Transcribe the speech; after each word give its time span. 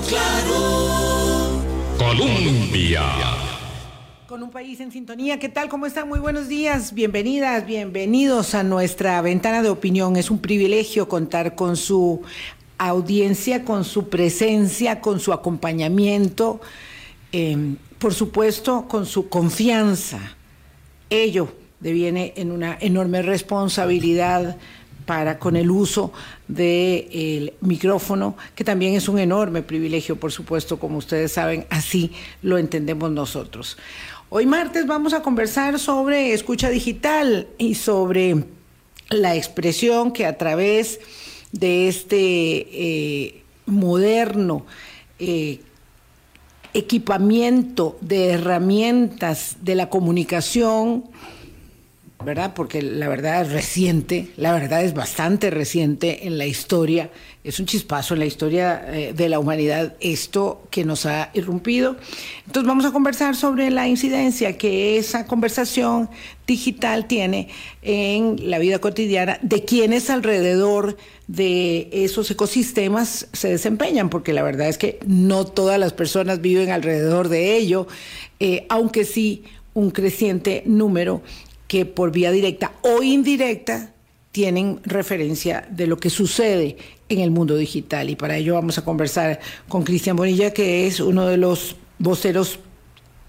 Claro. 0.00 1.60
Colombia. 1.98 3.02
Con 4.26 4.42
un 4.42 4.50
país 4.50 4.80
en 4.80 4.90
sintonía, 4.90 5.38
¿qué 5.38 5.50
tal? 5.50 5.68
¿Cómo 5.68 5.84
están? 5.84 6.08
Muy 6.08 6.18
buenos 6.18 6.48
días, 6.48 6.94
bienvenidas, 6.94 7.66
bienvenidos 7.66 8.54
a 8.54 8.62
nuestra 8.62 9.20
ventana 9.20 9.62
de 9.62 9.68
opinión. 9.68 10.16
Es 10.16 10.30
un 10.30 10.38
privilegio 10.38 11.08
contar 11.08 11.54
con 11.54 11.76
su 11.76 12.22
audiencia, 12.78 13.64
con 13.64 13.84
su 13.84 14.08
presencia, 14.08 15.02
con 15.02 15.20
su 15.20 15.32
acompañamiento, 15.32 16.62
eh, 17.30 17.74
por 17.98 18.14
supuesto, 18.14 18.86
con 18.88 19.04
su 19.04 19.28
confianza. 19.28 20.18
Ello 21.10 21.54
deviene 21.80 22.32
en 22.36 22.50
una 22.50 22.78
enorme 22.80 23.20
responsabilidad 23.20 24.56
para 25.04 25.38
con 25.38 25.56
el 25.56 25.70
uso 25.70 26.12
del 26.48 27.52
micrófono, 27.60 28.36
que 28.54 28.64
también 28.64 28.94
es 28.94 29.08
un 29.08 29.18
enorme 29.18 29.62
privilegio, 29.62 30.16
por 30.16 30.32
supuesto, 30.32 30.78
como 30.78 30.98
ustedes 30.98 31.32
saben, 31.32 31.66
así 31.70 32.12
lo 32.42 32.58
entendemos 32.58 33.10
nosotros. 33.10 33.76
Hoy 34.28 34.46
martes 34.46 34.86
vamos 34.86 35.12
a 35.12 35.22
conversar 35.22 35.78
sobre 35.78 36.32
escucha 36.32 36.70
digital 36.70 37.48
y 37.58 37.74
sobre 37.74 38.44
la 39.10 39.36
expresión 39.36 40.12
que 40.12 40.24
a 40.24 40.38
través 40.38 41.00
de 41.52 41.88
este 41.88 42.16
eh, 42.16 43.42
moderno 43.66 44.64
eh, 45.18 45.60
equipamiento 46.74 47.98
de 48.00 48.30
herramientas 48.30 49.56
de 49.60 49.74
la 49.74 49.90
comunicación, 49.90 51.04
¿verdad? 52.24 52.54
Porque 52.54 52.82
la 52.82 53.08
verdad 53.08 53.42
es 53.42 53.52
reciente, 53.52 54.28
la 54.36 54.52
verdad 54.52 54.84
es 54.84 54.94
bastante 54.94 55.50
reciente 55.50 56.26
en 56.26 56.38
la 56.38 56.46
historia, 56.46 57.10
es 57.44 57.58
un 57.60 57.66
chispazo 57.66 58.14
en 58.14 58.20
la 58.20 58.26
historia 58.26 58.82
eh, 58.86 59.12
de 59.12 59.28
la 59.28 59.38
humanidad 59.38 59.94
esto 60.00 60.62
que 60.70 60.84
nos 60.84 61.06
ha 61.06 61.30
irrumpido. 61.34 61.96
Entonces 62.46 62.66
vamos 62.66 62.84
a 62.84 62.92
conversar 62.92 63.36
sobre 63.36 63.70
la 63.70 63.88
incidencia 63.88 64.56
que 64.56 64.96
esa 64.98 65.26
conversación 65.26 66.08
digital 66.46 67.06
tiene 67.06 67.48
en 67.82 68.36
la 68.50 68.58
vida 68.58 68.78
cotidiana 68.78 69.38
de 69.42 69.64
quienes 69.64 70.08
alrededor 70.08 70.96
de 71.26 71.88
esos 71.92 72.30
ecosistemas 72.30 73.28
se 73.32 73.48
desempeñan, 73.48 74.08
porque 74.08 74.32
la 74.32 74.42
verdad 74.42 74.68
es 74.68 74.78
que 74.78 74.98
no 75.06 75.46
todas 75.46 75.78
las 75.78 75.92
personas 75.92 76.40
viven 76.40 76.70
alrededor 76.70 77.28
de 77.28 77.56
ello, 77.56 77.86
eh, 78.40 78.66
aunque 78.68 79.04
sí 79.04 79.44
un 79.74 79.90
creciente 79.90 80.62
número 80.66 81.22
que 81.72 81.86
por 81.86 82.12
vía 82.12 82.30
directa 82.30 82.74
o 82.82 83.02
indirecta 83.02 83.94
tienen 84.30 84.80
referencia 84.84 85.66
de 85.70 85.86
lo 85.86 85.96
que 85.96 86.10
sucede 86.10 86.76
en 87.08 87.20
el 87.20 87.30
mundo 87.30 87.56
digital. 87.56 88.10
Y 88.10 88.14
para 88.14 88.36
ello 88.36 88.52
vamos 88.56 88.76
a 88.76 88.84
conversar 88.84 89.40
con 89.68 89.82
Cristian 89.82 90.14
Bonilla, 90.14 90.52
que 90.52 90.86
es 90.86 91.00
uno 91.00 91.26
de 91.26 91.38
los 91.38 91.76
voceros 91.98 92.58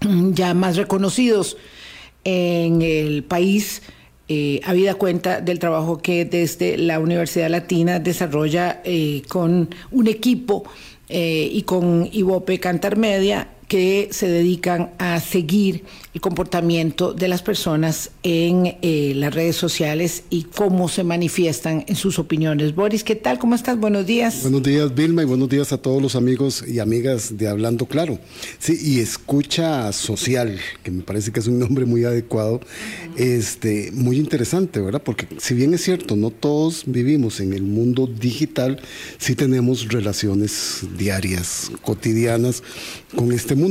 mm, 0.02 0.32
ya 0.32 0.52
más 0.52 0.76
reconocidos 0.76 1.56
en 2.22 2.82
el 2.82 3.24
país, 3.24 3.80
eh, 4.28 4.60
habida 4.64 4.94
cuenta 4.96 5.40
del 5.40 5.58
trabajo 5.58 5.96
que 6.02 6.26
desde 6.26 6.76
la 6.76 7.00
Universidad 7.00 7.48
Latina 7.48 7.98
desarrolla 7.98 8.82
eh, 8.84 9.22
con 9.26 9.74
un 9.90 10.06
equipo 10.06 10.64
eh, 11.08 11.48
y 11.50 11.62
con 11.62 12.10
Ivope 12.12 12.60
Cantar 12.60 12.98
Media 12.98 13.48
que 13.74 14.10
se 14.12 14.28
dedican 14.28 14.92
a 14.98 15.18
seguir 15.18 15.82
el 16.14 16.20
comportamiento 16.20 17.12
de 17.12 17.26
las 17.26 17.42
personas 17.42 18.12
en 18.22 18.76
eh, 18.82 19.14
las 19.16 19.34
redes 19.34 19.56
sociales 19.56 20.22
y 20.30 20.44
cómo 20.44 20.88
se 20.88 21.02
manifiestan 21.02 21.84
en 21.88 21.96
sus 21.96 22.20
opiniones. 22.20 22.76
Boris, 22.76 23.02
¿qué 23.02 23.16
tal? 23.16 23.40
¿Cómo 23.40 23.56
estás? 23.56 23.76
Buenos 23.76 24.06
días. 24.06 24.42
Buenos 24.42 24.62
días, 24.62 24.94
Vilma, 24.94 25.22
y 25.22 25.24
buenos 25.24 25.48
días 25.48 25.72
a 25.72 25.78
todos 25.78 26.00
los 26.00 26.14
amigos 26.14 26.64
y 26.68 26.78
amigas 26.78 27.36
de 27.36 27.48
Hablando 27.48 27.86
Claro. 27.86 28.20
Sí, 28.60 28.78
y 28.80 29.00
escucha 29.00 29.92
social, 29.92 30.60
que 30.84 30.92
me 30.92 31.02
parece 31.02 31.32
que 31.32 31.40
es 31.40 31.48
un 31.48 31.58
nombre 31.58 31.84
muy 31.84 32.04
adecuado, 32.04 32.60
este, 33.16 33.90
muy 33.90 34.18
interesante, 34.18 34.80
¿verdad? 34.80 35.02
Porque 35.02 35.26
si 35.38 35.54
bien 35.54 35.74
es 35.74 35.82
cierto, 35.82 36.14
no 36.14 36.30
todos 36.30 36.84
vivimos 36.86 37.40
en 37.40 37.52
el 37.52 37.64
mundo 37.64 38.06
digital, 38.06 38.80
sí 39.18 39.34
tenemos 39.34 39.88
relaciones 39.88 40.82
diarias, 40.96 41.72
cotidianas 41.82 42.62
con 43.16 43.32
este 43.32 43.56
mundo. 43.56 43.63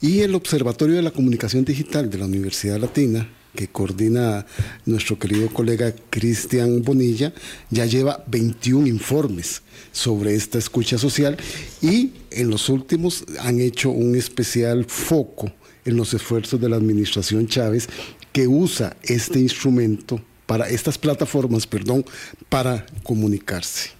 Y 0.00 0.20
el 0.20 0.34
Observatorio 0.34 0.96
de 0.96 1.02
la 1.02 1.12
Comunicación 1.12 1.64
Digital 1.64 2.10
de 2.10 2.18
la 2.18 2.26
Universidad 2.26 2.80
Latina, 2.80 3.28
que 3.54 3.68
coordina 3.68 4.44
nuestro 4.84 5.18
querido 5.18 5.48
colega 5.48 5.94
Cristian 6.10 6.82
Bonilla, 6.82 7.32
ya 7.70 7.86
lleva 7.86 8.24
21 8.26 8.88
informes 8.88 9.62
sobre 9.92 10.34
esta 10.34 10.58
escucha 10.58 10.98
social 10.98 11.36
y 11.80 12.10
en 12.30 12.50
los 12.50 12.68
últimos 12.68 13.24
han 13.40 13.60
hecho 13.60 13.90
un 13.90 14.16
especial 14.16 14.84
foco 14.84 15.52
en 15.84 15.96
los 15.96 16.12
esfuerzos 16.12 16.60
de 16.60 16.68
la 16.68 16.76
administración 16.76 17.46
Chávez 17.46 17.88
que 18.32 18.48
usa 18.48 18.96
este 19.02 19.38
instrumento 19.38 20.20
para 20.46 20.68
estas 20.68 20.98
plataformas, 20.98 21.66
perdón, 21.66 22.04
para 22.48 22.84
comunicarse. 23.02 23.95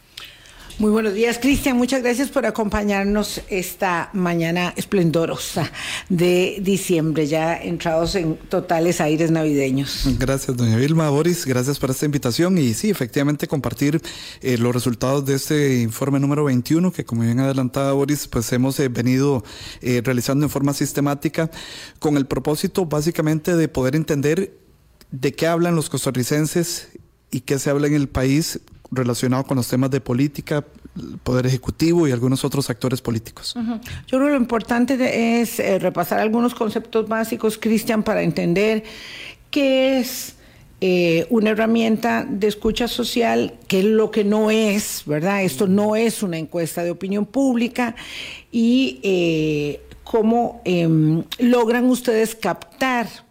Muy 0.78 0.90
buenos 0.90 1.14
días, 1.14 1.38
Cristian. 1.38 1.78
Muchas 1.78 2.02
gracias 2.02 2.28
por 2.28 2.44
acompañarnos 2.44 3.40
esta 3.48 4.10
mañana 4.12 4.74
esplendorosa 4.76 5.72
de 6.10 6.58
diciembre, 6.60 7.26
ya 7.26 7.56
entrados 7.56 8.14
en 8.14 8.36
totales 8.36 9.00
aires 9.00 9.30
navideños. 9.30 10.06
Gracias, 10.18 10.54
doña 10.54 10.76
Vilma. 10.76 11.08
Boris, 11.08 11.46
gracias 11.46 11.78
por 11.78 11.88
esta 11.88 12.04
invitación 12.04 12.58
y 12.58 12.74
sí, 12.74 12.90
efectivamente 12.90 13.48
compartir 13.48 14.02
eh, 14.42 14.58
los 14.58 14.74
resultados 14.74 15.24
de 15.24 15.36
este 15.36 15.80
informe 15.80 16.20
número 16.20 16.44
21 16.44 16.92
que 16.92 17.06
como 17.06 17.22
bien 17.22 17.40
adelantaba 17.40 17.94
Boris, 17.94 18.28
pues 18.28 18.52
hemos 18.52 18.78
eh, 18.78 18.88
venido 18.88 19.44
eh, 19.80 20.02
realizando 20.04 20.44
en 20.44 20.50
forma 20.50 20.74
sistemática 20.74 21.50
con 22.00 22.18
el 22.18 22.26
propósito 22.26 22.84
básicamente 22.84 23.56
de 23.56 23.68
poder 23.68 23.96
entender 23.96 24.58
de 25.10 25.32
qué 25.32 25.46
hablan 25.46 25.74
los 25.74 25.88
costarricenses 25.88 26.88
y 27.30 27.40
qué 27.40 27.58
se 27.58 27.70
habla 27.70 27.86
en 27.86 27.94
el 27.94 28.08
país 28.08 28.60
relacionado 28.90 29.44
con 29.44 29.56
los 29.56 29.68
temas 29.68 29.90
de 29.90 30.00
política, 30.00 30.64
poder 31.22 31.46
ejecutivo 31.46 32.08
y 32.08 32.12
algunos 32.12 32.44
otros 32.44 32.70
actores 32.70 33.00
políticos. 33.00 33.54
Uh 33.56 33.60
-huh. 33.60 33.80
Yo 34.06 34.18
creo 34.18 34.24
que 34.24 34.30
lo 34.30 34.36
importante 34.36 35.40
es 35.40 35.60
eh, 35.60 35.78
repasar 35.78 36.20
algunos 36.20 36.54
conceptos 36.54 37.08
básicos, 37.08 37.58
Cristian, 37.58 38.02
para 38.02 38.22
entender 38.22 38.84
qué 39.50 39.98
es 39.98 40.36
eh, 40.80 41.26
una 41.30 41.50
herramienta 41.50 42.26
de 42.28 42.46
escucha 42.46 42.88
social, 42.88 43.54
qué 43.68 43.80
es 43.80 43.84
lo 43.84 44.10
que 44.10 44.24
no 44.24 44.50
es, 44.50 45.02
¿verdad? 45.06 45.42
Esto 45.42 45.66
no 45.66 45.96
es 45.96 46.22
una 46.22 46.38
encuesta 46.38 46.82
de 46.82 46.90
opinión 46.90 47.26
pública 47.26 47.94
y 48.52 49.00
eh, 49.02 49.80
cómo 50.04 50.62
logran 51.38 51.86
ustedes 51.86 52.34
captar 52.34 53.25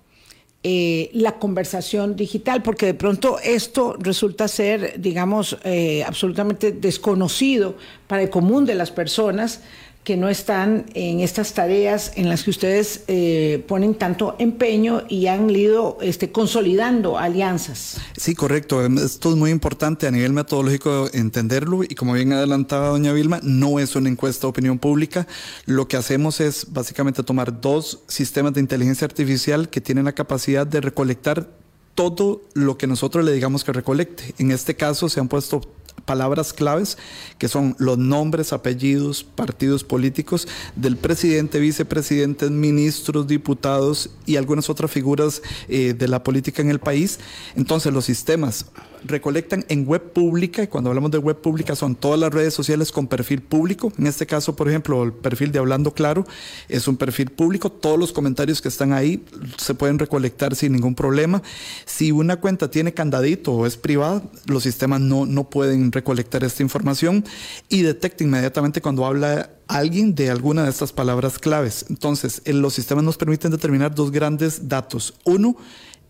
eh, 0.68 1.12
la 1.14 1.34
conversación 1.34 2.16
digital, 2.16 2.64
porque 2.64 2.88
de 2.88 2.96
pronto 2.96 3.38
esto 3.44 3.96
resulta 4.00 4.48
ser, 4.48 5.00
digamos, 5.00 5.60
eh, 5.64 6.04
absolutamente 6.04 6.72
desconocido 6.72 7.76
para 8.08 8.24
el 8.24 8.32
común 8.32 8.66
de 8.66 8.74
las 8.74 8.90
personas 8.90 9.62
que 10.06 10.18
no 10.18 10.30
están 10.30 10.86
en 10.94 11.20
estas 11.20 11.54
tareas 11.54 12.12
en 12.16 12.30
las 12.30 12.44
que 12.44 12.52
ustedes 12.52 13.02
eh, 13.08 13.66
ponen 13.68 13.96
tanto 13.96 14.36
empeño 14.38 15.02
y 15.10 15.26
han 15.28 15.50
ido 15.50 15.98
este, 16.00 16.32
consolidando 16.32 17.18
alianzas. 17.18 17.98
Sí, 18.16 18.36
correcto. 18.36 18.86
Esto 18.86 19.32
es 19.32 19.36
muy 19.36 19.50
importante 19.50 20.06
a 20.06 20.12
nivel 20.12 20.32
metodológico 20.32 21.10
entenderlo 21.12 21.84
y 21.84 21.96
como 21.96 22.14
bien 22.14 22.32
adelantaba 22.34 22.90
doña 22.90 23.14
Vilma, 23.14 23.40
no 23.42 23.80
es 23.80 23.96
una 23.96 24.08
encuesta 24.08 24.42
de 24.42 24.52
opinión 24.52 24.78
pública. 24.78 25.26
Lo 25.66 25.88
que 25.88 25.98
hacemos 25.98 26.40
es 26.40 26.72
básicamente 26.72 27.24
tomar 27.24 27.60
dos 27.60 28.04
sistemas 28.08 28.54
de 28.54 28.60
inteligencia 28.60 29.06
artificial 29.06 29.70
que 29.70 29.82
tienen 29.82 30.06
la 30.06 30.14
capacidad 30.14 30.68
de 30.68 30.82
recolectar 30.82 31.50
todo 31.96 32.44
lo 32.54 32.78
que 32.78 32.86
nosotros 32.86 33.26
le 33.26 33.32
digamos 33.34 33.64
que 33.64 33.74
recolecte. 33.74 34.36
En 34.38 34.52
este 34.52 34.76
caso 34.76 35.10
se 35.10 35.20
han 35.20 35.30
puesto 35.30 35.62
palabras 36.06 36.54
claves 36.54 36.98
que 37.38 37.48
son 37.48 37.76
los 37.80 37.98
nombres, 37.98 38.54
apellidos, 38.54 39.24
partidos 39.24 39.84
políticos 39.84 40.48
del 40.76 40.98
presidente, 40.98 41.60
vicepresidentes, 41.60 42.52
ministros, 42.52 43.28
diputados 43.28 44.10
y 44.26 44.38
algunas 44.38 44.70
otras 44.70 44.92
figuras 44.92 45.42
eh, 45.68 45.94
de 45.94 46.08
la 46.08 46.24
política 46.24 46.62
en 46.62 46.70
el 46.70 46.80
país. 46.80 47.20
Entonces 47.56 47.92
los 47.92 48.06
sistemas 48.06 48.66
recolectan 49.06 49.66
en 49.70 49.86
web 49.86 50.14
pública, 50.14 50.64
y 50.64 50.68
cuando 50.68 50.90
hablamos 50.90 51.12
de 51.12 51.18
web 51.18 51.40
pública 51.42 51.76
son 51.76 51.96
todas 51.96 52.20
las 52.20 52.34
redes 52.34 52.54
sociales 52.54 52.92
con 52.92 53.08
perfil 53.08 53.42
público. 53.42 53.92
En 53.98 54.08
este 54.08 54.26
caso, 54.26 54.56
por 54.56 54.68
ejemplo, 54.70 55.04
el 55.04 55.14
perfil 55.14 55.52
de 55.52 55.60
Hablando 55.60 55.94
Claro 55.94 56.26
es 56.70 56.88
un 56.88 56.98
perfil 56.98 57.32
público. 57.32 57.72
Todos 57.72 58.00
los 58.00 58.12
comentarios 58.12 58.62
que 58.62 58.68
están 58.68 58.94
ahí 58.94 59.24
se 59.58 59.74
pueden 59.74 60.00
recolectar 60.00 60.56
sin 60.56 60.74
ningún 60.74 60.96
problema. 60.96 61.42
Si 61.86 62.12
una 62.12 62.38
cuenta 62.38 62.70
tiene 62.70 62.94
candadito 62.94 63.54
o 63.54 63.66
es 63.66 63.78
privada, 63.78 64.24
los 64.46 64.64
sistemas 64.64 65.02
no, 65.02 65.26
no 65.26 65.50
pueden 65.50 65.92
recolectar 65.92 66.44
esta 66.44 66.64
información 66.64 67.24
y 67.70 67.82
detecta 67.82 68.24
inmediatamente 68.24 68.82
cuando 68.82 69.06
habla 69.06 69.52
alguien 69.68 70.16
de 70.16 70.30
alguna 70.30 70.64
de 70.64 70.70
estas 70.70 70.92
palabras 70.92 71.40
claves. 71.40 71.86
Entonces, 71.90 72.42
los 72.46 72.74
sistemas 72.74 73.04
nos 73.04 73.18
permiten 73.18 73.52
determinar 73.52 73.96
dos 73.96 74.12
grandes 74.12 74.68
datos. 74.68 75.16
Uno, 75.24 75.58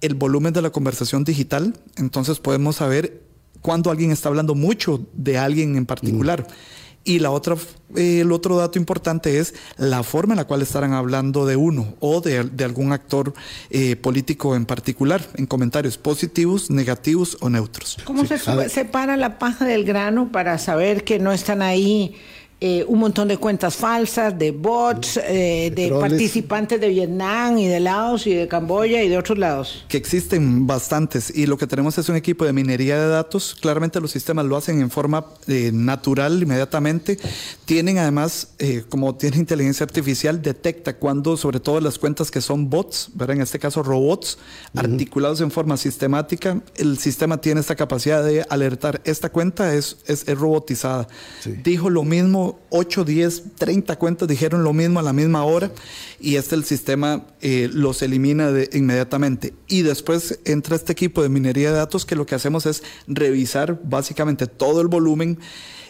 el 0.06 0.16
volumen 0.16 0.54
de 0.54 0.62
la 0.62 0.70
conversación 0.70 1.24
digital, 1.24 1.74
entonces 1.98 2.40
podemos 2.40 2.78
saber 2.78 3.24
cuando 3.62 3.90
alguien 3.90 4.12
está 4.12 4.30
hablando 4.30 4.56
mucho 4.56 5.06
de 5.14 5.38
alguien 5.38 5.76
en 5.76 5.86
particular. 5.86 6.42
Mm. 6.42 6.76
Y 7.08 7.20
la 7.20 7.30
otra, 7.30 7.56
eh, 7.96 8.22
el 8.22 8.32
otro 8.32 8.58
dato 8.58 8.80
importante 8.80 9.38
es 9.38 9.54
la 9.78 10.02
forma 10.02 10.34
en 10.34 10.38
la 10.38 10.46
cual 10.46 10.64
estarán 10.64 10.94
hablando 10.94 11.46
de 11.46 11.56
uno 11.56 11.94
o 12.00 12.20
de, 12.20 12.46
de 12.46 12.64
algún 12.64 12.94
actor 12.94 13.36
eh, 13.70 13.96
político 13.96 14.56
en 14.56 14.66
particular, 14.66 15.22
en 15.36 15.46
comentarios 15.46 16.00
positivos, 16.00 16.72
negativos 16.72 17.38
o 17.42 17.50
neutros. 17.52 17.98
¿Cómo 18.06 18.26
se 18.26 18.40
separa 18.70 19.18
la 19.18 19.38
paja 19.38 19.66
del 19.66 19.86
grano 19.86 20.32
para 20.32 20.58
saber 20.58 21.04
que 21.04 21.20
no 21.20 21.32
están 21.32 21.62
ahí 21.62 22.16
eh, 22.66 22.86
un 22.88 23.00
montón 23.00 23.28
de 23.28 23.38
cuentas 23.38 23.76
falsas, 23.76 24.38
de 24.38 24.52
bots, 24.52 25.18
eh, 25.18 25.72
de 25.76 25.90
participantes 25.90 26.80
de 26.82 26.90
Vietnam 26.90 27.58
y 27.58 27.68
de 27.68 27.80
Laos 27.80 28.26
y 28.28 28.34
de 28.34 28.48
Camboya 28.48 29.04
y 29.04 29.10
de 29.10 29.18
otros 29.18 29.38
lados? 29.38 29.86
que 29.88 29.98
existen 29.98 30.66
bastantes 30.68 31.32
y 31.36 31.46
lo 31.46 31.58
que 31.58 31.68
tenemos 31.68 31.98
es 31.98 32.10
un 32.10 32.16
equipo 32.16 32.46
de 32.46 32.54
minería 32.54 33.00
de 33.00 33.08
datos. 33.08 33.56
Claramente 33.60 34.00
los 34.00 34.12
sistemas 34.12 34.46
lo 34.46 34.58
hacen 34.58 34.82
en 34.82 34.90
forma 34.90 35.26
eh, 35.48 35.72
natural 35.74 36.42
inmediatamente. 36.42 37.18
Tienen 37.66 37.98
además, 37.98 38.50
eh, 38.60 38.84
como 38.90 39.16
tiene 39.16 39.38
inteligencia 39.38 39.84
artificial, 39.84 40.42
detecta 40.42 40.98
cuando, 40.98 41.38
sobre 41.38 41.60
todo 41.60 41.80
las 41.82 42.00
cuentas 42.00 42.32
que 42.32 42.42
son 42.42 42.70
bots, 42.70 43.10
¿verdad? 43.14 43.38
en 43.38 43.42
este 43.44 43.60
caso 43.60 43.84
robots, 43.84 44.38
articulados 44.76 45.42
en 45.42 45.52
forma 45.52 45.78
sistemática, 45.78 46.62
el 46.76 46.98
sistema 46.98 47.40
tiene 47.40 47.62
esta 47.62 47.76
capacidad 47.76 48.24
de 48.24 48.46
alertar. 48.50 49.02
Esta 49.06 49.30
cuenta 49.30 49.74
es, 49.76 49.98
es, 50.08 50.28
es 50.28 50.38
robotizada. 50.38 51.08
Dijo 51.64 51.90
lo 51.90 52.04
mismo, 52.04 52.55
8, 52.70 53.04
10, 53.06 53.44
30 53.58 53.96
cuentas 53.98 54.28
dijeron 54.28 54.64
lo 54.64 54.74
mismo 54.74 55.00
a 55.00 55.04
la 55.04 55.14
misma 55.14 55.44
hora 55.44 55.72
y 56.20 56.36
este 56.36 56.56
el 56.56 56.64
sistema 56.66 57.26
eh, 57.42 57.70
los 57.72 58.02
elimina 58.02 58.52
de- 58.52 58.70
inmediatamente. 58.74 59.54
Y 59.68 59.82
después 59.84 60.40
entra 60.46 60.76
este 60.76 60.92
equipo 60.92 61.22
de 61.24 61.30
minería 61.30 61.72
de 61.72 61.78
datos 61.78 62.06
que 62.06 62.16
lo 62.16 62.26
que 62.26 62.36
hacemos 62.36 62.66
es 62.66 62.84
revisar 63.08 63.80
básicamente 63.84 64.48
todo 64.48 64.82
el 64.82 64.88
volumen 64.88 65.40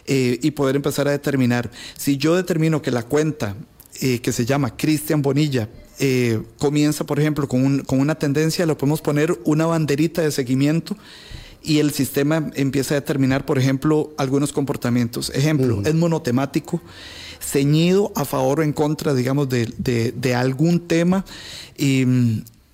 eh, 0.06 0.38
y 0.42 0.52
poder 0.52 0.76
empezar 0.76 1.08
a 1.08 1.10
determinar. 1.12 1.70
Si 1.96 2.16
yo 2.16 2.36
determino 2.36 2.82
que 2.82 2.90
la 2.90 3.02
cuenta 3.02 3.56
eh, 4.00 4.20
que 4.20 4.32
se 4.32 4.44
llama 4.46 4.76
Cristian 4.76 5.22
Bonilla 5.22 5.68
comienza, 6.58 7.04
por 7.06 7.18
ejemplo, 7.18 7.48
con, 7.48 7.64
un- 7.64 7.80
con 7.80 8.00
una 8.00 8.14
tendencia, 8.16 8.66
le 8.66 8.74
podemos 8.74 9.00
poner 9.00 9.38
una 9.44 9.64
banderita 9.66 10.20
de 10.22 10.30
seguimiento 10.30 10.96
y 11.66 11.80
el 11.80 11.90
sistema 11.92 12.50
empieza 12.54 12.94
a 12.94 13.00
determinar, 13.00 13.44
por 13.44 13.58
ejemplo, 13.58 14.12
algunos 14.16 14.52
comportamientos. 14.52 15.30
Ejemplo, 15.34 15.82
es 15.84 15.94
monotemático, 15.94 16.80
ceñido 17.40 18.12
a 18.14 18.24
favor 18.24 18.60
o 18.60 18.62
en 18.62 18.72
contra, 18.72 19.12
digamos, 19.14 19.48
de, 19.48 19.72
de- 19.78 20.12
de 20.12 20.34
algún 20.34 20.80
tema 20.86 21.24
y, 21.76 22.04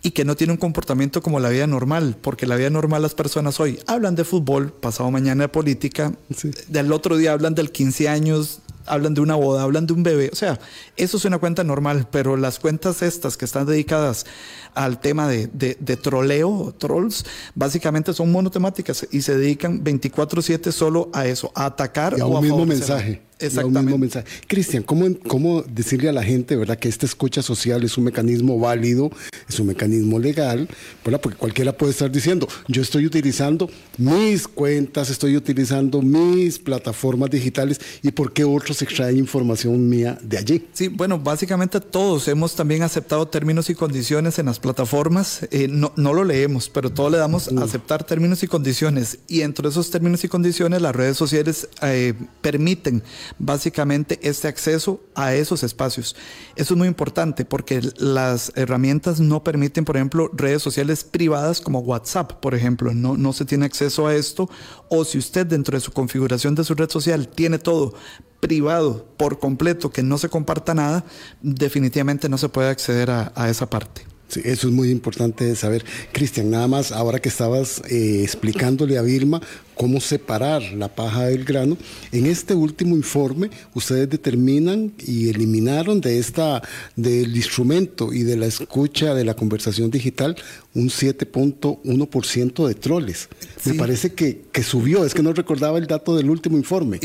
y 0.03 0.11
que 0.13 0.25
no 0.25 0.37
tiene 0.37 0.53
un 0.53 0.59
comportamiento 0.59 1.23
como 1.23 1.41
la 1.41 1.49
vida 1.49 1.67
normal, 1.67 2.17
porque 2.21 2.47
la 2.47 2.57
vida 2.57 2.71
normal 2.71 3.03
las 3.03 3.15
personas 3.15 3.59
hoy 3.61 3.79
hablan 3.87 4.15
de 4.15 4.25
fútbol, 4.25 4.73
pasado 4.73 5.11
mañana 5.11 5.45
de 5.45 5.49
política, 5.49 6.13
Sí. 6.37 6.51
del 6.69 6.93
otro 6.93 7.17
día 7.17 7.33
hablan 7.33 7.55
del 7.55 7.71
15 7.73 8.09
años, 8.09 8.61
hablan 8.87 9.15
de 9.15 9.21
una 9.21 9.35
boda, 9.35 9.63
hablan 9.63 9.87
de 9.87 9.93
un 9.93 10.03
bebé. 10.03 10.31
O 10.33 10.37
sea, 10.37 10.59
eso 10.97 11.17
es 11.17 11.25
una 11.25 11.39
cuenta 11.39 11.65
normal, 11.65 12.09
pero 12.11 12.37
las 12.37 12.59
cuentas 12.59 13.03
estas 13.03 13.37
que 13.37 13.45
están 13.45 13.67
dedicadas 13.67 14.27
al 14.75 15.01
tema 15.01 15.29
de, 15.29 15.49
de, 15.53 15.77
de 15.81 15.97
troleo, 15.97 16.75
trolls, 16.79 17.25
básicamente 17.55 18.13
son 18.15 18.33
monotemáticas 18.33 19.07
y 19.11 19.23
se 19.23 19.37
dedican 19.37 19.83
24/7 19.85 20.73
solo 20.73 21.11
a 21.13 21.27
eso, 21.27 21.53
a 21.55 21.67
atacar 21.67 22.15
Y 22.17 22.21
a 22.21 22.27
o 22.27 22.29
un 22.37 22.43
mismo 22.43 22.59
favorecer. 22.61 22.89
mensaje. 22.89 23.23
Un 23.43 23.47
Exactamente. 23.49 23.81
mismo 23.83 23.99
mensaje. 23.99 24.27
Cristian, 24.47 24.83
¿cómo, 24.83 25.07
¿cómo 25.27 25.63
decirle 25.63 26.09
a 26.09 26.13
la 26.13 26.23
gente, 26.23 26.57
verdad, 26.57 26.79
que 26.79 26.89
esta 26.89 27.07
escucha 27.07 27.43
social 27.43 27.83
es 27.85 27.99
un 27.99 28.05
mecanismo 28.05 28.59
válido, 28.59 29.11
es 29.49 29.59
un 29.61 29.67
mecanismo 29.67 30.19
legal, 30.19 30.69
¿verdad? 31.05 31.21
Porque 31.21 31.39
cualquiera 31.39 31.77
puede 31.77 31.93
estar 31.93 32.11
diciendo, 32.11 32.49
yo 32.69 32.83
estoy 32.83 33.07
utilizando 33.07 33.71
mis 33.99 34.49
cuentas, 34.49 35.11
estoy 35.11 35.37
utilizando 35.37 36.03
mis 36.03 36.59
plataformas 36.59 37.31
digitales 37.31 37.81
y 38.03 38.11
por 38.13 38.33
qué 38.33 38.45
otros 38.45 38.83
extraen 38.83 39.19
información 39.19 39.89
mía 39.89 40.19
de 40.23 40.39
allí. 40.39 40.67
Sí, 40.73 40.89
bueno, 40.89 41.19
básicamente 41.19 41.81
todos 41.81 42.29
hemos 42.29 42.55
también 42.55 42.83
aceptado 42.83 43.27
términos 43.29 43.71
y 43.71 43.75
condiciones 43.75 44.39
en 44.39 44.47
las 44.47 44.59
plataformas. 44.59 45.47
Eh, 45.51 45.69
no, 45.69 45.93
no 45.97 46.13
lo 46.13 46.25
leemos, 46.25 46.69
pero 46.69 46.91
todos 46.91 47.11
le 47.13 47.19
damos 47.19 47.49
a 47.49 47.65
aceptar 47.65 48.05
términos 48.05 48.43
y 48.43 48.47
condiciones. 48.47 49.19
Y 49.29 49.43
entre 49.43 49.69
esos 49.69 49.91
términos 49.91 50.25
y 50.25 50.29
condiciones, 50.29 50.83
las 50.83 50.95
redes 50.95 51.17
sociales 51.17 51.69
eh, 51.83 52.15
permiten 52.41 53.03
básicamente 53.39 54.19
este 54.23 54.49
acceso 54.49 55.01
a 55.15 55.35
esos 55.35 55.63
espacios. 55.63 56.17
Eso 56.57 56.75
es 56.75 56.79
muy 56.79 56.89
importante 56.89 57.45
porque 57.45 57.81
las 57.97 58.53
herramientas 58.57 59.21
no 59.21 59.43
permiten, 59.45 59.85
por 59.85 59.97
ejemplo, 59.97 60.31
redes 60.33 60.63
sociales 60.63 61.05
privadas 61.05 61.61
como 61.61 61.81
WhatsApp, 61.81 62.33
por 62.41 62.55
ejemplo. 62.55 62.95
No, 62.95 63.17
no 63.17 63.33
se 63.33 63.45
tiene 63.45 63.67
acceso 63.67 64.07
a 64.07 64.15
esto. 64.15 64.49
O 64.89 65.05
si 65.05 65.19
usted 65.19 65.47
dentro 65.47 65.77
de 65.77 65.81
su 65.81 65.93
configuración 65.93 66.55
de 66.55 66.65
su 66.65 66.75
red 66.75 66.91
social 66.91 67.29
tiene 67.29 67.59
todo 67.59 67.95
privado 68.41 69.07
por 69.17 69.39
completo, 69.39 69.91
que 69.91 70.03
no 70.03 70.19
se 70.19 70.29
comparta 70.29 70.75
nada, 70.75 71.05
definitivamente 71.43 72.29
no 72.29 72.39
se 72.39 72.49
puede 72.49 72.71
acceder 72.71 73.11
a, 73.11 73.33
a 73.37 73.49
esa 73.49 73.71
parte. 73.71 74.12
Sí, 74.33 74.41
eso 74.45 74.69
es 74.69 74.73
muy 74.73 74.89
importante 74.89 75.55
saber. 75.57 75.85
Cristian, 76.11 76.49
nada 76.49 76.67
más, 76.67 76.91
ahora 76.91 77.21
que 77.21 77.29
estabas 77.29 77.83
eh, 77.91 78.23
explicándole 78.23 78.97
a 78.97 79.03
Vilma 79.03 79.43
cómo 79.75 80.01
separar 80.01 80.63
la 80.73 80.89
paja 80.89 81.27
del 81.27 81.45
grano, 81.45 81.77
en 82.13 82.25
este 82.25 82.55
último 82.55 82.97
informe 82.97 83.51
ustedes 83.75 84.09
determinan 84.09 84.95
y 84.99 85.29
eliminaron 85.29 86.01
de 86.01 86.19
esta 86.19 86.63
del 86.97 87.37
instrumento 87.37 88.15
y 88.15 88.23
de 88.23 88.39
la 88.39 88.47
escucha 88.47 89.15
de 89.15 89.27
la 89.27 89.35
conversación 89.35 89.91
digital 89.91 90.35
un 90.75 90.89
7.1% 90.89 92.67
de 92.67 92.75
troles. 92.75 93.29
Me 93.65 93.75
parece 93.75 94.15
que, 94.15 94.43
que 94.53 94.63
subió, 94.63 95.05
es 95.05 95.15
que 95.15 95.23
no 95.23 95.33
recordaba 95.33 95.79
el 95.79 95.87
dato 95.87 96.17
del 96.17 96.31
último 96.31 96.57
informe. 96.57 96.99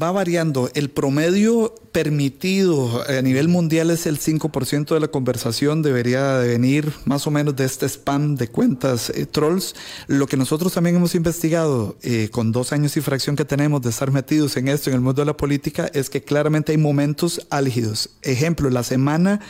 Va 0.00 0.12
variando. 0.12 0.70
El 0.74 0.90
promedio 0.90 1.74
permitido 1.94 3.04
a 3.08 3.22
nivel 3.22 3.46
mundial 3.46 3.90
es 3.90 4.06
el 4.06 4.18
5% 4.18 4.92
de 4.92 5.00
la 5.00 5.08
conversación. 5.08 5.80
Debería 5.80 6.38
de 6.38 6.48
venir 6.48 6.92
más 7.04 7.26
o 7.26 7.30
menos 7.30 7.54
de 7.56 7.64
este 7.64 7.86
spam 7.86 8.34
de 8.34 8.48
cuentas 8.48 9.10
eh, 9.10 9.26
trolls. 9.26 9.74
Lo 10.06 10.26
que 10.26 10.36
nosotros 10.36 10.74
también 10.74 10.96
hemos 10.96 11.14
investigado 11.14 11.96
eh, 12.02 12.28
con 12.30 12.52
dos 12.52 12.72
años 12.72 12.96
y 12.96 13.00
fracción 13.00 13.36
que 13.36 13.44
tenemos 13.44 13.80
de 13.80 13.90
estar 13.90 14.10
metidos 14.10 14.56
en 14.56 14.68
esto, 14.68 14.90
en 14.90 14.96
el 14.96 15.02
mundo 15.02 15.22
de 15.22 15.26
la 15.26 15.36
política, 15.36 15.88
es 15.94 16.10
que 16.10 16.22
claramente 16.22 16.72
hay 16.72 16.78
momentos 16.78 17.46
álgidos. 17.48 18.10
Ejemplo, 18.22 18.70
la 18.70 18.82
semana 18.82 19.40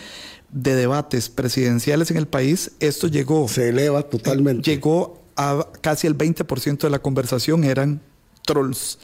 de 0.54 0.76
debates 0.76 1.28
presidenciales 1.28 2.12
en 2.12 2.16
el 2.16 2.26
país, 2.26 2.70
esto 2.78 3.08
llegó 3.08 3.48
Se 3.48 3.70
eleva 3.70 4.04
totalmente. 4.04 4.70
llegó 4.70 5.20
a 5.36 5.66
casi 5.80 6.06
el 6.06 6.16
20% 6.16 6.78
de 6.78 6.90
la 6.90 7.00
conversación 7.00 7.64
eran 7.64 8.00
trolls. 8.46 8.98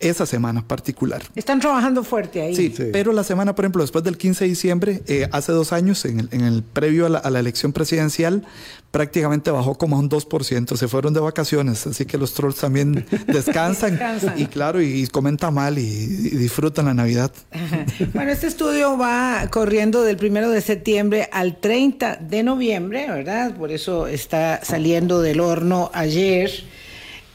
Esa 0.00 0.24
semana 0.24 0.66
particular. 0.66 1.22
Están 1.36 1.60
trabajando 1.60 2.02
fuerte 2.04 2.40
ahí. 2.40 2.56
Sí, 2.56 2.72
Sí. 2.74 2.84
pero 2.92 3.12
la 3.12 3.22
semana, 3.22 3.54
por 3.54 3.64
ejemplo, 3.66 3.82
después 3.82 4.02
del 4.02 4.16
15 4.16 4.44
de 4.44 4.48
diciembre, 4.48 5.02
eh, 5.06 5.28
hace 5.30 5.52
dos 5.52 5.72
años, 5.74 6.04
en 6.06 6.20
el, 6.20 6.28
en 6.32 6.40
el 6.40 6.62
previo 6.62 7.04
a 7.04 7.08
la, 7.10 7.18
a 7.18 7.28
la 7.30 7.38
elección 7.38 7.72
presidencial, 7.74 8.44
prácticamente 8.92 9.50
bajó 9.50 9.76
como 9.76 9.96
a 9.96 9.98
un 10.00 10.08
2%. 10.08 10.76
Se 10.76 10.88
fueron 10.88 11.12
de 11.14 11.20
vacaciones, 11.20 11.86
así 11.86 12.06
que 12.06 12.16
los 12.18 12.32
trolls 12.34 12.56
también 12.56 13.04
descansan. 13.26 13.90
Descansan. 13.92 14.40
Y 14.40 14.46
claro, 14.46 14.80
y, 14.80 15.06
comentan 15.08 15.52
mal 15.54 15.78
y, 15.78 15.82
y 15.82 16.36
disfrutan 16.36 16.86
la 16.86 16.94
Navidad. 16.94 17.30
Ajá. 17.50 17.84
Bueno, 18.14 18.32
este 18.32 18.46
estudio 18.46 18.96
va 18.98 19.46
corriendo 19.50 20.02
del 20.02 20.16
primero 20.16 20.50
de 20.50 20.60
septiembre 20.62 21.28
al 21.32 21.60
30 21.60 22.16
de 22.16 22.42
noviembre, 22.42 23.06
¿verdad? 23.08 23.54
Por 23.54 23.70
eso 23.70 24.06
está 24.06 24.60
saliendo 24.64 25.20
del 25.20 25.40
horno 25.40 25.90
ayer 25.92 26.50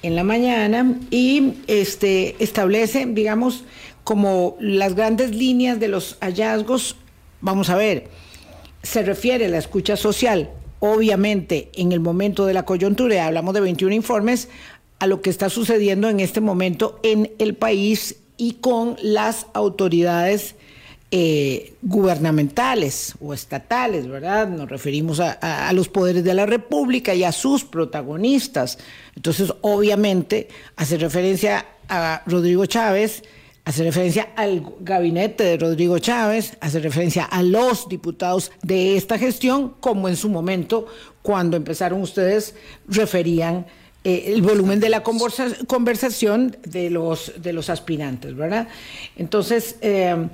en 0.06 0.16
la 0.16 0.24
mañana 0.24 1.00
y 1.10 1.54
este 1.68 2.36
establece, 2.40 3.06
digamos, 3.08 3.64
como 4.04 4.56
las 4.60 4.96
grandes 4.96 5.36
líneas 5.36 5.80
de 5.80 5.88
los 5.88 6.18
hallazgos. 6.22 6.96
Vamos 7.42 7.70
a 7.70 7.76
ver, 7.76 8.08
se 8.84 9.02
refiere 9.02 9.48
a 9.48 9.50
la 9.50 9.58
escucha 9.58 9.98
social, 9.98 10.52
obviamente 10.80 11.70
en 11.74 11.92
el 11.92 12.00
momento 12.00 12.46
de 12.46 12.54
la 12.54 12.66
coyuntura, 12.66 13.26
hablamos 13.26 13.54
de 13.54 13.62
21 13.62 13.96
informes, 13.96 14.50
a 15.00 15.08
lo 15.08 15.22
que 15.22 15.30
está 15.30 15.50
sucediendo 15.50 16.08
en 16.08 16.20
este 16.20 16.40
momento 16.40 17.00
en 17.04 17.32
el 17.40 17.56
país 17.56 18.18
y 18.38 18.54
con 18.54 18.98
las 19.02 19.48
autoridades 19.54 20.56
eh, 21.12 21.76
gubernamentales 21.82 23.14
o 23.22 23.34
estatales, 23.34 24.08
¿verdad? 24.08 24.48
Nos 24.48 24.70
referimos 24.70 25.20
a, 25.20 25.72
los 25.74 25.88
poderes 25.88 26.24
de 26.24 26.34
la 26.34 26.46
República 26.46 27.14
y 27.14 27.24
a 27.24 27.32
sus 27.32 27.64
protagonistas. 27.64 28.80
Entonces, 29.16 29.54
obviamente, 29.62 30.50
hace 30.76 30.98
referencia 30.98 31.66
a 31.88 32.24
Rodrigo 32.26 32.66
Chávez, 32.66 33.24
hace 33.66 33.84
referencia 33.84 34.30
al 34.36 34.66
gabinete 34.80 35.44
de 35.44 35.58
Rodrigo 35.58 36.00
Chávez, 36.00 36.58
hace 36.60 36.80
referencia 36.80 37.24
a 37.24 37.44
los 37.44 37.88
diputados 37.88 38.52
de 38.64 38.98
esta 38.98 39.18
gestión, 39.18 39.76
como 39.80 40.10
en 40.10 40.16
su 40.16 40.30
momento, 40.30 40.88
cuando 41.22 41.56
empezaron 41.56 42.02
ustedes, 42.02 42.56
referían 42.88 43.68
eh, 44.04 44.34
el 44.34 44.42
volumen 44.42 44.80
de 44.80 44.90
la 44.90 45.04
conversa- 45.04 45.66
conversación 45.68 46.58
de 46.64 46.90
los, 46.90 47.34
de 47.42 47.54
los 47.54 47.70
aspirantes, 47.70 48.36
¿verdad? 48.36 48.68
Entonces, 49.16 49.78
eh, 49.82 50.28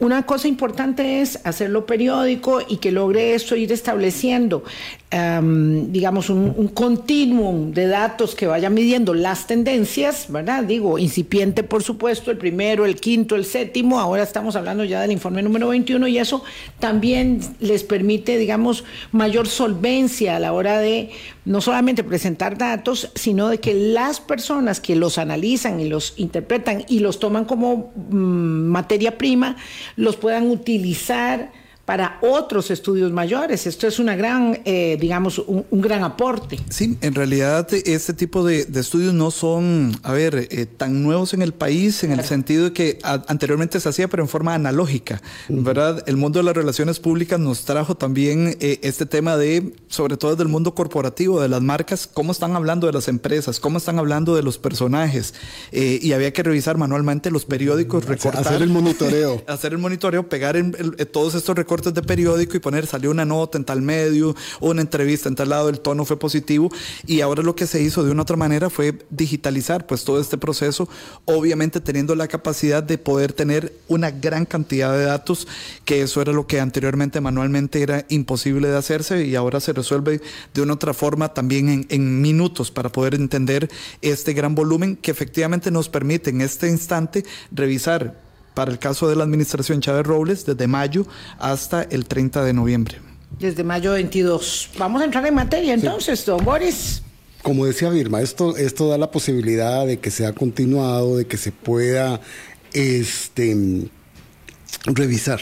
una 0.00 0.24
cosa 0.24 0.48
importante 0.48 1.20
es 1.20 1.40
hacerlo 1.44 1.86
periódico 1.86 2.60
y 2.66 2.78
que 2.78 2.90
logre 2.90 3.34
esto 3.34 3.54
ir 3.54 3.70
estableciendo, 3.70 4.64
um, 5.12 5.90
digamos, 5.90 6.30
un, 6.30 6.54
un 6.56 6.68
continuum 6.68 7.72
de 7.72 7.86
datos 7.88 8.34
que 8.34 8.46
vaya 8.46 8.70
midiendo 8.70 9.14
las 9.14 9.46
tendencias, 9.46 10.26
¿verdad? 10.28 10.64
Digo, 10.64 10.98
incipiente, 10.98 11.62
por 11.62 11.82
supuesto, 11.82 12.30
el 12.30 12.36
primero, 12.36 12.84
el 12.84 12.96
quinto, 12.96 13.34
el 13.34 13.44
séptimo, 13.44 13.98
ahora 13.98 14.22
estamos 14.22 14.56
hablando 14.56 14.84
ya 14.84 15.00
del 15.00 15.12
informe 15.12 15.42
número 15.42 15.68
21 15.68 16.06
y 16.08 16.18
eso 16.18 16.44
también 16.78 17.40
les 17.58 17.82
permite, 17.82 18.38
digamos, 18.38 18.84
mayor 19.12 19.48
solvencia 19.48 20.36
a 20.36 20.40
la 20.40 20.52
hora 20.52 20.78
de 20.78 21.10
no 21.44 21.60
solamente 21.60 22.04
presentar 22.04 22.56
datos, 22.56 23.10
sino 23.14 23.48
de 23.48 23.58
que 23.58 23.74
las 23.74 24.20
personas 24.20 24.80
que 24.80 24.94
los 24.94 25.18
analizan 25.18 25.80
y 25.80 25.88
los 25.88 26.14
interpretan 26.16 26.84
y 26.88 27.00
los 27.00 27.18
toman 27.18 27.44
como 27.44 27.92
mm, 28.10 28.66
materia 28.66 29.18
prima, 29.18 29.56
los 29.96 30.16
puedan 30.16 30.48
utilizar 30.50 31.59
para 31.90 32.18
otros 32.20 32.70
estudios 32.70 33.10
mayores. 33.10 33.66
Esto 33.66 33.88
es 33.88 33.98
una 33.98 34.14
gran, 34.14 34.60
eh, 34.64 34.96
digamos, 35.00 35.40
un, 35.40 35.66
un, 35.68 35.80
gran 35.80 36.04
aporte. 36.04 36.60
Sí, 36.68 36.96
en 37.00 37.16
realidad 37.16 37.66
este 37.74 38.14
tipo 38.14 38.44
de, 38.44 38.64
de 38.64 38.78
estudios 38.78 39.12
no 39.12 39.32
son, 39.32 39.98
a 40.04 40.12
ver, 40.12 40.46
eh, 40.52 40.66
tan 40.66 41.02
nuevos 41.02 41.34
en 41.34 41.42
el 41.42 41.52
país, 41.52 42.04
en 42.04 42.10
claro. 42.10 42.22
el 42.22 42.28
sentido 42.28 42.64
de 42.66 42.72
que 42.72 43.00
a, 43.02 43.24
anteriormente 43.26 43.80
se 43.80 43.88
hacía, 43.88 44.06
pero 44.06 44.22
en 44.22 44.28
forma 44.28 44.54
analógica, 44.54 45.20
uh 45.48 45.52
-huh. 45.52 45.64
¿verdad? 45.64 46.04
El 46.06 46.16
mundo 46.16 46.38
de 46.38 46.44
las 46.44 46.54
relaciones 46.54 47.00
públicas 47.00 47.40
nos 47.40 47.64
trajo 47.64 47.96
también 47.96 48.56
eh, 48.60 48.78
este 48.84 49.04
tema 49.04 49.36
de, 49.36 49.74
sobre 49.88 50.16
todo 50.16 50.36
del 50.36 50.46
mundo 50.46 50.76
corporativo, 50.76 51.40
de 51.40 51.48
las 51.48 51.60
marcas, 51.60 52.06
cómo 52.06 52.30
están 52.30 52.54
hablando 52.54 52.86
de 52.86 52.92
las 52.92 53.08
empresas, 53.08 53.58
cómo 53.58 53.78
están 53.78 53.98
hablando 53.98 54.36
de 54.36 54.44
los 54.44 54.58
personajes, 54.58 55.34
eh, 55.72 55.98
y 56.00 56.12
había 56.12 56.32
que 56.32 56.44
revisar 56.44 56.78
manualmente 56.78 57.32
los 57.32 57.46
periódicos, 57.46 58.04
recortar. 58.04 58.46
Hacer 58.46 58.62
el 58.62 58.68
monitoreo. 58.68 59.42
hacer 59.48 59.72
el 59.72 59.78
monitoreo, 59.78 60.28
pegar 60.28 60.56
en, 60.56 60.70
todos 61.10 61.34
estos 61.34 61.56
recortes 61.56 61.79
de 61.80 62.02
periódico 62.02 62.56
y 62.56 62.60
poner, 62.60 62.86
salió 62.86 63.10
una 63.10 63.24
nota 63.24 63.56
en 63.56 63.64
tal 63.64 63.80
medio, 63.80 64.36
una 64.60 64.82
entrevista 64.82 65.28
en 65.28 65.34
tal 65.34 65.48
lado, 65.48 65.68
el 65.70 65.80
tono 65.80 66.04
fue 66.04 66.18
positivo. 66.18 66.70
Y 67.06 67.22
ahora 67.22 67.42
lo 67.42 67.56
que 67.56 67.66
se 67.66 67.82
hizo 67.82 68.04
de 68.04 68.10
una 68.10 68.22
otra 68.22 68.36
manera 68.36 68.68
fue 68.68 68.98
digitalizar 69.08 69.86
pues 69.86 70.04
todo 70.04 70.20
este 70.20 70.36
proceso, 70.36 70.88
obviamente 71.24 71.80
teniendo 71.80 72.14
la 72.14 72.28
capacidad 72.28 72.82
de 72.82 72.98
poder 72.98 73.32
tener 73.32 73.72
una 73.88 74.10
gran 74.10 74.44
cantidad 74.44 74.92
de 74.92 75.04
datos, 75.04 75.48
que 75.84 76.02
eso 76.02 76.20
era 76.20 76.32
lo 76.32 76.46
que 76.46 76.60
anteriormente 76.60 77.20
manualmente 77.20 77.82
era 77.82 78.04
imposible 78.08 78.68
de 78.68 78.76
hacerse 78.76 79.24
y 79.24 79.34
ahora 79.34 79.60
se 79.60 79.72
resuelve 79.72 80.20
de 80.52 80.62
una 80.62 80.74
otra 80.74 80.92
forma 80.92 81.32
también 81.32 81.68
en, 81.68 81.86
en 81.88 82.20
minutos 82.20 82.70
para 82.70 82.90
poder 82.90 83.14
entender 83.14 83.70
este 84.02 84.32
gran 84.32 84.54
volumen 84.54 84.96
que 84.96 85.10
efectivamente 85.10 85.70
nos 85.70 85.88
permite 85.88 86.30
en 86.30 86.40
este 86.40 86.68
instante 86.68 87.24
revisar 87.50 88.29
para 88.54 88.70
el 88.70 88.78
caso 88.78 89.08
de 89.08 89.16
la 89.16 89.24
administración 89.24 89.80
Chávez 89.80 90.06
Robles 90.06 90.46
desde 90.46 90.66
mayo 90.66 91.06
hasta 91.38 91.82
el 91.82 92.06
30 92.06 92.44
de 92.44 92.52
noviembre. 92.52 92.98
Desde 93.38 93.64
mayo 93.64 93.92
22. 93.92 94.70
Vamos 94.78 95.02
a 95.02 95.04
entrar 95.04 95.26
en 95.26 95.34
materia 95.34 95.74
entonces, 95.74 96.20
sí. 96.20 96.26
don 96.26 96.44
Boris. 96.44 97.02
Como 97.42 97.64
decía 97.64 97.88
Birma, 97.88 98.20
esto, 98.20 98.56
esto 98.56 98.88
da 98.88 98.98
la 98.98 99.10
posibilidad 99.10 99.86
de 99.86 99.98
que 99.98 100.10
sea 100.10 100.34
continuado, 100.34 101.16
de 101.16 101.26
que 101.26 101.38
se 101.38 101.52
pueda 101.52 102.20
este, 102.74 103.88
revisar 104.84 105.40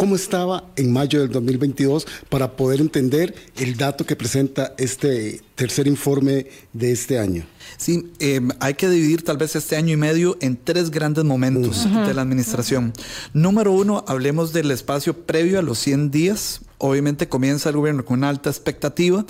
cómo 0.00 0.16
estaba 0.16 0.64
en 0.76 0.90
mayo 0.94 1.20
del 1.20 1.28
2022 1.28 2.06
para 2.30 2.52
poder 2.56 2.80
entender 2.80 3.34
el 3.58 3.76
dato 3.76 4.06
que 4.06 4.16
presenta 4.16 4.72
este 4.78 5.42
tercer 5.56 5.86
informe 5.86 6.46
de 6.72 6.90
este 6.90 7.18
año. 7.18 7.44
Sí, 7.76 8.10
eh, 8.18 8.40
hay 8.60 8.72
que 8.72 8.88
dividir 8.88 9.22
tal 9.22 9.36
vez 9.36 9.56
este 9.56 9.76
año 9.76 9.92
y 9.92 9.98
medio 9.98 10.38
en 10.40 10.56
tres 10.56 10.90
grandes 10.90 11.24
momentos 11.24 11.84
uh 11.84 11.90
-huh. 11.90 12.06
de 12.06 12.14
la 12.14 12.22
administración. 12.22 12.94
Número 13.34 13.72
uno, 13.72 14.02
hablemos 14.08 14.54
del 14.54 14.70
espacio 14.70 15.12
previo 15.26 15.58
a 15.58 15.62
los 15.62 15.78
100 15.78 16.10
días. 16.10 16.62
Obviamente 16.78 17.28
comienza 17.28 17.68
el 17.68 17.76
gobierno 17.76 18.02
con 18.02 18.20
una 18.20 18.30
alta 18.30 18.48
expectativa 18.48 19.26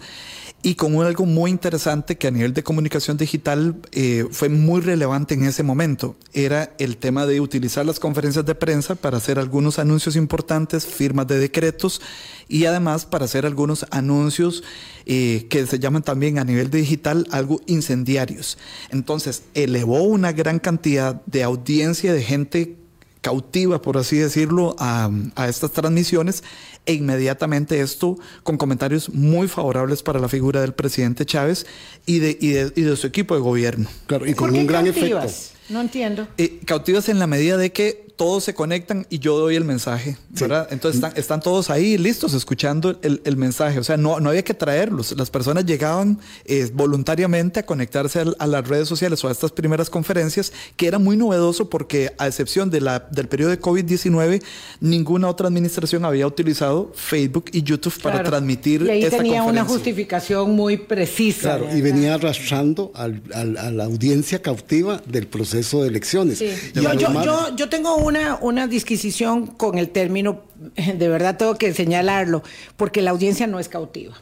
y 0.62 0.74
con 0.74 1.00
algo 1.02 1.24
muy 1.24 1.50
interesante 1.50 2.18
que 2.18 2.26
a 2.26 2.30
nivel 2.30 2.52
de 2.52 2.62
comunicación 2.62 3.16
digital 3.16 3.76
eh, 3.92 4.26
fue 4.30 4.50
muy 4.50 4.82
relevante 4.82 5.34
en 5.34 5.44
ese 5.44 5.62
momento. 5.62 6.16
Era 6.34 6.74
el 6.78 6.98
tema 6.98 7.24
de 7.24 7.40
utilizar 7.40 7.86
las 7.86 7.98
conferencias 7.98 8.44
de 8.44 8.54
prensa 8.54 8.94
para 8.94 9.16
hacer 9.16 9.38
algunos 9.38 9.78
anuncios 9.78 10.16
importantes, 10.16 10.84
firmas 10.86 11.26
de 11.28 11.38
decretos 11.38 12.02
y 12.46 12.66
además 12.66 13.06
para 13.06 13.24
hacer 13.24 13.46
algunos 13.46 13.86
anuncios 13.90 14.62
eh, 15.06 15.46
que 15.48 15.66
se 15.66 15.78
llaman 15.78 16.02
también 16.02 16.38
a 16.38 16.44
nivel 16.44 16.70
digital 16.70 17.26
algo 17.30 17.62
incendiarios. 17.66 18.58
Entonces 18.90 19.44
elevó 19.54 20.02
una 20.02 20.32
gran 20.32 20.58
cantidad 20.58 21.22
de 21.24 21.42
audiencia 21.42 22.12
de 22.12 22.22
gente 22.22 22.79
cautiva, 23.20 23.82
por 23.82 23.98
así 23.98 24.16
decirlo, 24.16 24.76
a, 24.78 25.10
a, 25.34 25.48
estas 25.48 25.72
transmisiones 25.72 26.42
e 26.86 26.94
inmediatamente 26.94 27.80
esto 27.80 28.18
con 28.42 28.56
comentarios 28.56 29.10
muy 29.10 29.48
favorables 29.48 30.02
para 30.02 30.18
la 30.18 30.28
figura 30.28 30.60
del 30.60 30.72
presidente 30.72 31.26
Chávez 31.26 31.66
y 32.06 32.18
de, 32.20 32.38
y 32.40 32.48
de, 32.50 32.72
y 32.74 32.82
de 32.82 32.96
su 32.96 33.06
equipo 33.06 33.34
de 33.34 33.40
gobierno. 33.40 33.88
Claro, 34.06 34.26
y 34.26 34.34
con 34.34 34.54
un 34.54 34.66
gran 34.66 34.84
cautivas? 34.84 35.24
efecto. 35.24 35.60
No 35.70 35.80
entiendo. 35.80 36.26
Eh, 36.36 36.60
cautivas 36.64 37.08
en 37.08 37.18
la 37.18 37.26
medida 37.26 37.56
de 37.56 37.72
que 37.72 38.09
todos 38.20 38.44
se 38.44 38.52
conectan 38.52 39.06
y 39.08 39.18
yo 39.18 39.38
doy 39.38 39.56
el 39.56 39.64
mensaje, 39.64 40.18
¿verdad? 40.38 40.66
Sí. 40.68 40.74
Entonces 40.74 41.02
están, 41.02 41.18
están, 41.18 41.40
todos 41.40 41.70
ahí 41.70 41.96
listos 41.96 42.34
escuchando 42.34 42.98
el, 43.00 43.22
el, 43.24 43.38
mensaje. 43.38 43.78
O 43.78 43.82
sea, 43.82 43.96
no, 43.96 44.20
no 44.20 44.28
había 44.28 44.44
que 44.44 44.52
traerlos. 44.52 45.12
Las 45.16 45.30
personas 45.30 45.64
llegaban 45.64 46.20
eh, 46.44 46.70
voluntariamente 46.74 47.60
a 47.60 47.62
conectarse 47.64 48.20
a, 48.20 48.24
a, 48.38 48.46
las 48.46 48.68
redes 48.68 48.88
sociales 48.88 49.24
o 49.24 49.28
a 49.28 49.32
estas 49.32 49.52
primeras 49.52 49.88
conferencias, 49.88 50.52
que 50.76 50.86
era 50.86 50.98
muy 50.98 51.16
novedoso 51.16 51.70
porque 51.70 52.12
a 52.18 52.26
excepción 52.26 52.68
de 52.68 52.82
la, 52.82 53.08
del 53.10 53.26
periodo 53.26 53.52
de 53.52 53.58
COVID-19, 53.58 54.42
ninguna 54.80 55.26
otra 55.26 55.46
administración 55.46 56.04
había 56.04 56.26
utilizado 56.26 56.92
Facebook 56.94 57.46
y 57.52 57.62
YouTube 57.62 58.02
para 58.02 58.22
transmitir 58.22 58.82
y 58.82 58.90
ahí 58.90 59.04
esta 59.04 59.16
tenía 59.16 59.38
conferencia. 59.38 59.62
una 59.62 59.64
justificación 59.64 60.54
muy 60.54 60.76
precisa. 60.76 61.56
Claro, 61.56 61.74
y 61.74 61.80
venía 61.80 62.16
arrastrando 62.16 62.92
al, 62.94 63.22
al, 63.32 63.56
a 63.56 63.70
la 63.70 63.84
audiencia 63.84 64.42
cautiva 64.42 65.00
del 65.06 65.26
proceso 65.26 65.80
de 65.80 65.88
elecciones. 65.88 66.36
Sí. 66.36 66.50
Yo, 66.74 66.92
yo, 66.92 67.24
yo, 67.24 67.56
yo 67.56 67.68
tengo 67.70 67.96
un 67.96 68.09
una, 68.10 68.38
una 68.40 68.66
disquisición 68.66 69.46
con 69.46 69.78
el 69.78 69.88
término, 69.88 70.42
de 70.76 71.08
verdad 71.08 71.36
tengo 71.36 71.56
que 71.56 71.72
señalarlo, 71.72 72.42
porque 72.76 73.02
la 73.02 73.10
audiencia 73.10 73.46
no 73.46 73.58
es 73.58 73.68
cautiva. 73.68 74.14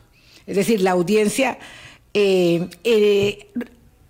Es 0.46 0.56
decir, 0.56 0.80
la 0.80 0.92
audiencia, 0.92 1.58
eh, 2.14 2.68
eh, 2.84 3.48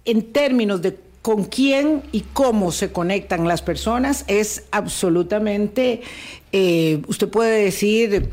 en 0.04 0.32
términos 0.32 0.82
de 0.82 0.98
con 1.22 1.44
quién 1.44 2.02
y 2.12 2.20
cómo 2.20 2.72
se 2.72 2.92
conectan 2.92 3.46
las 3.46 3.60
personas, 3.60 4.24
es 4.28 4.64
absolutamente, 4.70 6.00
eh, 6.52 7.02
usted 7.06 7.28
puede 7.28 7.64
decir, 7.64 8.30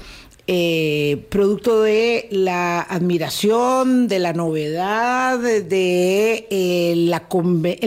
eh, 0.47 1.25
producto 1.29 1.81
de 1.81 2.27
la 2.29 2.81
admiración, 2.81 4.07
de 4.07 4.19
la 4.19 4.33
novedad, 4.33 5.39
de, 5.39 6.47
eh, 6.51 6.93
la 6.95 7.27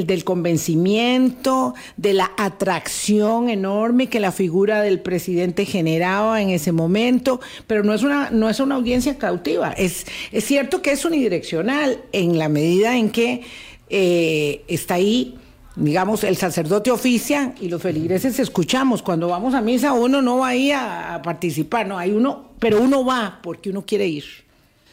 del 0.04 0.24
convencimiento, 0.24 1.74
de 1.96 2.14
la 2.14 2.32
atracción 2.36 3.48
enorme 3.48 4.08
que 4.08 4.18
la 4.18 4.32
figura 4.32 4.82
del 4.82 4.98
presidente 4.98 5.66
generaba 5.66 6.42
en 6.42 6.50
ese 6.50 6.72
momento, 6.72 7.40
pero 7.68 7.84
no 7.84 7.94
es 7.94 8.02
una, 8.02 8.30
no 8.30 8.48
es 8.48 8.58
una 8.58 8.74
audiencia 8.74 9.18
cautiva. 9.18 9.70
Es, 9.72 10.06
es 10.32 10.44
cierto 10.44 10.82
que 10.82 10.90
es 10.90 11.04
unidireccional 11.04 12.00
en 12.10 12.38
la 12.38 12.48
medida 12.48 12.96
en 12.96 13.10
que 13.10 13.42
eh, 13.90 14.62
está 14.66 14.94
ahí 14.94 15.38
digamos, 15.78 16.24
el 16.24 16.36
sacerdote 16.36 16.90
oficia 16.90 17.54
y 17.60 17.68
los 17.68 17.80
feligreses 17.80 18.38
escuchamos. 18.38 19.02
Cuando 19.02 19.28
vamos 19.28 19.54
a 19.54 19.60
misa 19.60 19.92
uno 19.92 20.20
no 20.20 20.38
va 20.38 20.48
ahí 20.48 20.72
a, 20.72 21.14
a 21.14 21.22
participar, 21.22 21.86
no, 21.86 21.98
hay 21.98 22.10
uno, 22.10 22.50
pero 22.58 22.80
uno 22.80 23.04
va 23.04 23.40
porque 23.42 23.70
uno 23.70 23.84
quiere 23.86 24.06
ir. 24.06 24.47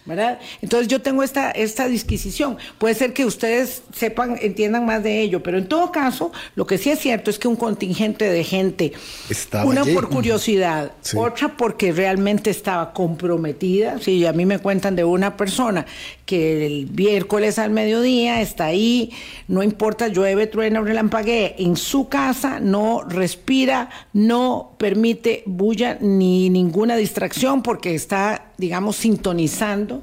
¿Verdad? 0.05 0.39
Entonces 0.61 0.87
yo 0.87 1.01
tengo 1.01 1.23
esta, 1.23 1.51
esta 1.51 1.87
disquisición. 1.87 2.57
Puede 2.77 2.93
ser 2.95 3.13
que 3.13 3.25
ustedes 3.25 3.83
sepan, 3.93 4.37
entiendan 4.41 4.85
más 4.85 5.03
de 5.03 5.21
ello, 5.21 5.41
pero 5.41 5.57
en 5.57 5.67
todo 5.67 5.91
caso, 5.91 6.31
lo 6.55 6.67
que 6.67 6.77
sí 6.77 6.91
es 6.91 6.99
cierto 6.99 7.29
es 7.29 7.39
que 7.39 7.47
un 7.47 7.55
contingente 7.55 8.29
de 8.29 8.43
gente, 8.43 8.93
estaba 9.29 9.65
una 9.65 9.81
allí. 9.81 9.93
por 9.93 10.09
curiosidad, 10.09 10.91
sí. 11.01 11.17
otra 11.17 11.57
porque 11.57 11.91
realmente 11.91 12.51
estaba 12.51 12.93
comprometida. 12.93 13.99
Sí, 13.99 14.25
a 14.25 14.33
mí 14.33 14.45
me 14.45 14.59
cuentan 14.59 14.95
de 14.95 15.03
una 15.03 15.37
persona 15.37 15.85
que 16.25 16.65
el 16.65 16.89
miércoles 16.91 17.59
al 17.59 17.71
mediodía 17.71 18.41
está 18.41 18.65
ahí, 18.65 19.11
no 19.47 19.63
importa, 19.63 20.07
llueve, 20.07 20.47
truena, 20.47 20.81
relampaguee, 20.81 21.55
en 21.59 21.75
su 21.75 22.09
casa 22.09 22.59
no 22.59 23.03
respira, 23.03 23.89
no 24.13 24.75
permite 24.77 25.43
bulla 25.45 25.97
ni 26.01 26.49
ninguna 26.49 26.95
distracción 26.95 27.61
porque 27.61 27.95
está, 27.95 28.51
digamos, 28.57 28.95
sintonizando 28.97 29.94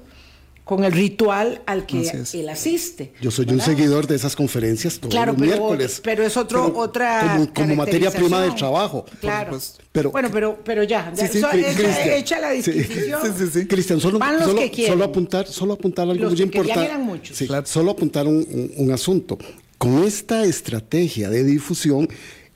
con 0.65 0.85
el 0.85 0.93
ritual 0.93 1.61
al 1.67 1.87
que 1.87 2.09
él 2.35 2.49
asiste. 2.49 3.13
Yo 3.21 3.31
soy 3.31 3.47
¿verdad? 3.47 3.61
un 3.61 3.75
seguidor 3.75 4.07
de 4.07 4.15
esas 4.15 4.37
conferencias 4.37 4.99
todos 4.99 5.13
claro, 5.13 5.33
los 5.33 5.41
pero, 5.41 5.53
miércoles. 5.53 6.01
Pero 6.03 6.23
es 6.25 6.37
otro, 6.37 6.67
pero 6.67 6.79
otra. 6.79 7.35
Como, 7.35 7.53
como 7.53 7.77
materia 7.77 8.11
prima 8.11 8.41
del 8.41 8.55
trabajo. 8.55 9.05
Claro. 9.21 9.59
Pero, 9.91 10.11
bueno, 10.11 10.31
pero, 10.33 10.59
pero 10.65 10.85
ya, 10.85 11.13
sí, 11.15 11.27
sí, 11.31 11.41
so, 11.41 11.49
hecha 11.53 12.41
la 12.41 12.51
disquisición. 12.53 13.21
Sí, 13.37 13.47
sí, 13.53 13.67
Cristian, 13.67 14.01
solo, 14.01 14.19
solo, 14.19 14.71
solo 14.87 15.05
apuntar, 15.05 15.47
solo 15.47 15.75
apuntar 15.75 16.09
algo 16.09 16.23
los 16.23 16.31
muy 16.33 16.37
que 16.37 16.43
importante. 16.45 17.47
Claro. 17.47 17.67
Solo 17.67 17.91
apuntar 17.91 18.27
un, 18.27 18.37
un, 18.37 18.73
un 18.77 18.93
asunto. 18.93 19.37
Con 19.77 20.05
esta 20.05 20.45
estrategia 20.45 21.29
de 21.29 21.45
difusión, 21.45 22.09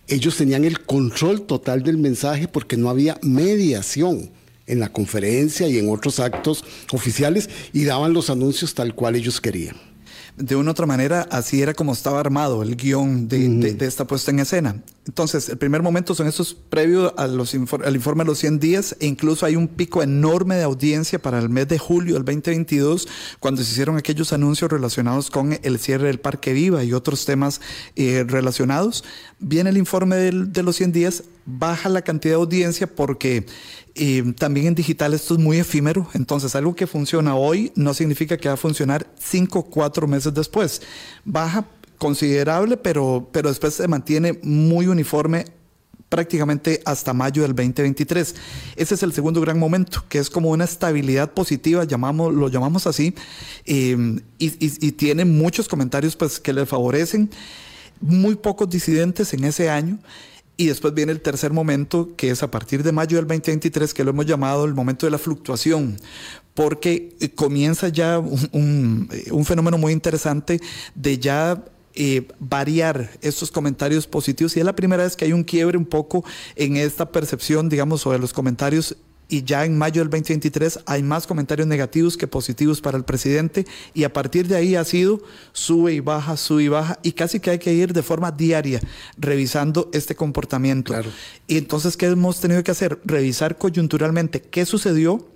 ellos 0.06 0.36
tenían 0.36 0.64
el 0.64 0.80
control 0.84 1.42
total 1.42 1.82
del 1.82 1.98
mensaje 1.98 2.46
porque 2.46 2.76
no 2.76 2.88
había 2.88 3.18
mediación 3.22 4.30
en 4.66 4.80
la 4.80 4.92
conferencia 4.92 5.68
y 5.68 5.78
en 5.78 5.88
otros 5.90 6.20
actos 6.20 6.64
oficiales 6.92 7.48
y 7.72 7.84
daban 7.84 8.12
los 8.12 8.30
anuncios 8.30 8.74
tal 8.74 8.94
cual 8.94 9.16
ellos 9.16 9.40
querían 9.40 9.76
de 10.36 10.56
una 10.56 10.70
u 10.70 10.72
otra 10.72 10.86
manera, 10.86 11.26
así 11.30 11.62
era 11.62 11.74
como 11.74 11.92
estaba 11.92 12.20
armado 12.20 12.62
el 12.62 12.76
guion 12.76 13.28
de, 13.28 13.76
esta 13.80 14.06
puesta 14.06 14.30
en 14.30 14.40
escena. 14.40 14.82
Entonces, 15.06 15.48
el 15.48 15.56
primer 15.56 15.82
momento 15.82 16.14
son 16.14 16.26
estos 16.26 16.52
previos 16.54 17.12
al 17.16 17.38
informe 17.94 18.24
de 18.24 18.28
los 18.28 18.38
100 18.38 18.58
días 18.58 18.96
e 18.98 19.06
incluso 19.06 19.46
hay 19.46 19.54
un 19.54 19.68
pico 19.68 20.02
enorme 20.02 20.56
de 20.56 20.64
audiencia 20.64 21.20
para 21.22 21.38
el 21.38 21.48
mes 21.48 21.68
de 21.68 21.78
julio 21.78 22.14
del 22.14 22.24
2022 22.24 23.06
cuando 23.38 23.62
se 23.62 23.70
hicieron 23.70 23.96
aquellos 23.96 24.32
anuncios 24.32 24.70
relacionados 24.70 25.30
con 25.30 25.58
el 25.62 25.78
cierre 25.78 26.08
del 26.08 26.18
Parque 26.18 26.52
Viva 26.52 26.82
y 26.82 26.92
otros 26.92 27.24
temas 27.24 27.60
eh, 27.94 28.24
relacionados. 28.26 29.04
Viene 29.38 29.70
el 29.70 29.76
informe 29.76 30.16
de 30.16 30.62
los 30.62 30.76
100 30.76 30.92
días, 30.92 31.22
baja 31.44 31.88
la 31.88 32.02
cantidad 32.02 32.34
de 32.34 32.40
audiencia 32.40 32.88
porque 32.88 33.46
eh, 33.94 34.34
también 34.36 34.66
en 34.66 34.74
digital 34.74 35.14
esto 35.14 35.34
es 35.34 35.40
muy 35.40 35.58
efímero, 35.58 36.06
entonces 36.12 36.54
algo 36.54 36.74
que 36.74 36.86
funciona 36.86 37.34
hoy 37.34 37.72
no 37.76 37.94
significa 37.94 38.36
que 38.36 38.48
va 38.48 38.54
a 38.54 38.58
funcionar 38.58 39.06
cinco 39.18 39.60
o 39.60 39.64
cuatro 39.64 40.06
meses 40.06 40.34
después. 40.34 40.82
Baja 41.24 41.64
considerable, 41.98 42.76
pero, 42.76 43.28
pero 43.32 43.48
después 43.48 43.74
se 43.74 43.88
mantiene 43.88 44.38
muy 44.42 44.86
uniforme 44.86 45.46
prácticamente 46.08 46.80
hasta 46.84 47.12
mayo 47.12 47.42
del 47.42 47.54
2023. 47.54 48.34
Ese 48.76 48.94
es 48.94 49.02
el 49.02 49.12
segundo 49.12 49.40
gran 49.40 49.58
momento, 49.58 50.04
que 50.08 50.18
es 50.18 50.30
como 50.30 50.50
una 50.50 50.64
estabilidad 50.64 51.32
positiva, 51.32 51.84
llamamos, 51.84 52.32
lo 52.32 52.48
llamamos 52.48 52.86
así, 52.86 53.14
eh, 53.64 54.20
y, 54.38 54.92
tiene 54.92 55.24
muchos 55.24 55.68
comentarios 55.68 56.16
pues, 56.16 56.38
que 56.38 56.52
le 56.52 56.66
favorecen, 56.66 57.30
muy 58.00 58.36
pocos 58.36 58.68
disidentes 58.68 59.32
en 59.34 59.44
ese 59.44 59.68
año. 59.68 59.98
Y 60.58 60.68
después 60.68 60.94
viene 60.94 61.12
el 61.12 61.20
tercer 61.20 61.52
momento, 61.52 62.16
que 62.16 62.30
es 62.30 62.42
a 62.42 62.50
partir 62.50 62.82
de 62.82 62.90
mayo 62.90 63.18
del 63.18 63.26
2023, 63.26 63.92
que 63.92 64.04
lo 64.04 64.10
hemos 64.10 64.24
llamado 64.24 64.64
el 64.64 64.72
momento 64.72 65.04
de 65.06 65.10
la 65.10 65.18
fluctuación, 65.18 65.98
porque 66.54 67.14
eh, 67.20 67.28
comienza 67.28 67.88
ya 67.88 68.18
un, 68.18 69.10
un, 69.30 69.44
fenómeno 69.44 69.76
muy 69.76 69.92
interesante 69.92 70.58
de 70.94 71.18
ya 71.18 71.62
eh, 71.96 72.28
variar 72.38 73.10
estos 73.22 73.50
comentarios 73.50 74.06
positivos 74.06 74.56
y 74.56 74.60
es 74.60 74.66
la 74.66 74.76
primera 74.76 75.02
vez 75.02 75.16
que 75.16 75.24
hay 75.24 75.32
un 75.32 75.44
quiebre 75.44 75.78
un 75.78 75.86
poco 75.86 76.24
en 76.54 76.76
esta 76.76 77.10
percepción, 77.10 77.68
digamos, 77.68 78.02
sobre 78.02 78.18
los 78.18 78.32
comentarios 78.32 78.96
y 79.28 79.42
ya 79.42 79.64
en 79.64 79.76
mayo 79.76 80.02
del 80.02 80.10
2023 80.10 80.80
hay 80.86 81.02
más 81.02 81.26
comentarios 81.26 81.66
negativos 81.66 82.16
que 82.16 82.26
positivos 82.26 82.80
para 82.80 82.96
el 82.96 83.04
presidente 83.04 83.66
y 83.92 84.04
a 84.04 84.12
partir 84.12 84.46
de 84.46 84.56
ahí 84.56 84.76
ha 84.76 84.84
sido 84.84 85.20
sube 85.52 85.94
y 85.94 86.00
baja, 86.00 86.36
sube 86.36 86.64
y 86.64 86.68
baja 86.68 86.98
y 87.02 87.12
casi 87.12 87.40
que 87.40 87.50
hay 87.50 87.58
que 87.58 87.72
ir 87.72 87.92
de 87.92 88.02
forma 88.02 88.30
diaria 88.30 88.80
revisando 89.18 89.90
este 89.92 90.14
comportamiento. 90.14 90.92
Claro. 90.92 91.10
Y 91.46 91.58
entonces, 91.58 91.96
¿qué 91.96 92.06
hemos 92.06 92.40
tenido 92.40 92.62
que 92.62 92.70
hacer? 92.70 93.00
Revisar 93.04 93.58
coyunturalmente 93.58 94.42
qué 94.42 94.64
sucedió 94.64 95.35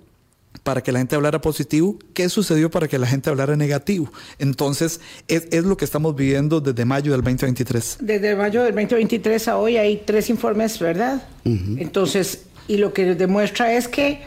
para 0.63 0.81
que 0.81 0.91
la 0.91 0.99
gente 0.99 1.15
hablara 1.15 1.41
positivo, 1.41 1.97
qué 2.13 2.29
sucedió 2.29 2.69
para 2.69 2.87
que 2.87 2.97
la 2.97 3.07
gente 3.07 3.29
hablara 3.29 3.55
negativo. 3.55 4.11
Entonces, 4.37 5.01
es, 5.27 5.47
es, 5.51 5.63
lo 5.63 5.77
que 5.77 5.85
estamos 5.85 6.15
viviendo 6.15 6.61
desde 6.61 6.85
mayo 6.85 7.11
del 7.11 7.21
2023. 7.21 7.97
Desde 8.01 8.35
mayo 8.35 8.63
del 8.63 8.75
2023 8.75 9.47
a 9.47 9.57
hoy 9.57 9.77
hay 9.77 10.03
tres 10.05 10.29
informes, 10.29 10.77
¿verdad? 10.79 11.23
Entonces, 11.43 12.43
y 12.67 12.77
lo 12.77 12.93
que 12.93 13.15
demuestra 13.15 13.73
es 13.73 13.87
que 13.87 14.21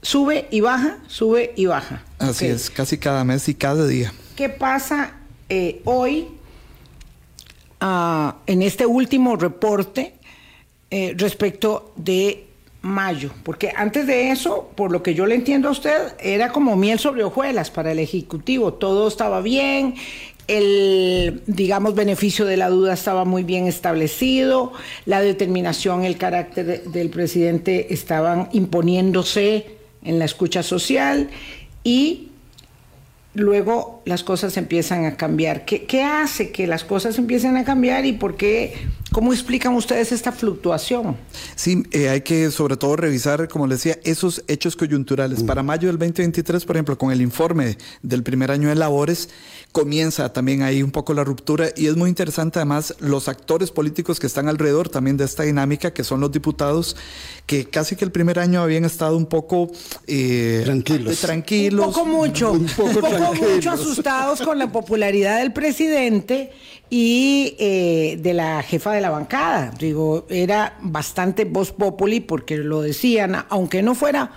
sube 0.00 0.48
y 0.50 0.60
baja, 0.60 0.98
sube 1.06 1.52
y 1.56 1.66
baja. 1.66 2.02
Así 2.18 2.46
es, 2.46 2.70
casi 2.70 2.98
cada 2.98 3.24
mes 3.24 3.48
y 3.48 3.54
cada 3.54 3.86
día. 3.86 4.12
¿Qué 4.36 4.48
pasa 4.48 5.12
eh, 5.48 5.82
hoy 5.84 6.28
uh, 7.82 8.32
en 8.46 8.62
este 8.62 8.86
último 8.86 9.36
reporte 9.36 10.14
eh, 10.90 11.14
respecto 11.16 11.92
de 11.96 12.46
mayo? 12.84 13.30
Porque 13.42 13.72
antes 13.74 14.06
de 14.06 14.30
eso, 14.30 14.70
por 14.76 14.92
lo 14.92 15.02
que 15.02 15.14
yo 15.14 15.26
le 15.26 15.34
entiendo 15.34 15.68
a 15.68 15.72
usted, 15.72 16.14
era 16.20 16.50
como 16.50 16.76
miel 16.76 16.98
sobre 16.98 17.24
hojuelas 17.24 17.70
para 17.70 17.92
el 17.92 17.98
Ejecutivo. 17.98 18.74
Todo 18.74 19.08
estaba 19.08 19.40
bien, 19.40 19.94
el, 20.46 21.42
digamos, 21.46 21.94
beneficio 21.94 22.44
de 22.44 22.56
la 22.56 22.68
duda 22.68 22.92
estaba 22.92 23.24
muy 23.24 23.42
bien 23.42 23.66
establecido, 23.66 24.72
la 25.06 25.22
determinación, 25.22 26.04
el 26.04 26.18
carácter 26.18 26.84
del 26.84 27.10
presidente 27.10 27.92
estaban 27.94 28.48
imponiéndose 28.52 29.78
en 30.04 30.18
la 30.18 30.26
escucha 30.26 30.62
social 30.62 31.30
y 31.82 32.28
luego 33.32 33.93
las 34.04 34.22
cosas 34.22 34.56
empiezan 34.56 35.04
a 35.04 35.16
cambiar. 35.16 35.64
¿Qué, 35.64 35.84
¿Qué, 35.84 36.02
hace 36.02 36.50
que 36.50 36.66
las 36.66 36.84
cosas 36.84 37.18
empiecen 37.18 37.56
a 37.56 37.64
cambiar 37.64 38.04
y 38.04 38.12
por 38.12 38.36
qué, 38.36 38.74
cómo 39.12 39.32
explican 39.32 39.74
ustedes 39.74 40.12
esta 40.12 40.32
fluctuación? 40.32 41.16
Sí, 41.54 41.82
eh, 41.90 42.08
hay 42.08 42.20
que 42.20 42.50
sobre 42.50 42.76
todo 42.76 42.96
revisar, 42.96 43.48
como 43.48 43.66
les 43.66 43.78
decía, 43.78 43.98
esos 44.04 44.42
hechos 44.48 44.76
coyunturales. 44.76 45.42
Para 45.42 45.62
mayo 45.62 45.88
del 45.88 45.98
2023, 45.98 46.64
por 46.64 46.76
ejemplo, 46.76 46.98
con 46.98 47.12
el 47.12 47.20
informe 47.22 47.78
del 48.02 48.22
primer 48.22 48.50
año 48.50 48.68
de 48.68 48.74
labores, 48.74 49.28
comienza 49.72 50.32
también 50.32 50.62
ahí 50.62 50.82
un 50.82 50.90
poco 50.90 51.14
la 51.14 51.24
ruptura 51.24 51.68
y 51.76 51.86
es 51.86 51.96
muy 51.96 52.08
interesante 52.08 52.58
además 52.58 52.94
los 53.00 53.28
actores 53.28 53.70
políticos 53.70 54.20
que 54.20 54.26
están 54.26 54.48
alrededor 54.48 54.88
también 54.88 55.16
de 55.16 55.24
esta 55.24 55.42
dinámica, 55.42 55.92
que 55.92 56.04
son 56.04 56.20
los 56.20 56.30
diputados, 56.30 56.96
que 57.46 57.64
casi 57.64 57.96
que 57.96 58.04
el 58.04 58.12
primer 58.12 58.38
año 58.38 58.62
habían 58.62 58.84
estado 58.84 59.16
un 59.16 59.26
poco 59.26 59.70
eh, 60.06 60.62
tranquilos. 60.64 61.20
tranquilos. 61.20 61.86
Un 61.86 61.92
poco 61.92 62.06
mucho. 62.06 62.52
Un 62.52 62.66
poco, 62.66 62.88
un 62.88 63.00
poco 63.00 63.48
mucho 63.54 63.72
con 64.44 64.58
la 64.58 64.72
popularidad 64.72 65.38
del 65.38 65.52
presidente 65.52 66.52
y 66.90 67.56
eh, 67.58 68.18
de 68.20 68.34
la 68.34 68.62
jefa 68.62 68.92
de 68.92 69.00
la 69.00 69.10
bancada. 69.10 69.72
Digo, 69.78 70.26
era 70.28 70.76
bastante 70.80 71.44
voz 71.44 71.72
populi 71.72 72.20
porque 72.20 72.56
lo 72.56 72.82
decían, 72.82 73.44
aunque 73.48 73.82
no 73.82 73.94
fuera 73.94 74.30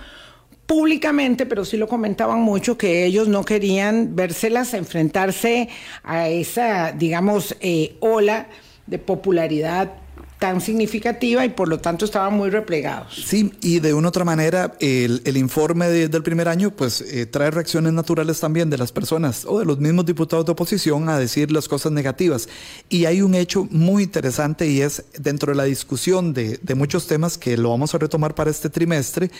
públicamente, 0.66 1.46
pero 1.46 1.64
sí 1.64 1.76
lo 1.76 1.88
comentaban 1.88 2.42
mucho, 2.42 2.76
que 2.76 3.06
ellos 3.06 3.26
no 3.26 3.44
querían 3.44 4.14
vérselas 4.14 4.74
enfrentarse 4.74 5.68
a 6.02 6.28
esa, 6.28 6.92
digamos, 6.92 7.56
eh, 7.60 7.96
ola 8.00 8.48
de 8.86 8.98
popularidad 8.98 9.92
tan 10.38 10.60
significativa 10.60 11.44
y 11.44 11.48
por 11.50 11.68
lo 11.68 11.78
tanto 11.78 12.04
estaban 12.04 12.34
muy 12.34 12.50
replegados. 12.50 13.24
Sí, 13.26 13.52
y 13.60 13.80
de 13.80 13.92
una 13.92 14.08
otra 14.08 14.24
manera, 14.24 14.74
el, 14.80 15.20
el 15.24 15.36
informe 15.36 15.88
de, 15.88 16.08
del 16.08 16.22
primer 16.22 16.48
año 16.48 16.70
pues 16.70 17.00
eh, 17.00 17.26
trae 17.26 17.50
reacciones 17.50 17.92
naturales 17.92 18.38
también 18.38 18.70
de 18.70 18.78
las 18.78 18.92
personas 18.92 19.44
o 19.46 19.58
de 19.58 19.64
los 19.64 19.78
mismos 19.78 20.06
diputados 20.06 20.46
de 20.46 20.52
oposición 20.52 21.08
a 21.08 21.18
decir 21.18 21.50
las 21.50 21.66
cosas 21.66 21.92
negativas. 21.92 22.48
Y 22.88 23.06
hay 23.06 23.20
un 23.20 23.34
hecho 23.34 23.66
muy 23.70 24.04
interesante 24.04 24.68
y 24.68 24.80
es 24.80 25.04
dentro 25.18 25.52
de 25.52 25.56
la 25.56 25.64
discusión 25.64 26.32
de, 26.32 26.58
de 26.62 26.74
muchos 26.74 27.06
temas 27.06 27.36
que 27.36 27.56
lo 27.56 27.70
vamos 27.70 27.94
a 27.94 27.98
retomar 27.98 28.34
para 28.34 28.50
este 28.50 28.70
trimestre, 28.70 29.30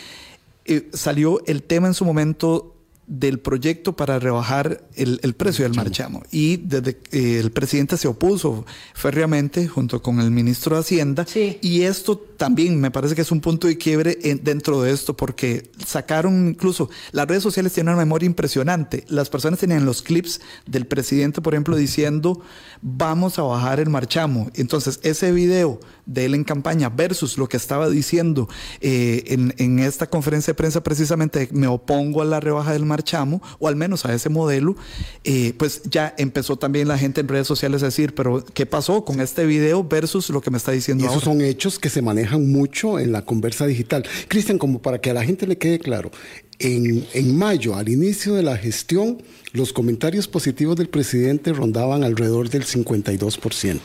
eh, 0.65 0.89
salió 0.93 1.41
el 1.45 1.63
tema 1.63 1.87
en 1.87 1.93
su 1.93 2.05
momento 2.05 2.75
del 3.09 3.39
proyecto 3.39 3.95
para 3.95 4.19
rebajar 4.19 4.83
el, 4.95 5.19
el 5.23 5.33
precio 5.33 5.65
del 5.65 5.73
marchamo. 5.73 6.21
Y 6.31 6.57
desde 6.57 6.99
eh, 7.11 7.39
el 7.39 7.51
presidente 7.51 7.97
se 7.97 8.07
opuso 8.07 8.65
férreamente 8.93 9.67
junto 9.67 10.01
con 10.03 10.19
el 10.19 10.29
ministro 10.29 10.75
de 10.75 10.81
Hacienda. 10.81 11.25
Sí. 11.27 11.57
Y 11.61 11.81
esto 11.81 12.17
también 12.17 12.79
me 12.79 12.91
parece 12.91 13.15
que 13.15 13.21
es 13.21 13.31
un 13.31 13.41
punto 13.41 13.67
de 13.67 13.79
quiebre 13.79 14.19
en, 14.21 14.43
dentro 14.43 14.83
de 14.83 14.91
esto, 14.91 15.17
porque 15.17 15.71
sacaron 15.83 16.49
incluso, 16.49 16.91
las 17.11 17.27
redes 17.27 17.41
sociales 17.41 17.73
tienen 17.73 17.93
una 17.93 18.03
memoria 18.03 18.27
impresionante. 18.27 19.03
Las 19.07 19.29
personas 19.29 19.59
tenían 19.59 19.85
los 19.85 20.03
clips 20.03 20.39
del 20.67 20.85
presidente, 20.85 21.41
por 21.41 21.55
ejemplo, 21.55 21.75
diciendo, 21.75 22.41
vamos 22.83 23.39
a 23.39 23.41
bajar 23.41 23.79
el 23.79 23.89
marchamo. 23.89 24.51
Entonces, 24.53 24.99
ese 25.01 25.31
video 25.31 25.79
de 26.05 26.25
él 26.25 26.35
en 26.35 26.43
campaña 26.43 26.89
versus 26.89 27.39
lo 27.39 27.49
que 27.49 27.57
estaba 27.57 27.89
diciendo 27.89 28.47
eh, 28.81 29.23
en, 29.27 29.53
en 29.57 29.79
esta 29.79 30.07
conferencia 30.07 30.51
de 30.53 30.55
prensa 30.55 30.83
precisamente, 30.83 31.49
me 31.51 31.67
opongo 31.67 32.21
a 32.21 32.25
la 32.25 32.39
rebaja 32.39 32.73
del 32.73 32.85
marchamo 32.85 32.98
Chamo, 33.01 33.41
o 33.59 33.67
al 33.67 33.75
menos 33.75 34.05
a 34.05 34.13
ese 34.13 34.29
modelo, 34.29 34.75
eh, 35.23 35.53
pues 35.57 35.81
ya 35.89 36.13
empezó 36.17 36.57
también 36.57 36.87
la 36.87 36.97
gente 36.97 37.21
en 37.21 37.27
redes 37.27 37.47
sociales 37.47 37.81
a 37.83 37.87
decir, 37.87 38.15
pero 38.15 38.43
¿qué 38.53 38.65
pasó 38.65 39.05
con 39.05 39.19
este 39.21 39.45
video 39.45 39.83
versus 39.83 40.29
lo 40.29 40.41
que 40.41 40.51
me 40.51 40.57
está 40.57 40.71
diciendo? 40.71 41.03
Y 41.03 41.07
esos 41.07 41.27
ahora? 41.27 41.39
son 41.39 41.41
hechos 41.41 41.79
que 41.79 41.89
se 41.89 42.01
manejan 42.01 42.51
mucho 42.51 42.99
en 42.99 43.11
la 43.11 43.23
conversa 43.23 43.65
digital. 43.65 44.05
Cristian, 44.27 44.57
como 44.57 44.81
para 44.81 44.99
que 44.99 45.09
a 45.09 45.13
la 45.13 45.23
gente 45.23 45.47
le 45.47 45.57
quede 45.57 45.79
claro, 45.79 46.11
en, 46.59 47.05
en 47.13 47.37
mayo, 47.37 47.75
al 47.75 47.89
inicio 47.89 48.35
de 48.35 48.43
la 48.43 48.57
gestión, 48.57 49.21
los 49.53 49.73
comentarios 49.73 50.27
positivos 50.27 50.75
del 50.75 50.89
presidente 50.89 51.53
rondaban 51.53 52.03
alrededor 52.03 52.49
del 52.49 52.65
52%, 52.65 53.79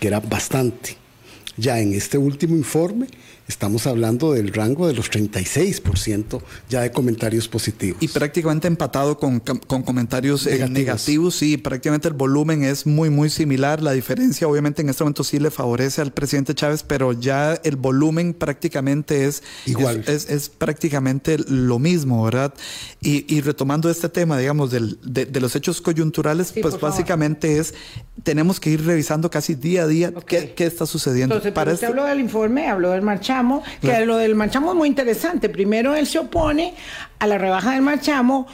que 0.00 0.08
era 0.08 0.20
bastante. 0.20 0.96
Ya 1.58 1.80
en 1.80 1.94
este 1.94 2.18
último 2.18 2.56
informe 2.56 3.06
estamos 3.48 3.86
hablando 3.86 4.32
del 4.32 4.52
rango 4.52 4.86
de 4.86 4.94
los 4.94 5.10
36% 5.10 6.40
ya 6.68 6.82
de 6.82 6.90
comentarios 6.90 7.48
positivos. 7.48 8.02
Y 8.02 8.08
prácticamente 8.08 8.66
empatado 8.66 9.18
con, 9.18 9.40
con 9.40 9.82
comentarios 9.82 10.46
negativos. 10.46 10.68
Eh, 10.68 10.72
negativos. 10.72 11.34
Sí, 11.36 11.56
prácticamente 11.56 12.08
el 12.08 12.14
volumen 12.14 12.64
es 12.64 12.86
muy, 12.86 13.10
muy 13.10 13.30
similar. 13.30 13.82
La 13.82 13.92
diferencia, 13.92 14.48
obviamente, 14.48 14.82
en 14.82 14.88
este 14.88 15.04
momento 15.04 15.24
sí 15.24 15.38
le 15.38 15.50
favorece 15.50 16.00
al 16.02 16.12
presidente 16.12 16.54
Chávez, 16.54 16.82
pero 16.82 17.12
ya 17.12 17.54
el 17.64 17.76
volumen 17.76 18.34
prácticamente 18.34 19.26
es 19.26 19.42
igual. 19.66 20.00
Es, 20.06 20.24
es, 20.24 20.30
es 20.30 20.48
prácticamente 20.48 21.38
lo 21.48 21.78
mismo, 21.78 22.24
¿verdad? 22.24 22.54
Y, 23.00 23.32
y 23.32 23.40
retomando 23.40 23.90
este 23.90 24.08
tema, 24.08 24.38
digamos, 24.38 24.70
del, 24.70 24.98
de, 25.02 25.26
de, 25.26 25.40
los 25.40 25.54
hechos 25.54 25.80
coyunturales, 25.80 26.48
sí, 26.48 26.60
pues 26.60 26.80
básicamente 26.80 27.48
favor. 27.48 27.60
es, 27.60 27.74
tenemos 28.22 28.60
que 28.60 28.70
ir 28.70 28.84
revisando 28.84 29.30
casi 29.30 29.54
día 29.54 29.84
a 29.84 29.86
día 29.86 30.12
okay. 30.14 30.40
qué, 30.48 30.54
qué, 30.54 30.66
está 30.66 30.86
sucediendo. 30.86 31.34
Entonces, 31.34 31.52
para 31.52 31.72
usted 31.72 31.86
este- 31.86 31.98
habló 31.98 32.08
del 32.08 32.20
informe, 32.20 32.68
habló 32.68 32.90
del 32.90 33.02
marchamo, 33.36 33.62
que 33.80 34.06
lo 34.06 34.16
del 34.16 34.34
marchamo 34.34 34.70
es 34.70 34.76
muy 34.76 34.88
interesante. 34.88 35.48
Primero 35.48 35.94
él 35.94 36.06
se 36.06 36.18
opone 36.18 36.74
a 37.18 37.26
la 37.26 37.38
rebaja 37.38 37.72
del 37.72 37.82
marchamo, 37.82 38.46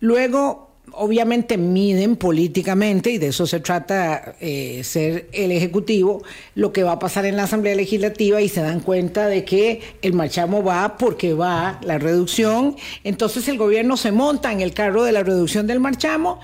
luego 0.00 0.70
obviamente 0.94 1.56
miden 1.56 2.16
políticamente, 2.16 3.10
y 3.10 3.18
de 3.18 3.28
eso 3.28 3.46
se 3.46 3.60
trata 3.60 4.34
eh, 4.40 4.82
ser 4.84 5.28
el 5.32 5.50
Ejecutivo, 5.52 6.22
lo 6.54 6.72
que 6.72 6.82
va 6.82 6.92
a 6.92 6.98
pasar 6.98 7.24
en 7.24 7.36
la 7.36 7.44
Asamblea 7.44 7.74
Legislativa 7.74 8.42
y 8.42 8.48
se 8.48 8.60
dan 8.60 8.80
cuenta 8.80 9.26
de 9.26 9.44
que 9.44 9.80
el 10.02 10.12
marchamo 10.12 10.62
va 10.62 10.98
porque 10.98 11.32
va 11.32 11.80
la 11.82 11.98
reducción. 11.98 12.76
Entonces 13.04 13.48
el 13.48 13.56
gobierno 13.56 13.96
se 13.96 14.12
monta 14.12 14.52
en 14.52 14.60
el 14.60 14.74
carro 14.74 15.04
de 15.04 15.12
la 15.12 15.22
reducción 15.22 15.66
del 15.66 15.80
marchamo 15.80 16.40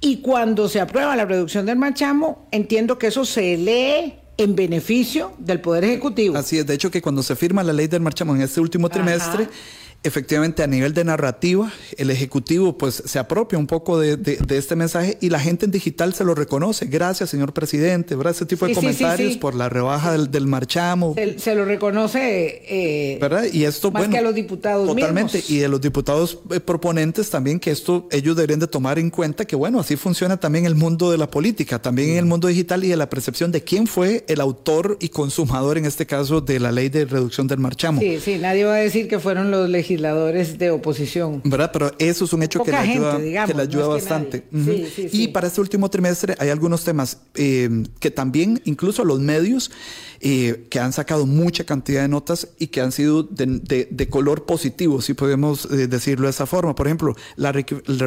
y 0.00 0.18
cuando 0.18 0.68
se 0.68 0.80
aprueba 0.80 1.16
la 1.16 1.24
reducción 1.24 1.66
del 1.66 1.76
marchamo, 1.76 2.46
entiendo 2.52 2.98
que 2.98 3.08
eso 3.08 3.24
se 3.24 3.56
lee 3.56 4.23
en 4.36 4.56
beneficio 4.56 5.32
del 5.38 5.60
Poder 5.60 5.84
Ejecutivo. 5.84 6.36
Así 6.36 6.58
es, 6.58 6.66
de 6.66 6.74
hecho 6.74 6.90
que 6.90 7.00
cuando 7.00 7.22
se 7.22 7.36
firma 7.36 7.62
la 7.62 7.72
ley 7.72 7.86
del 7.86 8.00
marchamo 8.00 8.34
en 8.34 8.42
este 8.42 8.60
último 8.60 8.88
Ajá. 8.88 8.94
Efectivamente 10.04 10.62
a 10.62 10.66
nivel 10.66 10.94
de 10.94 11.04
narrativa, 11.04 11.72
el 11.98 12.10
Ejecutivo 12.10 12.78
pues 12.78 13.02
se 13.04 13.18
apropia 13.18 13.58
un 13.58 13.66
poco 13.66 13.98
de, 13.98 14.16
de- 14.16 14.36
de 14.36 14.58
este 14.58 14.76
mensaje 14.76 15.18
y 15.20 15.30
la 15.30 15.40
gente 15.40 15.64
en 15.64 15.70
digital 15.72 16.14
se 16.14 16.24
lo 16.24 16.34
reconoce. 16.34 16.86
Gracias, 16.86 17.30
señor 17.30 17.52
presidente, 17.52 18.14
¿verdad? 18.14 18.32
Ese 18.34 18.46
tipo 18.46 18.66
de 18.66 18.74
Sí, 18.74 18.80
sí, 18.80 18.86
sí, 18.86 18.86
comentarios 18.94 19.32
sí. 19.32 19.38
por 19.38 19.54
la 19.54 19.68
rebaja 19.68 20.12
del, 20.12 20.30
del 20.30 20.46
marchamo. 20.46 21.14
Se, 21.14 21.38
se 21.38 21.54
lo 21.54 21.64
reconoce 21.64 22.62
eh, 22.68 23.18
¿Verdad? 23.20 23.44
Y 23.52 23.64
esto, 23.64 23.90
más 23.90 24.02
bueno, 24.02 24.12
que 24.12 24.18
a 24.18 24.22
los 24.22 24.34
diputados 24.34 24.86
Totalmente. 24.88 25.38
mismos. 25.38 25.50
Y 25.50 25.58
de 25.58 25.68
los 25.68 25.80
diputados 25.80 26.38
eh, 26.50 26.60
proponentes 26.60 27.30
también, 27.30 27.58
que 27.58 27.70
esto 27.70 28.06
ellos 28.10 28.36
deberían 28.36 28.60
de 28.60 28.66
tomar 28.66 28.98
en 28.98 29.10
cuenta 29.10 29.44
que, 29.46 29.56
bueno, 29.56 29.80
así 29.80 29.96
funciona 29.96 30.36
también 30.38 30.66
el 30.66 30.74
mundo 30.74 31.10
de 31.10 31.18
la 31.18 31.30
política, 31.30 31.80
también 31.80 32.10
en 32.10 32.18
el 32.18 32.24
mundo 32.26 32.48
digital 32.48 32.84
y 32.84 32.88
de 32.88 32.96
la 32.96 33.08
percepción 33.08 33.50
de 33.52 33.62
quién 33.62 33.86
fue 33.86 34.24
el 34.28 34.40
autor 34.40 34.96
y 35.00 35.08
consumador, 35.08 35.78
en 35.78 35.86
este 35.86 36.06
caso, 36.06 36.40
de 36.40 36.60
la 36.60 36.72
ley 36.72 36.88
de 36.90 37.04
reducción 37.06 37.46
del 37.46 37.58
marchamo. 37.58 38.00
Sí, 38.00 38.18
sí, 38.20 38.36
nadie 38.38 38.64
va 38.64 38.74
a 38.74 38.78
decir 38.78 39.08
que 39.08 39.18
fueron 39.18 39.50
los 39.50 39.68
legisladores 39.70 39.93
de 39.98 40.70
oposición. 40.70 41.40
¿Verdad? 41.44 41.70
Pero 41.72 41.92
eso 41.98 42.24
es 42.24 42.32
un 42.32 42.42
hecho 42.42 42.62
que 42.62 42.70
le 42.70 42.76
ayuda, 42.76 43.12
gente, 43.12 43.26
digamos, 43.26 43.50
que 43.50 43.56
le 43.56 43.62
ayuda 43.62 43.84
que 43.84 43.88
bastante. 43.90 44.44
nadie. 44.50 44.62
Ujú. 44.80 44.86
Sí, 44.86 44.92
sí, 44.94 45.02
Y 45.12 45.22
sí. 45.24 45.28
para 45.28 45.46
este 45.46 45.60
último 45.60 45.88
trimestre 45.90 46.34
hay 46.38 46.48
algunos 46.50 46.84
temas 46.84 47.18
eh, 47.34 47.84
que 48.00 48.10
también, 48.10 48.60
incluso 48.64 49.04
los 49.04 49.20
medios, 49.20 49.70
eh, 50.20 50.66
que 50.70 50.80
han 50.80 50.92
sacado 50.92 51.26
mucha 51.26 51.64
cantidad 51.64 52.00
de 52.02 52.08
notas 52.08 52.48
y 52.58 52.68
que 52.68 52.80
han 52.80 52.92
sido 52.92 53.22
de, 53.24 53.44
de- 53.62 53.88
de 53.90 54.08
color 54.08 54.44
positivo, 54.46 55.02
si 55.02 55.12
podemos 55.14 55.66
eh, 55.66 55.86
decirlo 55.86 56.26
de 56.26 56.30
esa 56.30 56.46
forma. 56.46 56.74
Por 56.74 56.86
ejemplo, 56.86 57.14
la, 57.36 57.52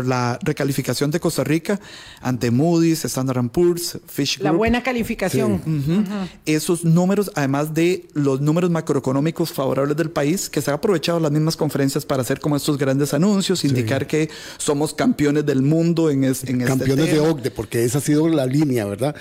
la 0.03 0.39
recalificación 0.41 1.11
de 1.11 1.19
Costa 1.19 1.43
Rica 1.43 1.79
ante 2.21 2.49
Moody's, 2.49 3.05
Standard 3.05 3.49
Poor's, 3.49 3.99
Fish 4.07 4.39
La 4.39 4.49
Group. 4.49 4.57
buena 4.57 4.81
calificación. 4.83 5.53
Ujú. 5.65 6.03
Esos 6.45 6.83
números, 6.85 7.29
además 7.35 7.73
de 7.75 8.07
los 8.13 8.41
números 8.41 8.71
macroeconómicos 8.71 9.51
favorables 9.51 9.95
del 9.95 10.09
país, 10.09 10.49
que 10.49 10.61
se 10.61 10.71
han 10.71 10.75
aprovechado 10.75 11.19
las 11.19 11.31
mismas 11.31 11.55
conferencias 11.55 11.76
para 12.05 12.21
hacer 12.21 12.39
como 12.39 12.55
estos 12.55 12.77
grandes 12.77 13.13
anuncios, 13.13 13.63
indicar 13.63 14.07
que 14.07 14.29
somos 14.57 14.93
campeones 14.93 15.45
del 15.45 15.61
mundo 15.61 16.09
en, 16.09 16.23
es- 16.23 16.43
en 16.43 16.61
este 16.61 16.65
Campeones 16.65 17.11
de. 17.11 17.19
OCDE, 17.19 17.51
porque 17.51 17.83
esa 17.83 17.99
ha 17.99 18.01
sido 18.01 18.27
la 18.27 18.45
línea, 18.45 18.85
¿verdad? 18.85 19.15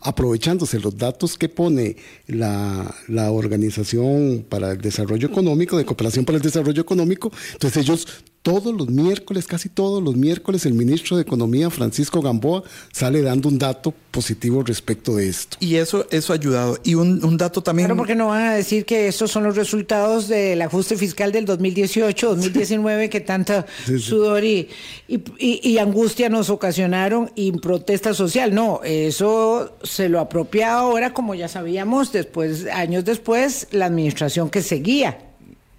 Aprovechándose 0.00 0.78
los 0.80 0.96
datos 0.96 1.36
que 1.36 1.48
pone 1.48 1.96
la, 2.26 2.94
la 3.08 3.30
Organización 3.30 4.44
para 4.48 4.72
el 4.72 4.80
Desarrollo 4.80 5.28
Económico, 5.28 5.76
de 5.76 5.84
Cooperación 5.84 6.24
para 6.24 6.36
el 6.36 6.42
Desarrollo 6.42 6.80
Económico, 6.82 7.30
entonces 7.52 7.82
ellos 7.82 8.06
todos 8.46 8.72
los 8.72 8.88
miércoles, 8.88 9.44
casi 9.48 9.68
todos 9.68 10.00
los 10.00 10.14
miércoles, 10.14 10.64
el 10.66 10.74
ministro 10.74 11.16
de 11.16 11.22
Economía, 11.22 11.68
Francisco 11.68 12.22
Gamboa, 12.22 12.62
sale 12.92 13.20
dando 13.20 13.48
un 13.48 13.58
dato 13.58 13.92
positivo 14.12 14.62
respecto 14.62 15.16
de 15.16 15.28
esto. 15.28 15.56
Y 15.58 15.74
eso, 15.74 16.06
eso 16.12 16.32
ha 16.32 16.36
ayudado. 16.36 16.78
Y 16.84 16.94
un, 16.94 17.24
un 17.24 17.36
dato 17.36 17.60
también. 17.60 17.88
Claro, 17.88 17.98
porque 17.98 18.14
no 18.14 18.28
van 18.28 18.42
a 18.42 18.54
decir 18.54 18.84
que 18.84 19.08
estos 19.08 19.32
son 19.32 19.42
los 19.42 19.56
resultados 19.56 20.28
del 20.28 20.62
ajuste 20.62 20.96
fiscal 20.96 21.32
del 21.32 21.44
2018, 21.44 22.28
2019, 22.36 23.10
que 23.10 23.20
tanta 23.20 23.66
Sí, 23.84 23.98
sí. 23.98 23.98
sudor 23.98 24.44
y, 24.44 24.68
y- 25.08 25.20
y- 25.40 25.60
y 25.68 25.78
angustia 25.78 26.28
nos 26.28 26.48
ocasionaron 26.48 27.32
y 27.34 27.50
protesta 27.50 28.14
social. 28.14 28.54
No, 28.54 28.80
eso 28.84 29.76
se 29.82 30.08
lo 30.08 30.20
apropia 30.20 30.74
ahora, 30.74 31.12
como 31.12 31.34
ya 31.34 31.48
sabíamos, 31.48 32.12
después, 32.12 32.66
años 32.72 33.04
después, 33.04 33.66
la 33.72 33.86
administración 33.86 34.50
que 34.50 34.62
seguía. 34.62 35.18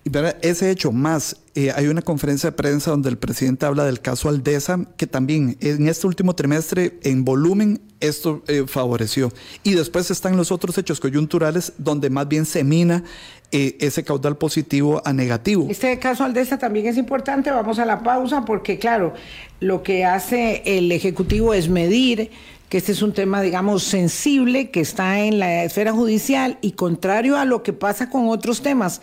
Verá, 0.10 0.38
ese 0.42 0.72
hecho 0.72 0.92
más, 0.92 1.38
eh, 1.56 1.72
hay 1.76 1.88
una 1.88 2.02
conferencia 2.02 2.52
de 2.52 2.56
prensa 2.56 2.92
donde 2.92 3.10
el 3.10 3.18
presidente 3.18 3.66
habla 3.66 3.86
del 3.86 4.00
caso 4.00 4.30
Aldesa, 4.30 4.80
que 4.98 5.08
también 5.08 5.58
en 5.62 5.88
este 5.88 6.08
último 6.08 6.36
trimestre, 6.36 7.00
en 7.04 7.26
volumen, 7.26 7.82
esto 8.00 8.44
eh, 8.48 8.66
favoreció. 8.68 9.32
Y 9.64 9.74
después 9.74 10.12
están 10.12 10.38
los 10.38 10.52
otros 10.52 10.78
hechos 10.78 11.00
coyunturales 11.00 11.74
donde 11.78 12.10
más 12.10 12.28
bien 12.28 12.46
se 12.46 12.64
mina 12.64 13.04
eh, 13.52 13.78
ese 13.80 14.04
caudal 14.04 14.38
positivo 14.38 15.02
a 15.06 15.14
negativo. 15.14 15.68
Este 15.70 15.98
caso 16.00 16.24
Aldesa 16.24 16.58
también 16.58 16.86
es 16.88 16.98
importante, 16.98 17.50
vamos 17.50 17.80
a 17.80 17.86
la 17.86 18.04
pausa 18.04 18.46
porque 18.46 18.78
claro, 18.78 19.14
lo 19.60 19.84
que 19.84 20.06
hace 20.06 20.62
el 20.66 20.92
Ejecutivo 20.92 21.54
es 21.54 21.70
medir 21.70 22.30
que 22.70 22.78
este 22.78 22.92
es 22.92 23.02
un 23.02 23.14
tema, 23.14 23.42
digamos, 23.42 23.84
sensible, 23.84 24.70
que 24.72 24.82
está 24.82 25.22
en 25.22 25.40
la 25.40 25.64
esfera 25.64 25.94
judicial 25.94 26.58
y 26.62 26.74
contrario 26.74 27.38
a 27.38 27.46
lo 27.46 27.64
que 27.64 27.72
pasa 27.72 28.10
con 28.10 28.28
otros 28.28 28.62
temas, 28.62 29.02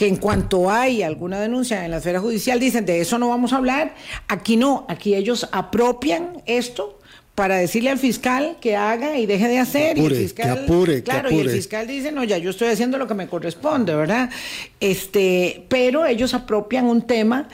que 0.00 0.08
en 0.08 0.16
cuanto 0.16 0.70
hay 0.70 1.02
alguna 1.02 1.38
denuncia 1.38 1.84
en 1.84 1.90
la 1.90 1.98
esfera 1.98 2.20
judicial 2.20 2.58
dicen, 2.58 2.86
de 2.86 3.02
eso 3.02 3.18
no 3.18 3.28
vamos 3.28 3.52
a 3.52 3.58
hablar, 3.58 3.94
aquí 4.28 4.56
no, 4.56 4.86
aquí 4.88 5.14
ellos 5.14 5.46
apropian 5.52 6.42
esto 6.46 6.98
para 7.34 7.56
decirle 7.56 7.90
al 7.90 7.98
fiscal 7.98 8.56
que 8.62 8.76
haga 8.76 9.18
y 9.18 9.26
deje 9.26 9.46
de 9.46 9.58
hacer 9.58 9.98
y 9.98 10.00
apure, 10.00 10.16
el 10.16 10.22
fiscal 10.22 10.54
que 10.54 10.64
apure, 10.64 10.94
que 10.94 11.02
claro 11.02 11.30
y 11.30 11.40
el 11.40 11.50
fiscal 11.50 11.86
dice, 11.86 12.12
no, 12.12 12.24
ya 12.24 12.38
yo 12.38 12.48
estoy 12.48 12.68
haciendo 12.68 12.96
lo 12.96 13.06
que 13.06 13.12
me 13.12 13.28
corresponde, 13.28 13.94
¿verdad? 13.94 14.30
Este, 14.80 15.66
pero 15.68 16.06
ellos 16.06 16.32
apropian 16.32 16.86
un 16.86 17.02
tema 17.02 17.50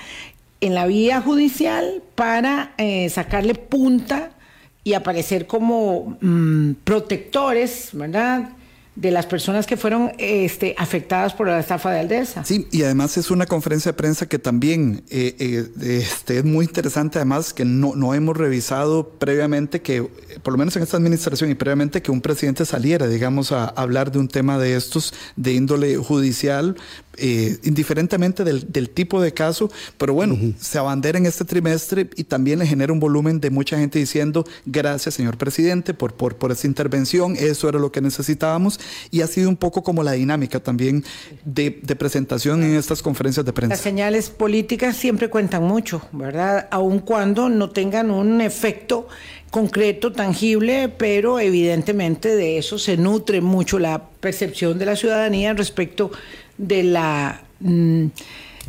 en 0.60 0.76
la 0.76 0.86
vía 0.86 1.20
judicial 1.20 2.00
para 2.14 2.74
eh, 2.78 3.08
sacarle 3.08 3.56
punta 3.56 4.30
y 4.84 4.94
aparecer 4.94 5.48
como 5.48 6.16
mm, 6.20 6.74
protectores, 6.84 7.88
¿verdad? 7.92 8.50
De 8.96 9.10
las 9.10 9.26
personas 9.26 9.66
que 9.66 9.76
fueron 9.76 10.12
este, 10.18 10.74
afectadas 10.78 11.34
por 11.34 11.46
la 11.46 11.60
estafa 11.60 11.90
de 11.90 12.00
Aldesa. 12.00 12.44
Sí, 12.44 12.66
y 12.72 12.82
además 12.82 13.16
es 13.16 13.30
una 13.30 13.46
conferencia 13.46 13.92
de 13.92 13.96
prensa 13.96 14.26
que 14.26 14.38
también 14.38 15.04
eh, 15.10 15.36
eh, 15.38 15.68
este, 16.00 16.38
es 16.38 16.44
muy 16.44 16.64
interesante, 16.64 17.18
además 17.18 17.52
que 17.52 17.64
no, 17.64 17.94
no 17.94 18.14
hemos 18.14 18.36
revisado 18.36 19.10
previamente 19.18 19.82
que, 19.82 19.98
eh, 19.98 20.08
por 20.42 20.54
lo 20.54 20.58
menos 20.58 20.74
en 20.76 20.82
esta 20.82 20.96
administración 20.96 21.50
y 21.50 21.54
previamente, 21.54 22.02
que 22.02 22.10
un 22.10 22.20
presidente 22.20 22.64
saliera, 22.64 23.06
digamos, 23.06 23.52
a 23.52 23.66
hablar 23.66 24.10
de 24.10 24.18
un 24.18 24.28
tema 24.28 24.58
de 24.58 24.76
estos 24.76 25.14
de 25.36 25.52
índole 25.52 25.96
judicial, 25.96 26.76
eh, 27.18 27.58
indiferentemente 27.64 28.44
del, 28.44 28.70
del 28.72 28.90
tipo 28.90 29.20
de 29.20 29.32
caso, 29.32 29.70
pero 29.98 30.14
bueno, 30.14 30.36
se 30.58 30.78
abandera 30.78 31.18
en 31.18 31.26
este 31.26 31.44
trimestre 31.44 32.08
y 32.16 32.24
también 32.24 32.58
le 32.58 32.66
genera 32.66 32.92
un 32.92 33.00
volumen 33.00 33.40
de 33.40 33.50
mucha 33.50 33.78
gente 33.78 33.98
diciendo 33.98 34.46
gracias, 34.64 35.14
señor 35.14 35.36
presidente, 35.36 35.94
por, 35.94 36.14
por, 36.14 36.36
por 36.36 36.52
esta 36.52 36.66
intervención, 36.66 37.36
eso 37.36 37.68
era 37.68 37.78
lo 37.78 37.92
que 37.92 38.00
necesitábamos 38.00 38.80
y 39.10 39.20
ha 39.20 39.26
sido 39.26 39.48
un 39.48 39.56
poco 39.56 39.82
como 39.82 40.02
la 40.02 40.12
dinámica 40.12 40.60
también 40.60 41.04
de, 41.44 41.80
de 41.82 41.96
presentación 41.96 42.62
en 42.62 42.74
estas 42.74 43.02
conferencias 43.02 43.44
de 43.44 43.52
Las 43.52 43.54
prensa. 43.56 43.76
señales 43.76 44.30
políticas 44.30 44.96
siempre 44.96 45.30
cuentan 45.30 45.62
mucho, 45.64 46.02
¿verdad? 46.12 46.68
Aun 46.70 46.98
cuando 47.00 47.48
no 47.48 47.70
tengan 47.70 48.10
un 48.10 48.40
efecto 48.40 49.08
concreto, 49.50 50.12
tangible, 50.12 50.88
pero 50.88 51.38
evidentemente 51.40 52.34
de 52.34 52.58
eso 52.58 52.78
se 52.78 52.96
nutre 52.96 53.40
mucho 53.40 53.78
la 53.78 54.10
percepción 54.20 54.78
de 54.78 54.86
la 54.86 54.96
ciudadanía 54.96 55.54
respecto 55.54 56.10
de 56.58 56.82
la, 56.82 57.42
mm, 57.60 58.06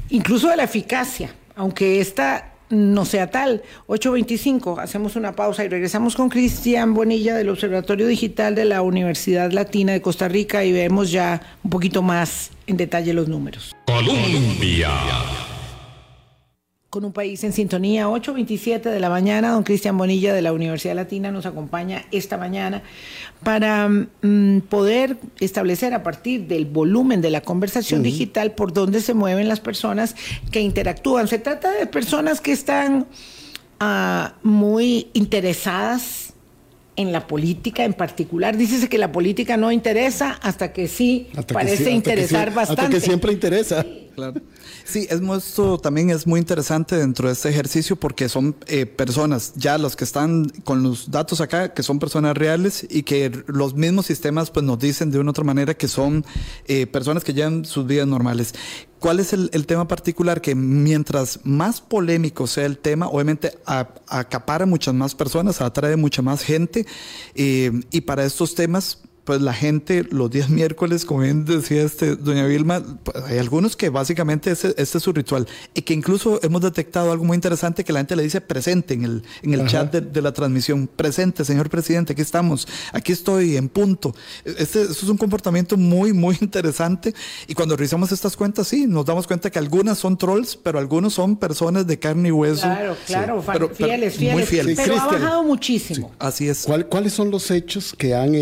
incluso 0.10 0.50
de 0.50 0.58
la 0.58 0.63
eficacia, 0.63 1.34
aunque 1.56 2.00
esta 2.00 2.54
no 2.69 3.06
sea 3.06 3.30
tal. 3.30 3.63
8.25, 3.88 4.80
hacemos 4.80 5.15
una 5.15 5.34
pausa 5.36 5.63
y 5.63 5.69
regresamos 5.69 6.15
con 6.15 6.30
Cristian 6.30 6.93
Bonilla 6.93 7.36
del 7.36 7.50
Observatorio 7.50 8.08
Digital 8.08 8.56
de 8.56 8.65
la 8.65 8.82
Universidad 8.82 9.52
Latina 9.52 9.93
de 9.93 10.02
Costa 10.02 10.28
Rica 10.28 10.63
y 10.63 10.71
vemos 10.71 11.12
ya 11.12 11.41
un 11.63 11.69
poquito 11.69 12.02
más 12.02 12.52
en 12.67 12.78
detalle 12.78 13.13
los 13.13 13.28
números. 13.28 13.73
Con 16.89 17.04
un 17.04 17.12
país 17.12 17.43
en 17.43 17.52
sintonía, 17.52 18.08
8.27 18.08 18.82
de 18.84 19.00
la 19.02 19.10
mañana. 19.10 19.52
Don 19.52 19.63
Cristian 19.63 19.97
Bonilla 19.97 20.34
de 20.34 20.41
la 20.41 20.54
Universidad 20.54 20.95
Latina 20.95 21.32
nos 21.32 21.45
acompaña 21.45 22.06
esta 22.12 22.38
mañana 22.38 22.82
para 23.43 23.89
mm, 23.89 24.62
poder 24.69 25.17
establecer 25.41 25.93
a 25.93 26.02
partir 26.02 26.47
del 26.47 26.65
volumen 26.65 27.19
de 27.21 27.30
la 27.30 27.41
conversación 27.41 28.04
digital 28.04 28.54
por 28.54 28.71
dónde 28.71 29.02
se 29.02 29.13
mueven 29.13 29.50
las 29.50 29.60
personas 29.60 30.15
que 30.52 30.62
interactúan. 30.62 31.28
Se 31.28 31.39
trata 31.39 31.71
de 31.71 31.88
personas 31.88 32.39
que 32.39 32.54
están 32.54 33.06
ah, 33.82 34.36
muy 34.43 35.08
interesadas 35.13 36.34
en 36.95 37.12
la 37.12 37.28
política 37.28 37.84
en 37.84 37.93
particular. 37.93 38.56
Dícese 38.58 38.88
que 38.88 38.97
la 38.97 39.12
política 39.12 39.58
no 39.58 39.71
interesa 39.73 40.39
hasta 40.41 40.71
que 40.71 40.88
sí 40.88 41.28
Hasta 41.32 41.43
que 41.47 41.54
parece 41.54 41.76
sí- 41.78 41.84
hasta 41.84 41.89
que 41.89 41.95
interesar 41.95 42.50
sí- 42.50 42.56
bastante. 42.56 42.82
Hasta 42.82 42.93
que 42.95 43.02
siempre 43.02 43.34
interesa. 43.34 43.86
Claro. 44.15 44.41
Sí, 44.88 45.06
es, 45.10 45.19
esto 45.21 45.78
también 45.78 46.12
es 46.12 46.26
muy 46.26 46.39
interesante 46.39 46.95
dentro 46.95 47.28
de 47.28 47.34
este 47.34 47.50
ejercicio 47.50 47.97
porque 47.97 48.30
son 48.30 48.56
eh, 48.67 48.86
personas, 48.86 49.52
ya 49.58 49.78
los 49.78 49.97
que 49.97 50.06
están 50.06 50.47
con 50.63 50.82
los 50.82 51.12
datos 51.12 51.41
acá, 51.41 51.73
que 51.73 51.84
son 51.84 52.00
personas 52.00 52.38
reales 52.38 52.88
y 52.89 53.04
que 53.04 53.43
los 53.47 53.76
mismos 53.76 54.06
sistemas 54.06 54.50
pues 54.50 54.65
nos 54.65 54.80
dicen 54.80 55.12
de 55.12 55.19
una 55.19 55.32
u 55.32 55.32
otra 55.32 55.43
manera 55.43 55.73
que 55.73 55.89
son 55.89 56.26
eh, 56.67 56.88
personas 56.88 57.26
que 57.26 57.34
llevan 57.34 57.65
sus 57.65 57.86
vidas 57.86 58.08
normales. 58.08 58.54
¿Cuál 59.00 59.19
es 59.19 59.34
el, 59.34 59.50
tema 59.67 59.89
particular? 59.89 60.39
Que 60.39 60.56
mientras 60.56 61.41
más 61.43 61.82
polémico 61.82 62.47
sea 62.47 62.65
el 62.65 62.78
tema, 62.78 63.10
obviamente 63.10 63.58
acapara 63.65 64.65
muchas 64.65 64.93
más 64.93 65.13
personas, 65.13 65.60
atrae 65.60 65.97
mucha 65.97 66.21
más 66.21 66.43
gente 66.43 66.88
eh, 67.36 67.71
y 67.91 68.02
para 68.02 68.23
estos 68.23 68.56
temas 68.56 69.00
pues 69.27 69.41
la 69.41 69.53
gente 69.53 70.05
los 70.09 70.31
días 70.31 70.49
miércoles, 70.49 71.03
como 71.03 71.19
bien 71.19 71.43
decía 71.43 71.83
este 71.83 72.15
doña 72.15 72.45
Vilma, 72.45 72.81
pues, 73.03 73.25
hay 73.25 73.39
algunos 73.39 73.75
que 73.75 73.89
básicamente 73.89 74.51
este, 74.51 74.69
este, 74.81 74.97
es 74.99 75.03
su 75.03 75.11
ritual 75.11 75.45
y 75.73 75.81
que 75.81 75.93
incluso 75.93 76.39
hemos 76.43 76.61
detectado 76.61 77.11
algo 77.11 77.25
muy 77.25 77.35
interesante 77.35 77.83
que 77.83 77.91
la 77.91 77.99
gente 77.99 78.15
le 78.15 78.23
dice 78.23 78.39
presente 78.39 78.93
en 78.93 79.03
el, 79.03 79.23
en 79.41 79.53
el 79.53 79.67
chat 79.67 79.91
de, 79.91 79.99
de, 79.99 80.21
la 80.21 80.31
transmisión, 80.31 80.87
presente, 80.87 81.43
señor 81.43 81.69
presidente, 81.69 82.13
aquí 82.13 82.21
estamos, 82.21 82.69
aquí 82.93 83.11
estoy 83.11 83.57
en 83.57 83.67
punto. 83.67 84.15
Este, 84.45 84.77
este, 84.83 84.93
es 84.93 85.03
un 85.03 85.17
comportamiento 85.17 85.75
muy, 85.75 86.13
muy 86.13 86.37
interesante 86.39 87.13
y 87.47 87.53
cuando 87.53 87.75
revisamos 87.75 88.13
estas 88.13 88.37
cuentas, 88.37 88.69
sí, 88.69 88.87
nos 88.87 89.05
damos 89.05 89.27
cuenta 89.27 89.49
que 89.49 89.59
algunas 89.59 89.97
son 89.97 90.17
trolls, 90.17 90.55
pero 90.55 90.79
algunos 90.79 91.15
son 91.15 91.35
personas 91.35 91.85
de 91.85 91.99
carne 91.99 92.29
y 92.29 92.31
hueso. 92.31 92.61
Claro, 92.61 92.95
claro, 93.05 93.41
sí. 93.41 93.49
pero, 93.51 93.69
fieles, 93.75 94.15
fieles, 94.15 94.35
muy 94.35 94.43
fieles. 94.43 94.79
Pero 94.81 95.01
ha 95.01 95.07
bajado 95.07 95.43
muchísimo. 95.43 96.07
Sí. 96.07 96.15
Así 96.17 96.47
es. 96.47 96.63
¿Cuál, 96.63 96.87
¿Cuáles 96.87 97.11
son 97.11 97.29
los 97.29 97.51
hechos 97.51 97.93
que 97.97 98.15
han 98.15 98.33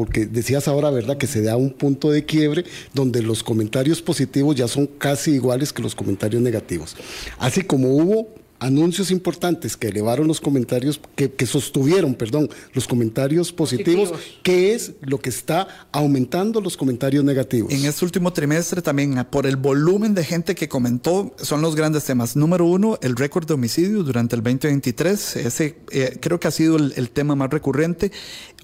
porque 0.00 0.24
decías 0.24 0.66
ahora, 0.66 0.88
¿verdad?, 0.88 1.18
que 1.18 1.26
se 1.26 1.42
da 1.42 1.58
un 1.58 1.68
punto 1.68 2.10
de 2.10 2.24
quiebre 2.24 2.64
donde 2.94 3.20
los 3.20 3.42
comentarios 3.42 4.00
positivos 4.00 4.56
ya 4.56 4.66
son 4.66 4.86
casi 4.86 5.32
iguales 5.32 5.74
que 5.74 5.82
los 5.82 5.94
comentarios 5.94 6.40
negativos. 6.40 6.96
Así 7.38 7.60
como 7.60 7.90
hubo 7.90 8.28
anuncios 8.60 9.10
importantes 9.10 9.76
que 9.76 9.88
elevaron 9.88 10.26
los 10.26 10.40
comentarios, 10.40 11.00
que, 11.16 11.30
que 11.30 11.44
sostuvieron, 11.44 12.14
perdón, 12.14 12.48
los 12.72 12.88
comentarios 12.88 13.52
positivos, 13.52 14.10
positivos, 14.10 14.40
que 14.42 14.74
es 14.74 14.92
lo 15.02 15.18
que 15.18 15.28
está 15.28 15.68
aumentando 15.92 16.62
los 16.62 16.78
comentarios 16.78 17.22
negativos. 17.22 17.70
En 17.72 17.84
este 17.84 18.02
último 18.04 18.32
trimestre 18.32 18.80
también, 18.80 19.26
por 19.30 19.46
el 19.46 19.56
volumen 19.56 20.14
de 20.14 20.24
gente 20.24 20.54
que 20.54 20.68
comentó, 20.68 21.34
son 21.42 21.60
los 21.60 21.76
grandes 21.76 22.04
temas. 22.04 22.36
Número 22.36 22.64
uno, 22.64 22.98
el 23.02 23.16
récord 23.16 23.46
de 23.46 23.52
homicidios 23.52 24.06
durante 24.06 24.34
el 24.34 24.42
2023. 24.42 25.36
Ese 25.36 25.76
eh, 25.90 26.16
creo 26.20 26.40
que 26.40 26.48
ha 26.48 26.52
sido 26.52 26.76
el, 26.76 26.94
el 26.96 27.10
tema 27.10 27.34
más 27.34 27.50
recurrente. 27.50 28.12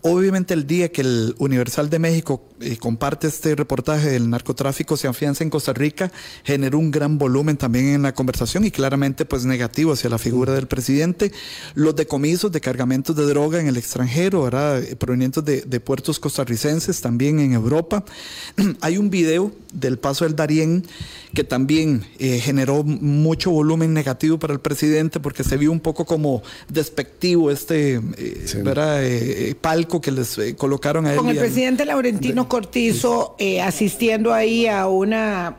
Obviamente 0.02 0.54
el 0.54 0.66
día 0.66 0.90
que 0.90 1.00
el 1.00 1.34
Universal 1.38 1.90
de 1.90 1.98
México 1.98 2.42
eh, 2.60 2.76
comparte 2.76 3.26
este 3.26 3.54
reportaje 3.54 4.10
del 4.10 4.30
narcotráfico 4.30 4.96
se 4.96 5.08
afianza 5.08 5.44
en 5.44 5.50
Costa 5.50 5.72
Rica, 5.72 6.12
generó 6.44 6.78
un 6.78 6.90
gran 6.90 7.18
volumen 7.18 7.56
también 7.56 7.86
en 7.86 8.02
la 8.02 8.14
conversación 8.14 8.64
y 8.64 8.70
claramente 8.70 9.24
pues 9.24 9.44
negativo 9.44 9.92
hacia 9.92 10.10
la 10.10 10.18
figura 10.18 10.52
del 10.52 10.66
presidente. 10.66 11.32
Los 11.74 11.96
decomisos 11.96 12.52
de 12.52 12.60
cargamentos 12.60 13.16
de 13.16 13.24
droga 13.24 13.60
en 13.60 13.66
el 13.66 13.76
extranjero, 13.76 14.44
¿verdad? 14.44 14.82
provenientes 14.98 15.44
de, 15.44 15.62
de 15.62 15.80
puertos 15.80 16.18
costarricenses, 16.20 17.00
también 17.00 17.40
en 17.40 17.52
Europa. 17.52 18.04
Hay 18.80 18.98
un 18.98 19.10
video 19.10 19.52
del 19.72 19.98
paso 19.98 20.24
del 20.24 20.36
Darién 20.36 20.84
que 21.34 21.44
también 21.44 22.04
eh, 22.18 22.40
generó 22.40 22.82
mucho 22.82 23.50
volumen 23.50 23.92
negativo 23.92 24.38
para 24.38 24.54
el 24.54 24.60
presidente 24.60 25.20
porque 25.20 25.44
se 25.44 25.58
vio 25.58 25.70
un 25.70 25.80
poco 25.80 26.06
como 26.06 26.42
despectivo 26.68 27.50
este 27.50 28.00
eh, 28.16 28.42
sí. 28.46 28.62
¿verdad? 28.62 29.04
Eh, 29.04 29.54
palco 29.86 30.00
que 30.00 30.10
les 30.10 30.38
colocaron 30.56 31.06
a 31.06 31.12
él. 31.12 31.18
Con 31.18 31.28
el 31.28 31.38
presidente 31.38 31.84
Laurentino 31.84 32.42
de, 32.42 32.48
Cortizo 32.48 33.36
asistiendo 33.62 34.32
ahí 34.32 34.66
a 34.66 34.86
una 34.86 35.56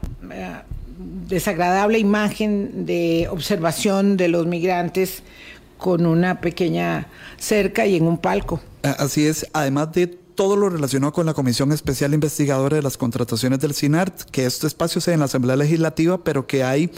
desagradable 1.27 1.99
imagen 1.99 2.85
de 2.85 3.27
observación 3.29 4.17
de 4.17 4.27
los 4.27 4.45
migrantes 4.47 5.23
con 5.77 6.05
una 6.05 6.41
pequeña 6.41 7.07
cerca 7.37 7.85
y 7.85 7.95
en 7.95 8.03
un 8.07 8.17
palco. 8.17 8.61
Así 8.81 9.27
es, 9.27 9.45
además 9.53 9.91
de 9.93 10.07
todo 10.07 10.55
lo 10.55 10.69
relacionado 10.69 11.13
con 11.13 11.25
la 11.25 11.33
Comisión 11.33 11.71
Especial 11.71 12.13
Investigadora 12.13 12.77
de 12.77 12.83
las 12.83 12.97
Contrataciones 12.97 13.59
del 13.59 13.73
CINART, 13.73 14.21
que 14.29 14.45
este 14.45 14.67
espacio 14.67 15.01
sea 15.01 15.13
en 15.13 15.19
la 15.19 15.25
Asamblea 15.25 15.55
Legislativa, 15.55 16.23
pero 16.23 16.45
que 16.45 16.63
hay 16.63 16.91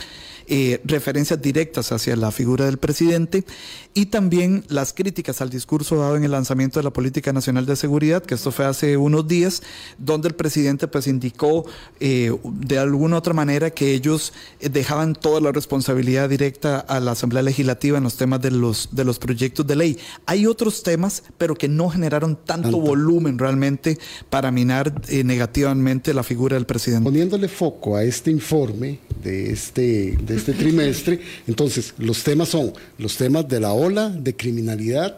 eh, 0.47 0.81
referencias 0.83 1.41
directas 1.41 1.91
hacia 1.91 2.15
la 2.15 2.31
figura 2.31 2.65
del 2.65 2.77
presidente 2.77 3.45
y 3.93 4.07
también 4.07 4.63
las 4.67 4.93
críticas 4.93 5.41
al 5.41 5.49
discurso 5.49 5.95
dado 5.97 6.15
en 6.15 6.23
el 6.23 6.31
lanzamiento 6.31 6.79
de 6.79 6.83
la 6.83 6.93
Política 6.93 7.33
Nacional 7.33 7.65
de 7.65 7.75
Seguridad, 7.75 8.23
que 8.23 8.35
esto 8.35 8.51
fue 8.51 8.65
hace 8.65 8.97
unos 8.97 9.27
días, 9.27 9.63
donde 9.97 10.27
el 10.27 10.35
presidente 10.35 10.87
pues 10.87 11.07
indicó 11.07 11.65
eh, 11.99 12.31
de 12.43 12.77
alguna 12.77 13.17
otra 13.17 13.33
manera 13.33 13.71
que 13.71 13.93
ellos 13.93 14.31
dejaban 14.61 15.15
toda 15.15 15.41
la 15.41 15.51
responsabilidad 15.51 16.29
directa 16.29 16.79
a 16.79 16.99
la 16.99 17.11
Asamblea 17.11 17.41
Legislativa 17.41 17.97
en 17.97 18.03
los 18.03 18.15
temas 18.15 18.41
de 18.41 18.51
los, 18.51 18.89
de 18.91 19.03
los 19.03 19.17
proyectos 19.17 19.65
de 19.65 19.75
ley. 19.75 19.97
Hay 20.25 20.45
otros 20.45 20.83
temas, 20.83 21.23
pero 21.37 21.55
que 21.55 21.67
no 21.67 21.89
generaron 21.89 22.35
tanto, 22.35 22.69
tanto. 22.69 22.79
volumen 22.79 23.39
realmente 23.39 23.97
para 24.29 24.51
minar 24.51 25.01
eh, 25.09 25.23
negativamente 25.23 26.13
la 26.13 26.23
figura 26.23 26.55
del 26.55 26.65
presidente. 26.65 27.05
Poniéndole 27.05 27.47
foco 27.47 27.95
a 27.95 28.03
este 28.03 28.29
informe 28.29 28.99
de 29.23 29.51
este, 29.51 30.17
de 30.21 30.35
este 30.35 30.53
trimestre, 30.53 31.19
entonces 31.47 31.93
los 31.97 32.23
temas 32.23 32.49
son 32.49 32.71
los 32.97 33.17
temas 33.17 33.47
de 33.47 33.59
la 33.59 33.73
ola 33.79 34.09
de 34.09 34.35
criminalidad, 34.35 35.17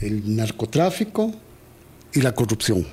el 0.00 0.36
narcotráfico 0.36 1.32
y 2.14 2.20
la 2.20 2.34
corrupción. 2.34 2.86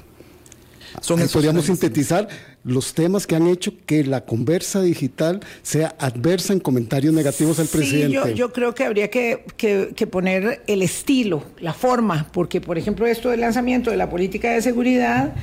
Son 1.02 1.20
Ahí 1.20 1.28
podríamos 1.28 1.66
sintetizar 1.66 2.28
los 2.64 2.94
temas 2.94 3.26
que 3.28 3.36
han 3.36 3.48
hecho 3.48 3.72
que 3.86 4.04
la 4.04 4.26
conversa 4.26 4.82
digital 4.82 5.40
sea 5.62 5.96
adversa 6.00 6.54
en 6.54 6.60
comentarios 6.60 7.14
negativos 7.14 7.60
al 7.60 7.68
sí, 7.68 7.78
presidente. 7.78 8.14
Yo, 8.14 8.28
yo, 8.30 8.54
creo 8.54 8.74
que 8.74 8.84
habría 8.84 9.10
que, 9.10 9.46
que, 9.56 9.94
que, 9.96 10.08
poner 10.08 10.64
el 10.68 10.82
estilo, 10.82 11.44
la 11.60 11.74
forma, 11.74 12.28
porque 12.34 12.60
por 12.60 12.78
ejemplo 12.78 13.06
esto 13.06 13.30
del 13.30 13.42
lanzamiento 13.42 13.92
de 13.92 13.98
la 13.98 14.10
política 14.10 14.52
de 14.52 14.62
seguridad 14.62 15.34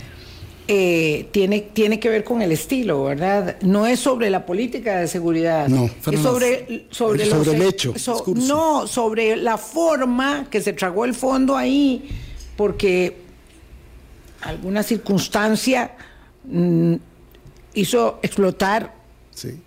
eh, 0.67 1.29
tiene, 1.31 1.61
tiene 1.61 2.01
que 2.01 2.09
ver 2.09 2.25
con 2.25 2.41
el 2.41 2.51
estilo, 2.51 3.05
¿verdad? 3.05 3.57
No 3.61 3.87
es 3.87 4.01
sobre 4.01 4.31
la 4.31 4.47
política 4.47 4.99
de 4.99 5.09
seguridad, 5.09 5.69
no, 5.69 5.85
es 5.87 6.21
sobre, 6.21 6.87
sobre, 6.91 7.27
sobre 7.27 7.57
el 7.57 7.63
hecho. 7.63 7.93
So, 7.99 8.25
no, 8.35 8.87
sobre 8.87 9.37
la 9.37 9.59
forma 9.59 10.47
que 10.51 10.63
se 10.63 10.73
tragó 10.73 11.05
el 11.05 11.15
fondo 11.15 11.57
ahí, 11.57 12.09
porque 12.57 13.19
alguna 14.41 14.83
circunstancia 14.83 15.97
mmm, 16.45 16.95
hizo 17.75 18.21
explotar 18.23 18.95
sí, 19.35 19.61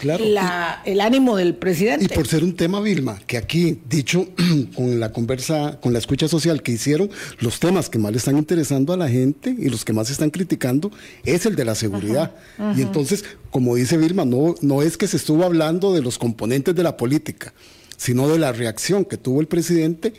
claro. 0.00 0.24
la, 0.24 0.82
el 0.84 1.00
ánimo 1.00 1.36
del 1.36 1.54
presidente. 1.54 2.04
Y 2.04 2.08
por 2.08 2.26
ser 2.26 2.44
un 2.44 2.54
tema, 2.54 2.80
Vilma, 2.80 3.20
que 3.26 3.36
aquí, 3.36 3.80
dicho 3.88 4.28
con 4.74 5.00
la 5.00 5.12
conversa, 5.12 5.78
con 5.80 5.92
la 5.92 5.98
escucha 5.98 6.28
social 6.28 6.62
que 6.62 6.72
hicieron, 6.72 7.10
los 7.40 7.60
temas 7.60 7.88
que 7.88 7.98
más 7.98 8.12
le 8.12 8.18
están 8.18 8.38
interesando 8.38 8.92
a 8.92 8.96
la 8.96 9.08
gente 9.08 9.54
y 9.56 9.68
los 9.68 9.84
que 9.84 9.92
más 9.92 10.10
están 10.10 10.30
criticando 10.30 10.90
es 11.24 11.46
el 11.46 11.56
de 11.56 11.64
la 11.64 11.74
seguridad. 11.74 12.32
Y 12.76 12.82
entonces, 12.82 13.24
como 13.50 13.74
dice 13.76 13.96
Vilma, 13.96 14.24
no, 14.24 14.54
no 14.60 14.82
es 14.82 14.96
que 14.96 15.06
se 15.06 15.16
estuvo 15.16 15.44
hablando 15.44 15.92
de 15.92 16.02
los 16.02 16.18
componentes 16.18 16.74
de 16.74 16.82
la 16.82 16.96
política, 16.96 17.52
sino 17.96 18.28
de 18.28 18.38
la 18.38 18.52
reacción 18.52 19.04
que 19.04 19.16
tuvo 19.16 19.40
el 19.40 19.46
presidente 19.46 20.12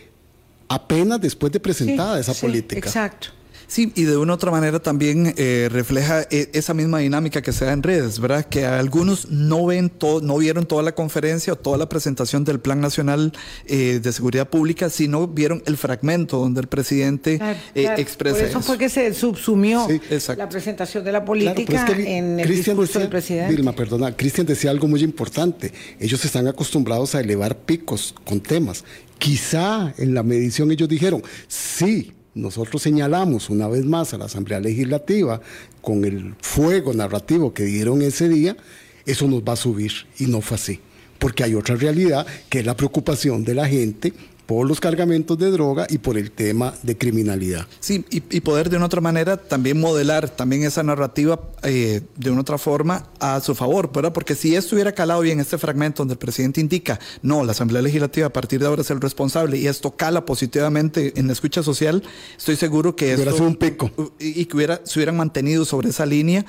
apenas 0.67 1.21
después 1.21 1.51
de 1.51 1.59
presentada 1.59 2.15
sí, 2.15 2.21
esa 2.21 2.33
sí, 2.33 2.41
política. 2.41 2.87
Exacto. 2.87 3.29
Sí, 3.67 3.91
y 3.95 4.03
de 4.03 4.17
una 4.17 4.33
u 4.33 4.35
otra 4.35 4.51
manera 4.51 4.79
también 4.79 5.33
eh, 5.37 5.69
refleja 5.71 6.21
e 6.29 6.49
esa 6.53 6.73
misma 6.73 6.99
dinámica 6.99 7.41
que 7.41 7.51
se 7.51 7.65
da 7.65 7.73
en 7.73 7.81
redes, 7.83 8.19
¿verdad? 8.19 8.45
Que 8.45 8.65
algunos 8.65 9.29
no 9.29 9.65
ven 9.65 9.89
todo, 9.89 10.21
no 10.21 10.37
vieron 10.37 10.65
toda 10.65 10.83
la 10.83 10.93
conferencia 10.93 11.53
o 11.53 11.55
toda 11.55 11.77
la 11.77 11.89
presentación 11.89 12.43
del 12.43 12.59
Plan 12.59 12.79
Nacional 12.81 13.33
eh, 13.65 13.99
de 14.01 14.13
Seguridad 14.13 14.47
Pública, 14.49 14.89
sino 14.89 15.27
vieron 15.27 15.63
el 15.65 15.77
fragmento 15.77 16.37
donde 16.37 16.61
el 16.61 16.67
presidente 16.67 17.37
claro, 17.37 17.59
eh, 17.73 17.81
claro. 17.83 18.01
expresa 18.01 18.35
Por 18.37 18.45
eso, 18.49 18.59
eso. 18.59 18.67
fue 18.67 18.77
que 18.77 18.89
se 18.89 19.13
subsumió 19.13 19.87
Sí, 19.87 19.99
la 20.37 20.49
presentación 20.49 21.03
de 21.03 21.11
la 21.11 21.25
política 21.25 21.65
Claro, 21.65 21.85
pero 21.87 21.99
es 21.99 22.05
que 22.05 22.17
en 22.17 22.39
el 22.39 22.47
discurso 22.49 22.81
decía- 22.83 23.01
del 23.01 23.09
presidente. 23.09 23.55
Vilma, 23.55 23.73
perdona, 23.73 24.15
Cristian 24.15 24.45
decía 24.45 24.71
algo 24.71 24.87
muy 24.87 25.01
importante. 25.03 25.71
Ellos 25.99 26.23
están 26.25 26.47
acostumbrados 26.47 27.15
a 27.15 27.19
elevar 27.21 27.57
picos 27.57 28.13
con 28.23 28.39
temas. 28.41 28.83
Quizá 29.17 29.93
en 29.97 30.13
la 30.13 30.23
medición 30.23 30.71
ellos 30.71 30.89
dijeron, 30.89 31.23
sí, 31.47 32.11
nosotros 32.35 32.81
señalamos 32.81 33.49
una 33.49 33.67
vez 33.69 33.85
más 33.85 34.13
a 34.13 34.17
la 34.17 34.25
Asamblea 34.25 34.59
Legislativa 34.59 35.41
con 35.81 36.03
el 36.03 36.35
fuego 36.41 36.93
narrativo 36.93 37.53
que 37.53 37.63
dieron 37.63 38.01
ese 38.01 38.27
día, 38.27 38.57
eso 39.05 39.27
nos 39.27 39.41
va 39.41 39.53
a 39.53 39.55
subir. 39.55 39.93
Y 40.19 40.25
no 40.27 40.41
fue 40.41 40.55
así. 40.55 40.79
Porque 41.17 41.45
hay 41.45 41.55
otra 41.55 41.75
realidad 41.75 42.27
que 42.49 42.59
es 42.59 42.65
la 42.65 42.75
preocupación 42.75 43.45
de 43.45 43.55
la 43.55 43.67
gente 43.67 44.13
por 44.45 44.67
los 44.67 44.79
cargamentos 44.79 45.37
de 45.37 45.51
droga 45.51 45.87
y 45.89 45.97
por 45.97 46.17
el 46.17 46.31
tema 46.31 46.73
de 46.83 46.97
criminalidad. 46.97 47.67
Sí, 47.79 48.05
y, 48.09 48.17
y 48.29 48.41
poder 48.41 48.69
de 48.69 48.77
una 48.77 48.85
otra 48.85 49.01
manera 49.01 49.37
también 49.37 49.79
modelar 49.79 50.29
también 50.29 50.63
esa 50.63 50.83
narrativa 50.83 51.39
eh, 51.63 52.01
de 52.15 52.31
una 52.31 52.41
otra 52.41 52.57
forma 52.57 53.07
a 53.19 53.39
su 53.41 53.55
favor, 53.55 53.91
¿verdad? 53.91 54.13
Porque 54.13 54.35
si 54.35 54.55
esto 54.55 54.75
hubiera 54.75 54.91
calado 54.91 55.21
bien 55.21 55.39
este 55.39 55.57
fragmento 55.57 56.01
donde 56.01 56.13
el 56.13 56.19
presidente 56.19 56.61
indica, 56.61 56.99
no, 57.21 57.43
la 57.43 57.51
Asamblea 57.53 57.81
Legislativa 57.81 58.27
a 58.27 58.33
partir 58.33 58.59
de 58.59 58.67
ahora 58.67 58.81
es 58.81 58.91
el 58.91 59.01
responsable 59.01 59.57
y 59.57 59.67
esto 59.67 59.91
cala 59.95 60.25
positivamente 60.25 61.13
en 61.19 61.27
la 61.27 61.33
escucha 61.33 61.63
social, 61.63 62.03
estoy 62.37 62.55
seguro 62.55 62.95
que 62.95 63.05
Hubiera 63.15 63.23
esto, 63.31 63.37
sido 63.37 63.47
un 63.47 63.55
pico. 63.55 63.91
y, 64.19 64.41
y 64.41 64.45
que 64.45 64.57
hubiera, 64.57 64.81
se 64.83 64.99
hubieran 64.99 65.17
mantenido 65.17 65.65
sobre 65.65 65.89
esa 65.89 66.05
línea 66.05 66.45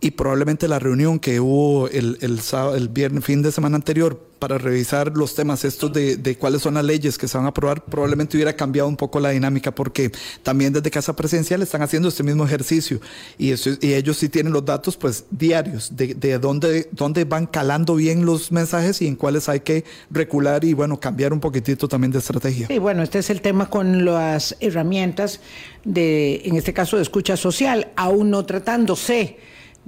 y 0.00 0.12
probablemente 0.12 0.68
la 0.68 0.78
reunión 0.78 1.18
que 1.18 1.40
hubo 1.40 1.88
el, 1.88 2.18
el, 2.20 2.40
sábado, 2.40 2.76
el 2.76 2.88
viernes, 2.88 3.24
fin 3.24 3.42
de 3.42 3.50
semana 3.50 3.76
anterior 3.76 4.28
para 4.38 4.56
revisar 4.56 5.16
los 5.16 5.34
temas 5.34 5.64
estos 5.64 5.92
de, 5.92 6.16
de, 6.16 6.36
cuáles 6.36 6.62
son 6.62 6.74
las 6.74 6.84
leyes 6.84 7.18
que 7.18 7.26
se 7.26 7.36
van 7.36 7.46
a 7.46 7.48
aprobar, 7.48 7.84
probablemente 7.84 8.36
hubiera 8.36 8.52
cambiado 8.52 8.88
un 8.88 8.96
poco 8.96 9.18
la 9.18 9.30
dinámica 9.30 9.74
porque 9.74 10.12
también 10.44 10.72
desde 10.72 10.90
Casa 10.92 11.16
Presidencial 11.16 11.60
están 11.62 11.82
haciendo 11.82 12.08
este 12.08 12.22
mismo 12.22 12.44
ejercicio 12.44 13.00
y, 13.36 13.50
eso, 13.50 13.70
y 13.80 13.94
ellos 13.94 14.16
sí 14.16 14.28
tienen 14.28 14.52
los 14.52 14.64
datos 14.64 14.96
pues 14.96 15.24
diarios 15.30 15.96
de, 15.96 16.14
de 16.14 16.38
dónde, 16.38 16.88
dónde 16.92 17.24
van 17.24 17.46
calando 17.46 17.96
bien 17.96 18.24
los 18.24 18.52
mensajes 18.52 19.02
y 19.02 19.08
en 19.08 19.16
cuáles 19.16 19.48
hay 19.48 19.60
que 19.60 19.84
recular 20.10 20.64
y 20.64 20.72
bueno, 20.72 21.00
cambiar 21.00 21.32
un 21.32 21.40
poquitito 21.40 21.88
también 21.88 22.12
de 22.12 22.18
estrategia. 22.18 22.68
Sí, 22.68 22.78
bueno, 22.78 23.02
este 23.02 23.18
es 23.18 23.30
el 23.30 23.40
tema 23.40 23.68
con 23.68 24.04
las 24.04 24.56
herramientas 24.60 25.40
de, 25.84 26.42
en 26.44 26.56
este 26.56 26.72
caso, 26.72 26.96
de 26.96 27.02
escucha 27.02 27.36
social, 27.36 27.88
aún 27.96 28.30
no 28.30 28.44
tratándose 28.44 29.38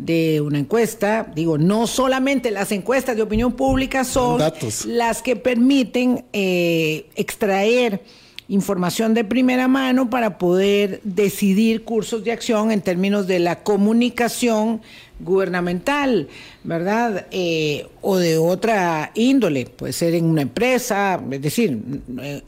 de 0.01 0.41
una 0.41 0.59
encuesta, 0.59 1.31
digo, 1.35 1.59
no 1.59 1.87
solamente 1.87 2.51
las 2.51 2.73
encuestas 2.73 3.17
de 3.17 3.23
opinión 3.23 3.53
pública 3.53 4.05
son 4.05 4.39
Datos. 4.39 4.87
las 4.87 5.21
que 5.21 5.37
permiten 5.37 6.25
eh, 6.33 7.07
extraer 7.17 8.03
información 8.49 9.15
de 9.15 9.25
primera 9.25 9.69
mano 9.69 10.09
para 10.09 10.39
poder 10.39 11.01
decidir 11.05 11.85
cursos 11.85 12.25
de 12.25 12.33
acción 12.33 12.73
en 12.73 12.81
términos 12.81 13.27
de 13.27 13.39
la 13.39 13.63
comunicación 13.63 14.81
gubernamental, 15.21 16.29
¿verdad? 16.65 17.27
Eh, 17.31 17.87
o 18.01 18.17
de 18.17 18.39
otra 18.39 19.13
índole, 19.15 19.67
puede 19.67 19.93
ser 19.93 20.15
en 20.15 20.25
una 20.25 20.43
empresa, 20.43 21.21
es 21.31 21.43
decir, 21.43 21.79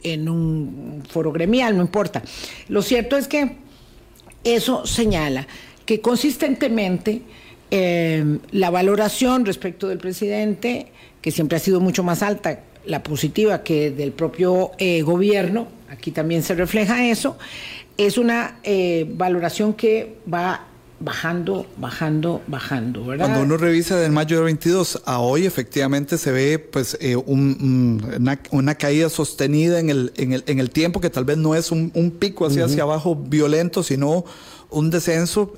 en 0.03 0.27
un 0.27 1.03
foro 1.07 1.31
gremial, 1.31 1.77
no 1.77 1.83
importa. 1.83 2.23
Lo 2.67 2.81
cierto 2.81 3.15
es 3.15 3.27
que 3.27 3.57
eso 4.43 4.85
señala 4.87 5.47
que 5.85 6.01
consistentemente 6.01 7.21
eh, 7.75 8.37
la 8.51 8.69
valoración 8.69 9.45
respecto 9.47 9.87
del 9.87 9.97
presidente, 9.97 10.91
que 11.21 11.31
siempre 11.31 11.57
ha 11.57 11.59
sido 11.59 11.79
mucho 11.79 12.03
más 12.03 12.21
alta, 12.21 12.59
la 12.85 13.01
positiva 13.01 13.63
que 13.63 13.89
del 13.89 14.11
propio 14.11 14.69
eh, 14.77 15.01
gobierno, 15.01 15.67
aquí 15.89 16.11
también 16.11 16.43
se 16.43 16.53
refleja 16.53 17.03
eso, 17.07 17.35
es 17.97 18.19
una 18.19 18.59
eh, 18.61 19.07
valoración 19.15 19.73
que 19.73 20.17
va 20.31 20.67
bajando, 20.99 21.65
bajando, 21.77 22.43
bajando, 22.45 23.05
¿verdad? 23.07 23.25
Cuando 23.25 23.43
uno 23.43 23.57
revisa 23.57 23.97
del 23.97 24.11
mayo 24.11 24.35
del 24.35 24.45
22 24.45 25.01
a 25.05 25.17
hoy, 25.19 25.47
efectivamente 25.47 26.19
se 26.19 26.31
ve 26.31 26.59
pues 26.59 26.95
eh, 27.01 27.15
un, 27.15 28.05
una, 28.19 28.39
una, 28.51 28.75
caída 28.75 29.09
sostenida 29.09 29.79
en 29.79 29.89
el, 29.89 30.13
en, 30.15 30.33
el, 30.33 30.43
en 30.45 30.59
el 30.59 30.69
tiempo, 30.69 31.01
que 31.01 31.09
tal 31.09 31.25
vez 31.25 31.37
no 31.37 31.55
es 31.55 31.71
un, 31.71 31.91
un 31.95 32.11
pico 32.11 32.45
hacia, 32.45 32.65
uh 32.65 32.67
-huh. 32.67 32.71
hacia 32.71 32.83
abajo 32.83 33.15
violento, 33.15 33.81
sino 33.81 34.25
un 34.69 34.91
descenso 34.91 35.53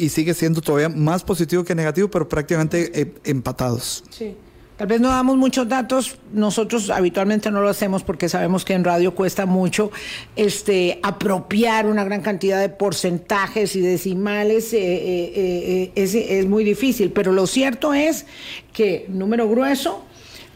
y 0.00 0.08
sigue 0.08 0.34
siendo 0.34 0.60
todavía 0.60 0.88
más 0.88 1.22
positivo 1.22 1.64
que 1.64 1.74
negativo, 1.74 2.08
pero 2.08 2.28
prácticamente 2.28 3.00
eh, 3.00 3.12
empatados. 3.24 4.02
Sí. 4.10 4.34
Tal 4.76 4.86
vez 4.86 4.98
no 4.98 5.08
damos 5.08 5.36
muchos 5.36 5.68
datos, 5.68 6.16
nosotros 6.32 6.88
habitualmente 6.88 7.50
no 7.50 7.60
lo 7.60 7.68
hacemos 7.68 8.02
porque 8.02 8.30
sabemos 8.30 8.64
que 8.64 8.72
en 8.72 8.82
radio 8.82 9.14
cuesta 9.14 9.44
mucho 9.44 9.90
este, 10.36 10.98
apropiar 11.02 11.86
una 11.86 12.02
gran 12.02 12.22
cantidad 12.22 12.58
de 12.58 12.70
porcentajes 12.70 13.76
y 13.76 13.80
decimales, 13.82 14.72
eh, 14.72 14.78
eh, 14.80 15.92
es, 15.94 16.14
es, 16.14 16.46
muy 16.46 16.64
difícil, 16.64 17.12
pero 17.12 17.30
lo 17.30 17.46
cierto 17.46 17.92
es 17.92 18.24
que, 18.72 19.04
número 19.10 19.50
grueso, 19.50 20.06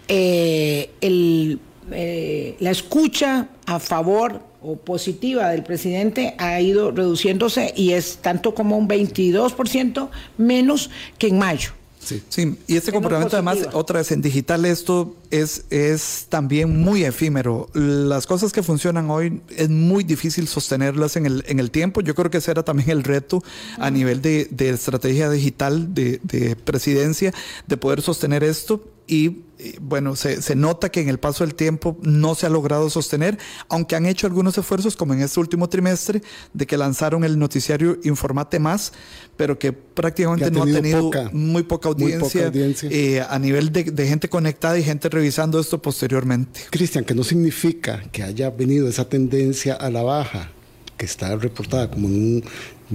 el, 0.09 1.61
la 1.90 2.70
escucha 2.70 3.48
a 3.66 3.78
favor 3.78 4.40
o 4.64 4.77
positiva 4.77 5.50
del 5.50 5.62
presidente 5.62 6.35
ha 6.38 6.61
ido 6.61 6.90
reduciéndose 6.90 7.72
y 7.77 7.92
es 7.92 8.18
tanto 8.18 8.55
como 8.55 8.79
un 8.79 8.88
22% 8.88 10.09
menos 10.38 10.90
que 11.18 11.29
en 11.29 11.38
mayo. 11.38 11.70
Sí, 12.05 12.22
sí, 12.29 12.59
y 12.66 12.77
este 12.77 12.92
comportamiento 12.92 13.37
además, 13.37 13.59
otra 13.72 13.98
vez 13.98 14.12
en 14.12 14.20
digital, 14.20 14.66
esto 14.66 15.16
es, 15.31 15.64
es 15.70 16.27
también 16.29 16.83
muy 16.83 17.03
efímero. 17.03 17.70
Las 17.72 18.27
cosas 18.27 18.53
que 18.53 18.62
funcionan 18.62 19.11
hoy 19.11 19.40
es 19.57 19.70
muy 19.70 20.05
difícil 20.05 20.46
sostenerlas 20.46 21.16
en 21.16 21.24
el, 21.24 21.44
en 21.46 21.61
el 21.61 21.70
tiempo. 21.70 22.03
Yo 22.03 22.14
creo 22.14 22.31
que 22.31 22.38
ese 22.38 22.50
era 22.50 22.62
también 22.62 22.90
el 22.90 23.05
reto 23.05 23.42
a 23.79 23.90
nivel 23.90 24.20
de, 24.20 24.48
de 24.50 24.70
estrategia 24.70 25.31
digital 25.31 25.94
de, 25.94 26.20
de 26.22 26.57
presidencia, 26.57 27.33
de 27.66 27.77
poder 27.79 28.03
sostener 28.03 28.44
esto 28.44 28.83
y 29.06 29.44
bueno, 29.80 30.16
se, 30.16 30.42
se, 30.42 30.56
nota 30.56 30.90
que 30.90 31.00
en 31.00 31.08
el 31.08 31.18
paso 31.18 31.44
del 31.44 31.54
tiempo 31.54 31.96
no 32.02 32.34
se 32.34 32.46
ha 32.46 32.48
logrado 32.48 32.90
sostener, 32.90 33.38
aunque 33.68 33.96
han 33.96 34.04
hecho 34.04 34.26
algunos 34.26 34.58
esfuerzos, 34.58 34.96
como 34.96 35.14
en 35.14 35.20
este 35.20 35.40
último 35.40 35.68
trimestre, 35.68 36.22
de 36.52 36.66
que 36.66 36.76
lanzaron 36.76 37.24
el 37.24 37.38
noticiario 37.38 37.98
Informate 38.04 38.58
Más, 38.58 38.92
pero 39.36 39.58
que 39.58 39.72
prácticamente 39.72 40.50
no 40.50 40.64
ha 40.64 40.66
tenido 40.66 41.02
poca, 41.02 41.30
muy 41.32 41.62
poca 41.62 41.88
audiencia, 41.88 42.18
muy 42.20 42.28
poca 42.28 42.46
audiencia. 42.46 42.88
Eh, 42.92 43.24
a 43.26 43.38
nivel 43.38 43.72
de, 43.72 43.84
de, 43.84 44.06
gente 44.06 44.28
conectada 44.28 44.78
y 44.78 44.82
gente 44.82 45.08
revisando 45.08 45.58
esto 45.58 45.80
posteriormente. 45.80 46.60
Cristian, 46.70 47.04
que 47.04 47.14
no 47.14 47.24
significa 47.24 48.02
que 48.12 48.22
haya 48.22 48.50
venido 48.50 48.88
esa 48.88 49.08
tendencia 49.08 49.74
a 49.74 49.88
la 49.90 50.02
baja, 50.02 50.50
que 50.96 51.06
está 51.06 51.36
reportada 51.36 51.90
como 51.90 52.08
en 52.08 52.14
un 52.14 52.44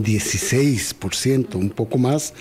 16%, 0.03 1.55
un 1.55 1.69
poco 1.71 1.97
más, 1.97 2.33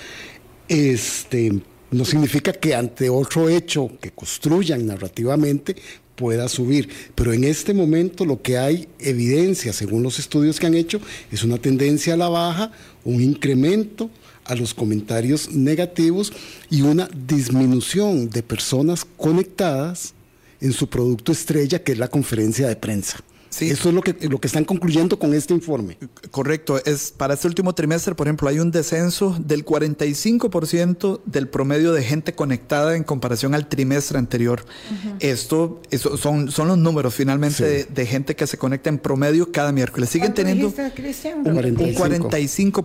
este 0.68 1.62
no 1.90 2.05
significa 2.05 2.53
que 2.53 2.74
ante 2.74 3.09
otro 3.09 3.48
hecho 3.48 3.90
que 4.01 4.11
construyan 4.11 4.87
narrativamente 4.87 5.77
pueda 6.16 6.48
subir. 6.48 6.88
Pero 7.14 7.33
en 7.33 7.44
este 7.44 7.72
momento 7.72 8.24
lo 8.24 8.42
que 8.42 8.59
hay 8.59 8.88
evidencia, 8.98 9.72
según 9.72 10.03
los 10.03 10.18
estudios 10.18 10.59
que 10.59 10.66
han 10.66 10.74
hecho, 10.74 11.01
es 11.31 11.44
una 11.44 11.59
tendencia 11.59 12.14
a 12.14 12.16
la 12.16 12.29
baja, 12.29 12.72
un 13.05 13.22
incremento 13.22 14.11
a 14.44 14.55
los 14.55 14.74
comentarios 14.74 15.51
negativos 15.51 16.33
y 16.70 16.83
una 16.83 17.09
disminución 17.27 18.31
de 18.31 18.42
personas 18.42 19.07
conectadas 19.16 20.14
en 20.61 20.72
su 20.72 20.88
producto 20.88 21.33
estrella, 21.33 21.83
que 21.83 21.92
es 21.92 21.98
la 21.98 22.09
conferencia 22.09 22.66
de 22.66 22.77
prensa. 22.77 23.18
Sí. 23.50 23.70
Eso 23.70 23.88
es 23.88 23.94
lo 23.94 24.02
que, 24.02 24.14
lo 24.28 24.40
que 24.40 24.46
están 24.46 24.64
concluyendo 24.64 25.18
con 25.18 25.34
este 25.34 25.54
informe. 25.54 25.98
Correcto. 26.30 26.80
Es, 26.84 27.11
para 27.11 27.34
este 27.34 27.48
último 27.48 27.74
trimestre, 27.74 28.14
por 28.14 28.26
ejemplo, 28.26 28.48
hay 28.48 28.58
un 28.61 28.70
descenso 28.70 29.37
del 29.40 29.64
45% 29.64 31.20
del 31.24 31.48
promedio 31.48 31.92
de 31.92 32.02
gente 32.02 32.34
conectada 32.34 32.96
en 32.96 33.04
comparación 33.04 33.54
al 33.54 33.68
trimestre 33.68 34.18
anterior. 34.18 34.64
Uh 34.64 35.08
-huh. 35.08 35.16
Esto 35.20 35.80
eso 35.90 36.16
son, 36.16 36.50
son 36.50 36.68
los 36.68 36.78
números 36.78 37.14
finalmente 37.14 37.56
sí. 37.56 37.64
de, 37.64 37.84
de, 37.84 38.06
gente 38.06 38.37
que 38.37 38.46
se 38.46 38.58
conecta 38.58 38.88
en 38.88 38.98
promedio 38.98 39.50
cada 39.52 39.72
miércoles. 39.72 40.11
Siguen 40.11 40.34
teniendo 40.34 40.68
dijiste, 40.68 41.34
un 41.34 41.44
45%, 41.44 41.94
45 41.94 42.84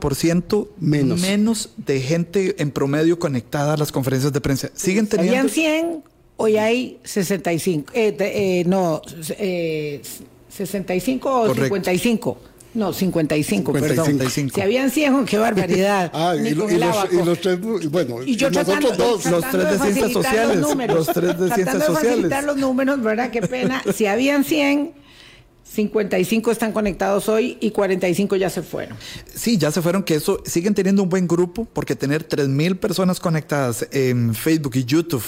menos. 0.79 1.21
menos 1.21 1.69
de 1.77 2.01
gente 2.01 2.61
en 2.61 2.71
promedio 2.71 3.19
conectada 3.19 3.73
a 3.73 3.77
las 3.77 3.91
conferencias 3.91 4.33
de 4.33 4.41
prensa. 4.41 4.69
Siguen 4.73 5.07
teniendo... 5.07 5.37
Habían 5.37 5.49
100, 5.49 6.03
hoy 6.37 6.57
hay 6.57 6.99
65. 7.03 7.91
Eh, 7.93 8.15
eh, 8.19 8.63
no... 8.65 9.01
Eh, 9.37 10.01
65 10.55 11.29
o 11.29 11.47
Correcto. 11.47 11.63
55. 11.63 12.37
No, 12.75 12.91
55, 12.91 13.71
55, 13.71 13.73
perdón. 13.73 14.05
55. 14.05 14.55
Si 14.55 14.61
habían 14.61 14.89
100, 14.89 15.25
qué 15.25 15.37
barbaridad. 15.37 16.09
ah, 16.13 16.35
y, 16.35 16.47
y, 16.47 16.55
los, 16.55 16.71
y, 16.71 16.77
los, 17.23 17.39
tres, 17.39 17.59
bueno, 17.91 18.23
y 18.23 18.35
yo 18.35 18.49
tratando, 18.49 18.91
dos, 18.93 19.25
los 19.27 19.47
tres 19.51 19.69
de, 19.69 19.77
ciencias 19.79 20.11
sociales, 20.11 20.57
los, 20.57 20.75
los, 20.75 21.07
tres 21.07 21.39
de 21.39 21.53
ciencias 21.53 21.79
de 21.79 21.85
sociales. 21.85 22.45
los 22.45 22.57
números, 22.57 23.01
¿verdad? 23.01 23.29
Qué 23.29 23.43
pena. 23.43 23.83
si 23.93 24.07
habían 24.07 24.43
100, 24.43 24.91
55 25.63 26.51
están 26.51 26.71
conectados 26.71 27.29
hoy 27.29 27.57
y 27.59 27.69
45 27.69 28.37
ya 28.37 28.49
se 28.49 28.63
fueron. 28.63 28.97
Sí, 29.33 29.59
ya 29.59 29.71
se 29.71 29.83
fueron, 29.83 30.01
que 30.01 30.15
eso 30.15 30.41
siguen 30.43 30.73
teniendo 30.73 31.03
un 31.03 31.09
buen 31.09 31.27
grupo, 31.27 31.65
porque 31.71 31.95
tener 31.95 32.27
3.000 32.27 32.79
personas 32.79 33.19
conectadas 33.19 33.87
en 33.91 34.33
Facebook 34.33 34.75
y 34.75 34.85
YouTube 34.85 35.23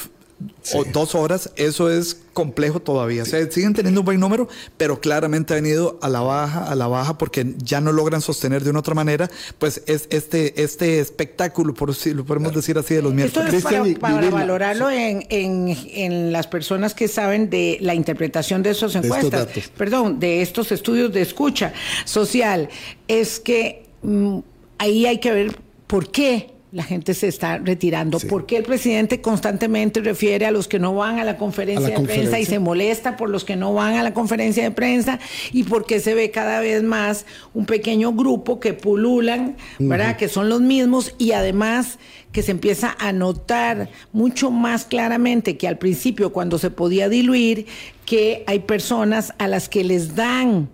Sí. 0.61 0.77
o 0.77 0.83
dos 0.83 1.15
horas, 1.15 1.51
eso 1.55 1.89
es 1.89 2.21
complejo 2.33 2.81
todavía. 2.81 3.23
Sí. 3.23 3.29
O 3.35 3.39
sea, 3.39 3.51
siguen 3.51 3.73
teniendo 3.73 4.01
un 4.01 4.05
buen 4.05 4.19
número, 4.19 4.49
pero 4.77 4.99
claramente 4.99 5.53
ha 5.53 5.55
venido 5.55 5.97
a 6.01 6.09
la 6.09 6.19
baja, 6.19 6.65
a 6.65 6.75
la 6.75 6.87
baja, 6.87 7.17
porque 7.17 7.55
ya 7.57 7.79
no 7.79 7.93
logran 7.93 8.21
sostener 8.21 8.63
de 8.63 8.71
una 8.71 8.79
otra 8.79 8.93
manera, 8.95 9.29
pues 9.59 9.81
es 9.87 10.07
este, 10.09 10.61
este 10.61 10.99
espectáculo, 10.99 11.73
por 11.73 11.95
si 11.95 12.13
lo 12.13 12.25
podemos 12.25 12.53
decir 12.53 12.77
así, 12.77 12.95
de 12.95 13.01
los 13.01 13.13
miércoles. 13.13 13.53
Esto 13.53 13.85
es 13.85 13.97
para, 13.97 14.19
para 14.19 14.29
valorarlo 14.29 14.89
en, 14.89 15.25
en, 15.29 15.77
en, 15.93 16.31
las 16.33 16.47
personas 16.47 16.93
que 16.93 17.07
saben 17.07 17.49
de 17.49 17.77
la 17.79 17.95
interpretación 17.95 18.61
de 18.61 18.71
esas 18.71 18.95
encuestas, 18.95 19.53
de 19.53 19.63
perdón, 19.77 20.19
de 20.19 20.41
estos 20.41 20.71
estudios 20.71 21.13
de 21.13 21.21
escucha 21.21 21.73
social, 22.03 22.67
es 23.07 23.39
que 23.39 23.85
mmm, 24.01 24.39
ahí 24.79 25.05
hay 25.05 25.19
que 25.19 25.31
ver 25.31 25.57
por 25.87 26.11
qué 26.11 26.54
la 26.75 26.83
gente 26.83 27.13
se 27.13 27.29
está 27.29 27.57
retirando. 27.57 28.19
Sí. 28.19 28.27
¿Por 28.27 28.45
qué 28.45 28.57
el 28.57 28.63
presidente 28.63 29.21
constantemente 29.21 30.01
refiere 30.01 30.45
a 30.45 30.51
los 30.51 30.67
que 30.67 30.77
no 30.77 30.93
van 30.93 31.19
a 31.19 31.23
la 31.23 31.37
conferencia, 31.37 31.79
a 31.79 31.81
la 31.83 31.89
de 31.91 31.95
conferencia. 31.95 32.31
prensa 32.31 32.39
y 32.41 32.53
se 32.53 32.59
molesta 32.59 33.15
por 33.15 33.29
los 33.29 33.45
que 33.45 33.55
no 33.55 33.73
van 33.73 33.95
a 33.95 34.03
la 34.03 34.13
conferencia 34.13 34.61
de 34.61 34.71
prensa? 34.71 35.19
¿Y 35.53 35.63
por 35.63 35.85
qué 35.85 36.01
se 36.01 36.13
ve 36.13 36.31
cada 36.31 36.59
vez 36.59 36.83
más 36.83 37.25
un 37.53 37.65
pequeño 37.65 38.11
grupo 38.11 38.59
que 38.59 38.73
pululan, 38.73 39.55
¿verdad? 39.79 40.09
Uh 40.09 40.11
-huh. 40.11 40.17
Que 40.17 40.27
son 40.27 40.49
los 40.49 40.59
mismos 40.59 41.15
y 41.17 41.31
además 41.31 41.97
que 42.33 42.43
se 42.43 42.51
empieza 42.51 42.93
a 42.99 43.13
notar 43.13 43.89
mucho 44.11 44.51
más 44.51 44.83
claramente 44.83 45.55
que 45.55 45.69
al 45.69 45.77
principio 45.77 46.33
cuando 46.33 46.59
se 46.59 46.71
podía 46.71 47.07
diluir 47.07 47.67
que 48.05 48.43
hay 48.47 48.59
personas 48.59 49.33
a 49.37 49.47
las 49.47 49.69
que 49.69 49.85
les 49.85 50.15
dan, 50.15 50.67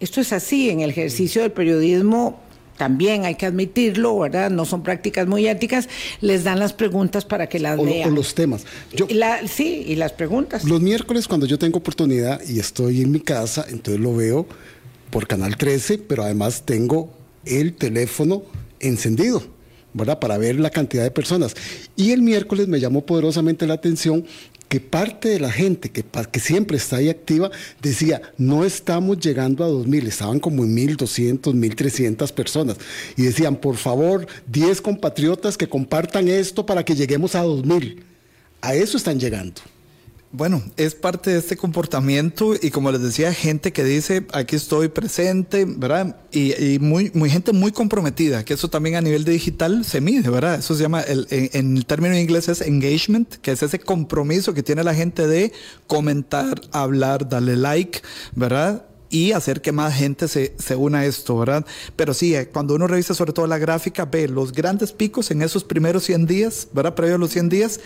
esto 0.00 0.20
es 0.20 0.34
así 0.34 0.68
en 0.68 0.80
el 0.80 0.90
ejercicio 0.90 1.40
del 1.40 1.52
periodismo 1.52 2.43
también 2.76 3.24
hay 3.24 3.36
que 3.36 3.46
admitirlo, 3.46 4.18
¿verdad? 4.18 4.50
No 4.50 4.64
son 4.64 4.82
prácticas 4.82 5.26
muy 5.26 5.46
éticas, 5.46 5.88
les 6.20 6.44
dan 6.44 6.58
las 6.58 6.72
preguntas 6.72 7.24
para 7.24 7.48
que 7.48 7.58
las 7.60 7.78
O, 7.78 7.84
lean. 7.84 8.08
o 8.10 8.12
los 8.14 8.34
temas. 8.34 8.64
Yo, 8.92 9.06
La- 9.10 9.46
sí, 9.46 9.84
y 9.86 9.94
las 9.96 10.12
preguntas. 10.12 10.64
Los 10.64 10.80
miércoles 10.80 11.28
cuando 11.28 11.46
yo 11.46 11.58
tengo 11.58 11.78
oportunidad 11.78 12.40
y 12.48 12.58
estoy 12.58 13.02
en 13.02 13.10
mi 13.12 13.20
casa, 13.20 13.64
entonces 13.68 14.00
lo 14.02 14.14
veo 14.14 14.46
por 15.10 15.26
Canal 15.26 15.56
13, 15.56 15.98
pero 15.98 16.24
además 16.24 16.62
tengo 16.64 17.12
el 17.44 17.74
teléfono 17.74 18.42
encendido, 18.80 19.42
¿verdad? 19.92 20.18
Para 20.18 20.38
ver 20.38 20.58
la 20.58 20.70
cantidad 20.70 21.04
de 21.04 21.10
personas. 21.10 21.54
Y 21.96 22.10
el 22.10 22.22
miércoles 22.22 22.66
me 22.68 22.80
llamó 22.80 23.06
poderosamente 23.06 23.66
la 23.66 23.74
atención 23.74 24.24
que 24.74 24.80
parte 24.80 25.28
de 25.28 25.38
la 25.38 25.52
gente 25.52 25.88
que, 25.88 26.04
que 26.32 26.40
siempre 26.40 26.78
está 26.78 26.96
ahí 26.96 27.08
activa 27.08 27.48
decía, 27.80 28.20
no 28.36 28.64
estamos 28.64 29.20
llegando 29.20 29.62
a 29.62 29.68
2.000, 29.68 30.08
estaban 30.08 30.40
como 30.40 30.64
en 30.64 30.76
1.200, 30.76 31.54
1.300 31.54 32.32
personas. 32.32 32.78
Y 33.16 33.22
decían, 33.22 33.54
por 33.54 33.76
favor, 33.76 34.26
10 34.48 34.80
compatriotas 34.80 35.56
que 35.56 35.68
compartan 35.68 36.26
esto 36.26 36.66
para 36.66 36.84
que 36.84 36.96
lleguemos 36.96 37.36
a 37.36 37.44
2.000. 37.44 38.02
A 38.62 38.74
eso 38.74 38.96
están 38.96 39.20
llegando. 39.20 39.60
Bueno, 40.36 40.60
es 40.76 40.96
parte 40.96 41.30
de 41.30 41.38
este 41.38 41.56
comportamiento 41.56 42.54
y 42.60 42.70
como 42.70 42.90
les 42.90 43.00
decía, 43.00 43.32
gente 43.32 43.72
que 43.72 43.84
dice, 43.84 44.26
aquí 44.32 44.56
estoy 44.56 44.88
presente, 44.88 45.64
¿verdad? 45.64 46.16
Y, 46.32 46.80
muy, 46.80 47.12
gente 47.30 47.52
muy 47.52 47.70
comprometida, 47.70 48.44
que 48.44 48.54
eso 48.54 48.68
también 48.68 48.96
a 48.96 49.00
nivel 49.00 49.24
digital 49.24 49.84
se 49.84 50.00
mide, 50.00 50.28
¿verdad? 50.30 50.56
Eso 50.56 50.74
se 50.74 50.82
llama, 50.82 51.02
el, 51.02 51.28
en, 51.30 51.50
en 51.52 51.76
el 51.76 51.86
término 51.86 52.18
inglés 52.18 52.48
es 52.48 52.62
engagement, 52.62 53.36
que 53.36 53.52
es 53.52 53.62
ese 53.62 53.78
compromiso 53.78 54.54
que 54.54 54.64
tiene 54.64 54.82
la 54.82 54.92
gente 54.92 55.28
de 55.28 55.52
comentar, 55.86 56.60
hablar, 56.72 57.28
darle 57.28 57.54
like, 57.54 58.02
¿verdad? 58.34 58.86
y 59.10 59.30
hacer 59.30 59.60
que 59.60 59.70
más 59.70 59.94
gente 59.94 60.26
se, 60.26 60.56
se 60.58 60.74
una 60.74 61.00
a 61.00 61.06
esto, 61.06 61.38
¿verdad? 61.38 61.64
Pero 61.94 62.12
sí, 62.14 62.34
eh, 62.34 62.48
cuando 62.48 62.74
uno 62.74 62.88
revisa 62.88 63.14
sobre 63.14 63.32
todo 63.32 63.46
la 63.46 63.58
gráfica, 63.58 64.06
ve 64.06 64.26
los 64.26 64.50
grandes 64.50 64.90
picos 64.90 65.30
en 65.30 65.42
esos 65.42 65.62
primeros 65.62 66.02
100 66.02 66.26
días, 66.26 66.68
¿verdad? 66.72 66.96
Previo 66.96 67.14
a 67.14 67.18
los 67.18 67.30
100 67.30 67.48
días, 67.48 67.78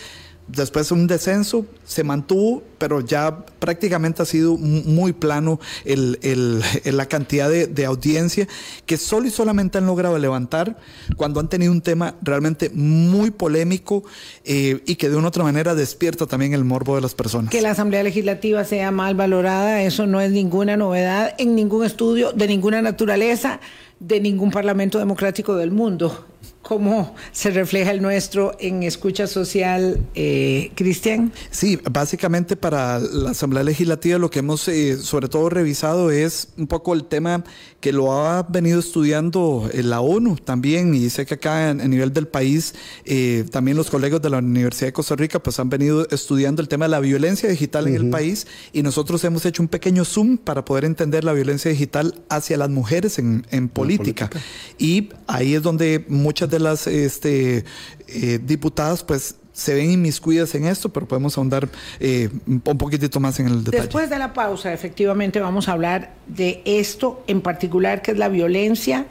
después 0.49 0.91
un 0.93 1.07
descenso, 1.07 1.67
se 1.85 2.05
mantuvo, 2.05 2.63
pero 2.79 3.01
ya 3.01 3.45
prácticamente 3.59 4.23
ha 4.23 4.25
sido 4.25 4.57
mu- 4.57 4.83
muy 4.85 5.13
plano 5.13 5.61
el, 5.85 6.19
el- 6.23 6.63
la 6.97 7.07
cantidad 7.07 7.49
de, 7.51 7.67
de 7.67 7.85
audiencia 7.85 8.49
que 8.87 8.97
solo 8.97 9.27
y 9.27 9.31
solamente 9.31 9.79
han 9.79 9.87
logrado 9.87 10.19
levantar 10.19 10.79
cuando 11.17 11.41
han 11.41 11.49
tenido 11.49 11.73
un 11.73 11.81
tema 11.83 12.15
realmente 12.23 12.71
muy 12.71 13.31
polémico 13.31 14.05
eh, 14.45 14.81
y 14.87 14.97
que 14.97 15.09
de 15.09 15.17
una 15.17 15.29
otra 15.29 15.45
manera 15.45 15.75
despierta 15.75 16.27
también 16.27 16.55
el 16.55 16.65
morbo 16.65 16.95
de 16.97 17.03
las 17.03 17.15
personas. 17.15 17.51
Que 17.51 17.61
la 17.63 17.71
Asamblea 17.73 18.03
Legislativa 18.03 18.65
sea 18.65 18.91
mal 18.91 19.15
valorada, 19.15 19.83
eso 19.83 20.07
no 20.07 20.21
es 20.21 20.31
ninguna 20.33 20.77
novedad 20.77 21.35
en 21.39 21.55
ningún 21.55 21.85
estudio 21.85 22.33
de 22.33 22.47
ninguna 22.49 22.81
naturaleza 22.83 23.61
de 24.01 24.21
ningún 24.21 24.51
parlamento 24.53 24.99
democrático 24.99 25.57
del 25.57 25.73
mundo. 25.73 26.25
¿Cómo 26.63 27.15
se 27.33 27.51
refleja 27.51 27.93
el 27.93 28.03
nuestro 28.03 28.55
en 28.61 28.83
escucha 28.83 29.27
social, 29.27 30.01
eh, 30.15 30.71
Cristian? 30.75 31.33
Sí, 31.51 31.79
básicamente 31.91 32.57
para 32.57 32.99
la 32.99 33.31
Asamblea 33.31 33.65
Legislativa 33.65 34.19
lo 34.19 34.29
que 34.29 34.41
hemos 34.41 34.69
eh, 34.69 34.99
sobre 34.99 35.29
todo 35.29 35.49
revisado 35.49 36.11
es 36.11 36.49
un 36.59 36.67
poco 36.67 36.93
el 36.93 37.05
tema 37.05 37.43
que 37.81 37.91
lo 37.93 38.13
ha 38.13 38.43
venido 38.43 38.81
estudiando 38.81 39.71
eh, 39.73 39.83
la 39.83 40.01
ONU 40.03 40.37
también 40.37 40.95
y 40.95 41.09
sé 41.09 41.25
que 41.25 41.35
acá 41.35 41.71
en- 41.71 41.81
a 41.81 41.89
nivel 41.89 42.13
del 42.13 42.29
país 42.29 42.75
eh, 43.07 43.47
también 43.51 43.79
los 43.79 43.89
colegas 43.89 44.21
de 44.21 44.29
la 44.29 44.39
Universidad 44.39 44.89
de 44.89 44.93
Costa 44.93 45.17
Rica 45.17 45.43
pues 45.43 45.59
han 45.61 45.71
venido 45.71 46.07
estudiando 46.11 46.61
el 46.61 46.69
tema 46.69 46.85
de 46.85 46.91
la 46.91 47.01
violencia 47.01 47.49
digital 47.49 47.87
en 47.89 47.95
el 47.95 48.11
país 48.11 48.47
y 48.75 48.83
nosotros 48.83 49.25
hemos 49.25 49.47
hecho 49.47 49.63
un 49.63 49.69
pequeño 49.69 50.05
zoom 50.05 50.37
para 50.37 50.67
poder 50.67 50.85
entender 50.85 51.25
la 51.25 51.33
violencia 51.33 51.71
digital 51.71 52.21
hacia 52.29 52.59
las 52.59 52.69
mujeres 52.69 53.19
en, 53.19 53.47
en 53.51 53.71
política. 53.71 54.29
Y 54.77 55.09
ahí 55.27 55.55
es 55.55 55.63
donde 55.63 56.05
muchas 56.29 56.51
de 56.51 56.59
las 56.59 56.87
este, 56.87 57.65
eh, 58.07 58.39
diputadas 58.43 59.03
pues 59.03 59.37
se 59.55 59.73
ven 59.75 59.91
inmiscuidas 59.91 60.55
en 60.55 60.67
esto, 60.67 60.91
pero 60.91 61.09
podemos 61.09 61.39
ahondar 61.39 61.71
eh, 62.01 62.29
un 62.47 62.61
poquitito 62.61 63.19
más 63.19 63.41
en 63.41 63.47
el 63.47 63.65
detalle. 63.65 63.85
Después 63.85 64.11
de 64.11 64.19
la 64.19 64.35
pausa, 64.35 64.75
efectivamente, 64.75 65.41
vamos 65.41 65.69
a 65.69 65.73
hablar 65.73 66.13
de 66.27 66.61
esto 66.67 67.25
en 67.29 67.41
particular, 67.41 68.03
que 68.03 68.11
es 68.11 68.19
la 68.19 68.29
violencia 68.29 69.07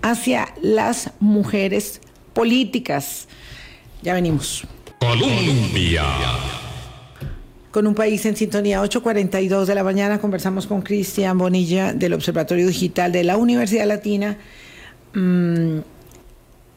hacia 0.00 0.48
las 0.62 1.10
mujeres 1.20 2.00
políticas. 2.32 3.28
Ya 4.02 4.14
venimos. 4.14 4.66
Colombia. 4.98 6.04
Con 7.70 7.86
un 7.86 7.94
país 7.94 8.24
en 8.24 8.34
sintonía, 8.34 8.82
8.42 8.82 9.66
de 9.66 9.74
la 9.74 9.84
mañana, 9.84 10.18
conversamos 10.18 10.66
con 10.66 10.80
Cristian 10.80 11.36
Bonilla 11.36 11.92
del 11.92 12.14
Observatorio 12.14 12.66
Digital 12.66 13.12
de 13.12 13.24
la 13.24 13.36
Universidad 13.36 13.86
Latina 13.86 14.38
mm, 15.14 15.78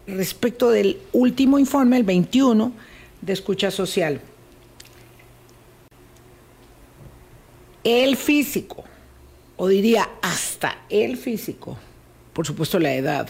respecto 0.08 0.70
del 0.70 1.00
último 1.14 1.60
informe, 1.60 1.98
el 1.98 2.04
21, 2.04 2.72
de 3.22 3.34
escucha 3.34 3.72
social. 3.72 4.22
El 7.84 8.18
físico, 8.18 8.84
o 9.58 9.68
diría 9.68 10.10
hasta 10.22 10.80
el 10.90 11.18
físico, 11.18 11.78
por 12.34 12.46
supuesto 12.46 12.80
la 12.80 12.94
edad, 12.94 13.30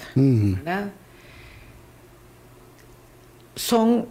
son 3.55 4.07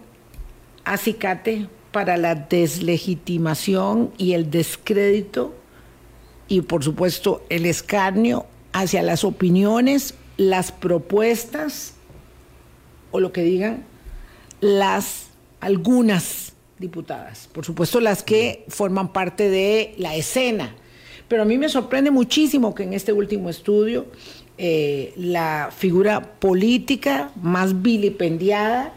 acicate 0.83 1.67
para 1.91 2.17
la 2.17 2.35
deslegitimación 2.35 4.11
y 4.17 4.33
el 4.33 4.51
descrédito 4.51 5.55
y 6.47 6.61
por 6.61 6.83
supuesto 6.83 7.43
el 7.49 7.65
escarnio 7.65 8.45
hacia 8.71 9.01
las 9.01 9.23
opiniones, 9.23 10.13
las 10.37 10.71
propuestas 10.71 11.94
o 13.15 13.21
lo 13.21 13.31
que 13.31 13.43
digan 13.43 13.85
las 14.59 15.27
algunas 15.61 16.51
diputadas, 16.79 17.49
por 17.53 17.63
supuesto 17.63 18.01
las 18.01 18.23
que 18.23 18.65
forman 18.67 19.13
parte 19.13 19.49
de 19.49 19.95
la 19.97 20.15
escena. 20.15 20.75
Pero 21.29 21.43
a 21.43 21.45
mí 21.45 21.57
me 21.57 21.69
sorprende 21.69 22.11
muchísimo 22.11 22.75
que 22.75 22.83
en 22.83 22.93
este 22.93 23.13
último 23.13 23.49
estudio 23.49 24.05
eh, 24.57 25.13
la 25.15 25.69
figura 25.75 26.33
política 26.39 27.31
más 27.41 27.81
vilipendiada 27.81 28.93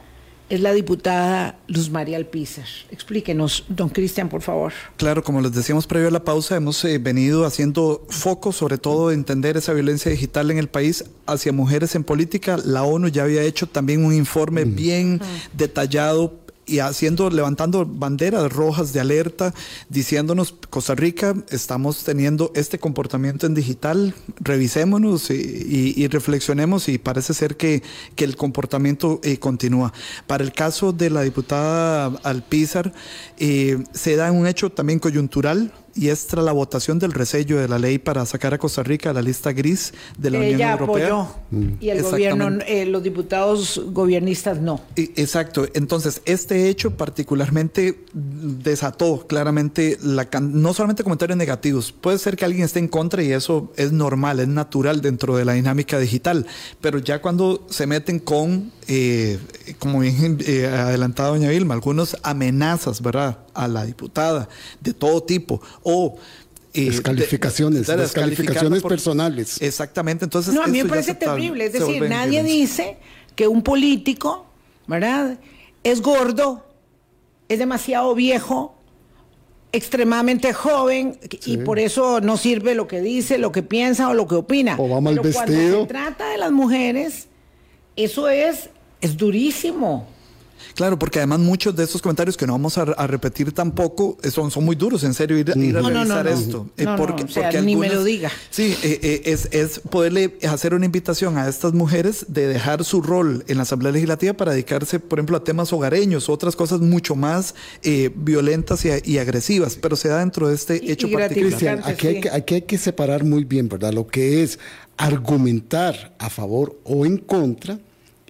es 0.48 0.60
la 0.60 0.72
diputada 0.72 1.58
Luz 1.66 1.90
María 1.90 2.16
Alpizar. 2.16 2.64
Explíquenos, 2.90 3.64
don 3.68 3.88
Cristian, 3.88 4.28
por 4.28 4.42
favor. 4.42 4.72
Claro, 4.96 5.22
como 5.22 5.40
les 5.40 5.52
decíamos 5.52 5.86
previo 5.86 6.08
a 6.08 6.10
la 6.10 6.24
pausa, 6.24 6.56
hemos 6.56 6.84
eh, 6.84 6.98
venido 6.98 7.44
haciendo 7.44 8.06
foco 8.08 8.52
sobre 8.52 8.78
todo 8.78 9.08
de 9.08 9.14
entender 9.14 9.56
esa 9.56 9.72
violencia 9.72 10.10
digital 10.10 10.50
en 10.50 10.58
el 10.58 10.68
país 10.68 11.04
hacia 11.26 11.52
mujeres 11.52 11.94
en 11.94 12.04
política. 12.04 12.56
La 12.64 12.82
ONU 12.82 13.08
ya 13.08 13.24
había 13.24 13.42
hecho 13.42 13.66
también 13.66 14.04
un 14.04 14.14
informe 14.14 14.64
bien 14.64 15.20
detallado 15.52 16.47
y 16.68 16.80
haciendo, 16.80 17.30
levantando 17.30 17.86
banderas 17.86 18.52
rojas 18.52 18.92
de 18.92 19.00
alerta, 19.00 19.54
diciéndonos, 19.88 20.54
Costa 20.70 20.94
Rica, 20.94 21.34
estamos 21.50 22.04
teniendo 22.04 22.52
este 22.54 22.78
comportamiento 22.78 23.46
en 23.46 23.54
digital, 23.54 24.14
revisémonos 24.40 25.30
y, 25.30 26.06
reflexionemos 26.08 26.88
y 26.88 26.98
parece 26.98 27.34
ser 27.34 27.56
que, 27.56 27.82
que 28.14 28.24
el 28.24 28.36
comportamiento 28.36 29.20
eh, 29.22 29.38
continúa. 29.38 29.92
Para 30.26 30.44
el 30.44 30.52
caso 30.52 30.92
de 30.92 31.10
la 31.10 31.22
diputada 31.22 32.06
Alpizar, 32.22 32.92
eh, 33.38 33.82
se 33.92 34.16
da 34.16 34.30
un 34.32 34.46
hecho 34.46 34.70
también 34.70 34.98
coyuntural 34.98 35.72
y 35.98 36.08
es 36.10 36.26
tras 36.28 36.44
la 36.44 36.52
votación 36.52 36.98
del 36.98 37.12
resello 37.12 37.58
de 37.58 37.66
la 37.68 37.78
ley 37.78 37.98
para 37.98 38.24
sacar 38.24 38.54
a 38.54 38.58
Costa 38.58 38.82
Rica 38.82 39.10
a 39.10 39.12
la 39.12 39.22
lista 39.22 39.52
gris 39.52 39.92
de 40.16 40.30
la 40.30 40.38
Unión 40.38 40.54
Ella 40.54 40.72
Europea. 40.72 41.06
apoyó 41.08 41.28
y 41.80 41.88
el 41.90 42.02
gobierno, 42.02 42.58
eh, 42.66 42.86
los 42.86 43.02
diputados 43.02 43.80
gobiernistas 43.86 44.60
no. 44.60 44.80
Exacto. 44.96 45.66
Entonces, 45.74 46.22
este 46.24 46.68
hecho 46.68 46.92
particularmente 46.96 48.04
desató 48.12 49.26
claramente 49.26 49.98
la 50.02 50.26
can- 50.26 50.60
no 50.62 50.72
solamente 50.74 51.02
comentarios 51.02 51.36
negativos. 51.36 51.92
Puede 51.92 52.18
ser 52.18 52.36
que 52.36 52.44
alguien 52.44 52.64
esté 52.64 52.78
en 52.78 52.88
contra 52.88 53.22
y 53.22 53.32
eso 53.32 53.72
es 53.76 53.92
normal, 53.92 54.40
es 54.40 54.48
natural 54.48 55.00
dentro 55.00 55.36
de 55.36 55.44
la 55.44 55.54
dinámica 55.54 55.98
digital. 55.98 56.46
Pero 56.80 56.98
ya 56.98 57.20
cuando 57.20 57.66
se 57.70 57.86
meten 57.86 58.18
con, 58.20 58.70
eh, 58.86 59.38
como 59.78 60.00
bien 60.00 60.38
eh, 60.46 60.66
adelantado 60.66 61.34
doña 61.34 61.50
Vilma, 61.50 61.74
algunas 61.74 62.16
amenazas, 62.22 63.02
¿verdad? 63.02 63.38
A 63.54 63.66
la 63.68 63.84
diputada 63.84 64.48
de 64.80 64.94
todo 64.94 65.22
tipo 65.22 65.60
o 65.90 66.16
eh, 66.74 66.84
Descalificaciones, 66.90 67.86
de- 67.86 67.96
de 67.96 68.02
descalificaciones 68.02 68.82
por- 68.82 68.90
personales. 68.90 69.60
Exactamente. 69.62 70.24
Entonces, 70.26 70.52
No, 70.54 70.62
a 70.62 70.66
mí 70.66 70.82
me 70.82 70.88
parece 70.88 71.14
terrible. 71.14 71.64
Es 71.64 71.72
decir, 71.72 72.02
nadie 72.08 72.42
violencia. 72.42 72.84
dice 72.84 72.96
que 73.34 73.48
un 73.48 73.62
político, 73.62 74.46
¿verdad? 74.86 75.38
Es 75.82 76.02
gordo, 76.02 76.66
es 77.48 77.58
demasiado 77.58 78.14
viejo, 78.14 78.74
extremadamente 79.72 80.52
joven 80.52 81.18
y 81.44 81.58
por 81.58 81.78
eso 81.78 82.20
no 82.20 82.36
sirve 82.36 82.74
lo 82.74 82.86
que 82.88 83.00
dice, 83.00 83.38
lo 83.38 83.52
que 83.52 83.62
piensa 83.62 84.08
o 84.08 84.14
lo 84.14 84.26
que 84.26 84.34
opina. 84.36 84.76
O 84.78 84.88
va 84.88 85.00
mal 85.00 85.18
Pero 85.20 85.32
Cuando 85.32 85.52
vestido. 85.52 85.80
se 85.82 85.86
trata 85.88 86.30
de 86.30 86.38
las 86.38 86.52
mujeres, 86.52 87.28
eso 87.96 88.28
es, 88.28 88.70
es 89.00 89.16
durísimo. 89.16 90.06
Claro, 90.74 90.98
porque 90.98 91.18
además 91.18 91.40
muchos 91.40 91.74
de 91.76 91.84
estos 91.84 92.02
comentarios 92.02 92.36
que 92.36 92.46
no 92.46 92.52
vamos 92.52 92.78
a, 92.78 92.82
a 92.82 93.06
repetir 93.06 93.52
tampoco 93.52 94.16
eh, 94.22 94.30
son, 94.30 94.50
son 94.50 94.64
muy 94.64 94.76
duros, 94.76 95.04
en 95.04 95.14
serio, 95.14 95.38
ir, 95.38 95.48
ir 95.56 95.76
a 95.76 95.80
No, 95.82 95.88
revisar 95.90 96.24
no, 96.24 96.30
no. 96.30 96.38
esto. 96.38 96.68
Eh, 96.76 96.86
porque, 96.96 97.24
o 97.24 97.28
sea, 97.28 97.44
porque 97.44 97.62
ni 97.62 97.76
me 97.76 97.88
lo 97.88 98.04
diga. 98.04 98.30
Sí, 98.50 98.76
eh, 98.82 99.00
eh, 99.02 99.22
es, 99.26 99.48
es 99.52 99.80
poderle 99.80 100.36
hacer 100.48 100.74
una 100.74 100.84
invitación 100.86 101.38
a 101.38 101.48
estas 101.48 101.72
mujeres 101.72 102.26
de 102.28 102.46
dejar 102.48 102.84
su 102.84 103.00
rol 103.02 103.44
en 103.48 103.56
la 103.56 103.62
Asamblea 103.62 103.92
Legislativa 103.92 104.32
para 104.34 104.52
dedicarse, 104.52 105.00
por 105.00 105.18
ejemplo, 105.18 105.36
a 105.36 105.44
temas 105.44 105.72
hogareños, 105.72 106.28
otras 106.28 106.56
cosas 106.56 106.80
mucho 106.80 107.14
más 107.16 107.54
eh, 107.82 108.10
violentas 108.14 108.84
y, 108.84 108.90
y 109.04 109.18
agresivas, 109.18 109.76
pero 109.80 109.96
se 109.96 110.08
da 110.08 110.18
dentro 110.20 110.48
de 110.48 110.54
este 110.54 110.80
Y- 110.82 110.90
hecho 110.92 111.06
y 111.08 111.12
particular. 111.14 111.48
Cristian, 111.48 111.80
aquí 111.84 112.06
hay, 112.08 112.14
sí. 112.16 112.20
que, 112.22 112.30
aquí 112.30 112.54
hay 112.54 112.62
que 112.62 112.78
separar 112.78 113.24
muy 113.24 113.44
bien, 113.44 113.68
¿verdad? 113.68 113.92
Lo 113.92 114.06
que 114.06 114.42
es 114.42 114.58
argumentar 114.96 116.14
a 116.18 116.30
favor 116.30 116.78
o 116.84 117.04
en 117.06 117.18
contra 117.18 117.78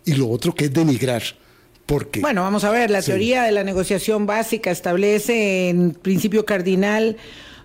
y 0.05 0.15
lo 0.15 0.29
otro 0.29 0.55
que 0.55 0.67
es 0.67 0.73
denigrar. 0.73 1.23
Porque 1.89 2.21
Bueno, 2.21 2.43
vamos 2.43 2.65
a 2.65 2.71
ver, 2.71 2.91
la 2.91 3.01
Sí. 3.01 3.07
teoría 3.13 3.45
de 3.45 3.53
la 3.53 3.65
negociación 3.65 4.27
básica 4.27 4.71
establece 4.71 5.71
en 5.71 5.93
principio 5.93 6.45
cardinal 6.45 7.17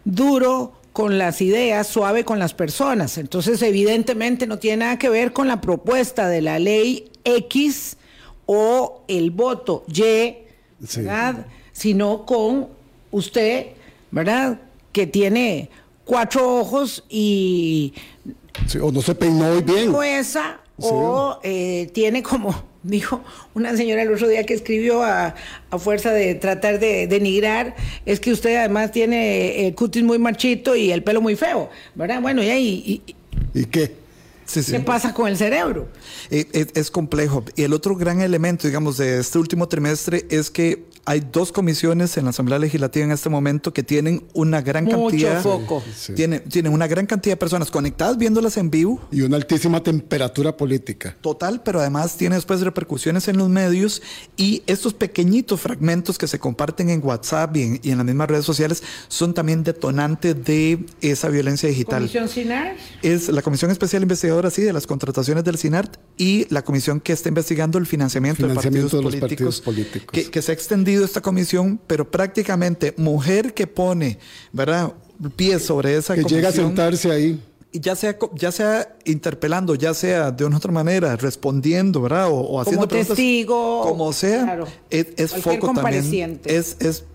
duro 0.06 0.72
con 0.94 1.18
las 1.18 1.42
ideas, 1.42 1.88
suave 1.88 2.24
con 2.24 2.40
las 2.40 2.54
personas. 2.54 3.18
Entonces, 3.18 3.62
evidentemente 3.62 4.48
no 4.48 4.60
tiene 4.60 4.78
nada 4.86 4.98
que 4.98 5.10
ver 5.10 5.34
con 5.34 5.50
la 5.50 5.60
propuesta 5.60 6.30
de 6.30 6.42
la 6.42 6.58
ley 6.58 7.10
X 7.26 7.98
o 8.46 9.04
el 9.10 9.32
voto 9.32 9.84
Y, 9.90 10.36
Sí. 10.88 11.02
¿verdad? 11.02 11.46
Sino 11.74 12.26
con 12.26 12.70
usted, 13.12 13.68
¿verdad? 14.12 14.58
Que 14.94 15.06
tiene 15.06 15.70
cuatro 16.06 16.60
ojos 16.60 17.04
y 17.10 17.94
sí, 18.68 18.78
o 18.78 18.90
no 18.90 19.02
se 19.02 19.16
peinó 19.16 19.50
hoy 19.50 19.64
bien. 19.64 19.94
esa 20.06 20.62
o 20.78 21.40
eh, 21.44 21.90
tiene 21.94 22.24
como 22.24 22.72
dijo 22.84 23.24
una 23.54 23.76
señora 23.78 24.02
el 24.04 24.12
otro 24.14 24.28
día 24.28 24.46
que 24.46 24.54
escribió 24.54 25.04
a, 25.04 25.36
a 25.72 25.80
fuerza 25.80 26.12
de 26.12 26.36
tratar 26.36 26.80
de 26.80 27.08
denigrar 27.08 27.76
es 28.06 28.20
que 28.20 28.32
usted 28.32 28.56
además 28.58 28.92
tiene 28.92 29.68
el 29.68 29.74
cutis 29.76 30.04
muy 30.04 30.20
marchito 30.20 30.76
y 30.76 30.92
el 30.92 31.02
pelo 31.04 31.22
muy 31.22 31.36
feo 31.36 31.70
verdad 31.96 32.22
bueno 32.22 32.44
y 32.44 32.50
ahí 32.50 32.84
y- 32.86 33.02
y- 33.56 33.62
¿Y 33.62 33.66
qué? 33.66 33.92
Sí, 34.46 34.62
sí. 34.62 34.74
qué 34.74 34.80
pasa 34.82 35.14
con 35.14 35.28
el 35.30 35.38
cerebro 35.38 35.88
Eh, 36.30 36.46
Es, 36.52 36.68
es 36.76 36.92
complejo. 36.92 37.46
Y 37.56 37.64
el 37.64 37.72
otro 37.74 37.96
gran 37.96 38.20
elemento, 38.22 38.68
digamos, 38.68 38.98
de 38.98 39.20
este 39.20 39.38
último 39.40 39.68
trimestre 39.70 40.26
es 40.30 40.50
que 40.52 40.84
hay 41.06 41.22
dos 41.32 41.52
comisiones 41.52 42.16
en 42.18 42.24
la 42.24 42.30
Asamblea 42.30 42.60
Legislativa 42.60 43.04
en 43.06 43.12
este 43.12 43.30
momento 43.30 43.74
que 43.74 43.84
tienen 43.84 44.24
una 44.34 44.62
gran 44.62 44.86
Mucho 44.86 45.08
cantidad. 45.08 45.42
foco. 45.42 45.84
Sí. 45.96 46.14
Tiene- 46.14 46.40
tienen 46.40 46.72
una 46.72 46.88
gran 46.88 47.06
cantidad 47.06 47.34
de 47.34 47.38
personas 47.38 47.70
conectadas 47.72 48.18
viéndolas 48.18 48.56
en 48.58 48.70
vivo. 48.72 49.02
Y 49.12 49.22
una 49.22 49.36
altísima 49.36 49.84
temperatura 49.84 50.56
política. 50.56 51.18
Total, 51.22 51.62
pero 51.64 51.82
además 51.82 52.16
tiene 52.16 52.36
después 52.36 52.62
repercusiones 52.62 53.28
en 53.28 53.38
los 53.38 53.50
medios 53.50 54.02
y 54.38 54.64
estos 54.66 54.94
pequeñitos 54.94 55.60
fragmentos 55.60 56.18
que 56.18 56.28
se 56.28 56.40
comparten 56.40 56.90
en 56.90 57.04
WhatsApp 57.04 57.56
y 57.58 57.62
en, 57.64 57.80
y 57.84 57.92
en 57.92 57.98
las 57.98 58.06
mismas 58.06 58.30
redes 58.30 58.46
sociales 58.46 58.82
son 59.10 59.34
también 59.34 59.64
detonantes 59.64 60.42
de 60.46 60.86
esa 61.02 61.28
violencia 61.28 61.68
digital. 61.68 62.00
comisión 62.04 62.30
SINAR 62.30 62.76
es 63.02 63.28
la 63.28 63.42
Comisión 63.42 63.72
Especial 63.72 64.04
Investigadora, 64.04 64.50
sí, 64.50 64.62
de 64.62 64.72
las 64.72 64.88
contrataciones 64.88 65.44
del 65.44 65.58
CINART 65.58 65.98
y 66.18 66.46
la 66.50 66.62
comisión 66.62 67.02
que 67.02 67.12
está 67.12 67.28
investigando 67.30 67.78
el 67.78 67.86
financiamiento, 67.88 68.38
Financiamiento 68.48 68.98
de, 68.98 68.98
de 68.98 69.04
los 69.04 69.16
partidos 69.18 69.60
partidos 69.60 69.62
políticos. 69.62 70.06
políticos. 70.06 70.12
Que, 70.14 70.32
que 70.32 70.42
se 70.42 70.52
ha 70.52 70.54
extendido 70.54 70.93
esta 71.02 71.22
comisión, 71.22 71.80
pero 71.88 72.10
prácticamente 72.10 72.94
mujer 72.98 73.54
que 73.54 73.66
pone, 73.68 74.20
¿verdad? 74.52 74.94
Pies 75.36 75.64
sobre 75.64 75.96
esa 75.98 76.16
Que 76.16 76.24
llega 76.24 76.50
a 76.50 76.52
comisión, 76.52 76.68
sentarse 76.68 77.12
ahí. 77.12 77.42
y 77.72 77.80
ya 77.80 77.96
sea, 77.96 78.18
ya 78.36 78.52
sea 78.52 78.96
interpelando, 79.06 79.74
ya 79.76 79.94
sea 79.94 80.32
de 80.32 80.46
una 80.46 80.58
otra 80.58 80.72
manera, 80.72 81.16
respondiendo, 81.16 82.02
¿verdad? 82.02 82.28
O, 82.30 82.36
o 82.36 82.60
haciendo 82.62 82.88
preguntas, 82.88 83.16
testigo, 83.16 83.82
Como 83.82 84.14
sea, 84.14 84.44
claro. 84.44 84.68
es, 84.90 85.08
es 85.18 85.32
foco 85.34 85.74
también. 85.74 86.40
Es, 86.46 86.78
es 86.80 87.06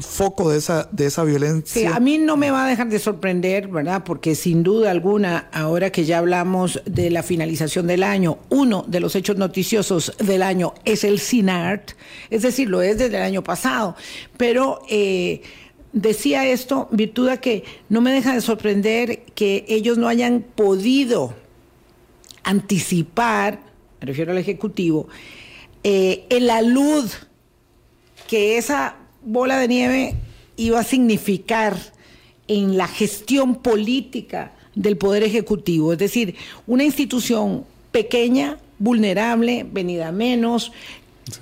foco 0.00 0.50
de 0.50 0.58
esa, 0.58 0.88
de 0.92 1.06
esa 1.06 1.22
Sí, 1.22 1.28
violencia. 1.30 1.96
a 1.96 2.00
mí 2.00 2.18
no 2.18 2.36
me 2.36 2.50
va 2.50 2.64
a 2.64 2.68
dejar 2.68 2.88
de 2.88 2.98
sorprender, 2.98 3.68
¿verdad? 3.68 4.04
Porque 4.04 4.34
sin 4.34 4.62
duda 4.62 4.90
alguna, 4.90 5.48
ahora 5.52 5.90
que 5.90 6.04
ya 6.04 6.18
hablamos 6.18 6.80
de 6.86 7.10
la 7.10 7.22
finalización 7.22 7.86
del 7.86 8.02
año, 8.02 8.38
uno 8.48 8.84
de 8.86 9.00
los 9.00 9.16
hechos 9.16 9.36
noticiosos 9.36 10.14
del 10.18 10.42
año 10.42 10.74
es 10.84 11.04
el 11.04 11.18
SINART, 11.18 11.92
es 12.30 12.42
decir, 12.42 12.68
lo 12.68 12.80
es 12.82 12.98
desde 12.98 13.16
el 13.16 13.22
año 13.22 13.42
pasado. 13.42 13.96
Pero 14.36 14.82
eh, 14.88 15.42
decía 15.92 16.46
esto, 16.46 16.88
virtud 16.92 17.28
a 17.28 17.38
que 17.38 17.64
no 17.88 18.00
me 18.00 18.12
deja 18.12 18.34
de 18.34 18.40
sorprender 18.40 19.24
que 19.34 19.64
ellos 19.68 19.98
no 19.98 20.06
hayan 20.08 20.44
podido 20.54 21.34
anticipar, 22.44 23.60
me 24.00 24.06
refiero 24.06 24.32
al 24.32 24.38
Ejecutivo, 24.38 25.08
eh, 25.84 26.24
el 26.30 26.50
alud 26.50 27.10
que 28.28 28.56
esa 28.58 28.96
bola 29.24 29.58
de 29.58 29.68
nieve 29.68 30.14
iba 30.56 30.80
a 30.80 30.84
significar 30.84 31.76
en 32.48 32.76
la 32.76 32.88
gestión 32.88 33.56
política 33.56 34.52
del 34.74 34.96
Poder 34.96 35.22
Ejecutivo. 35.22 35.92
Es 35.92 35.98
decir, 35.98 36.34
una 36.66 36.84
institución 36.84 37.64
pequeña, 37.90 38.58
vulnerable, 38.78 39.66
venida 39.70 40.08
a 40.08 40.12
menos, 40.12 40.72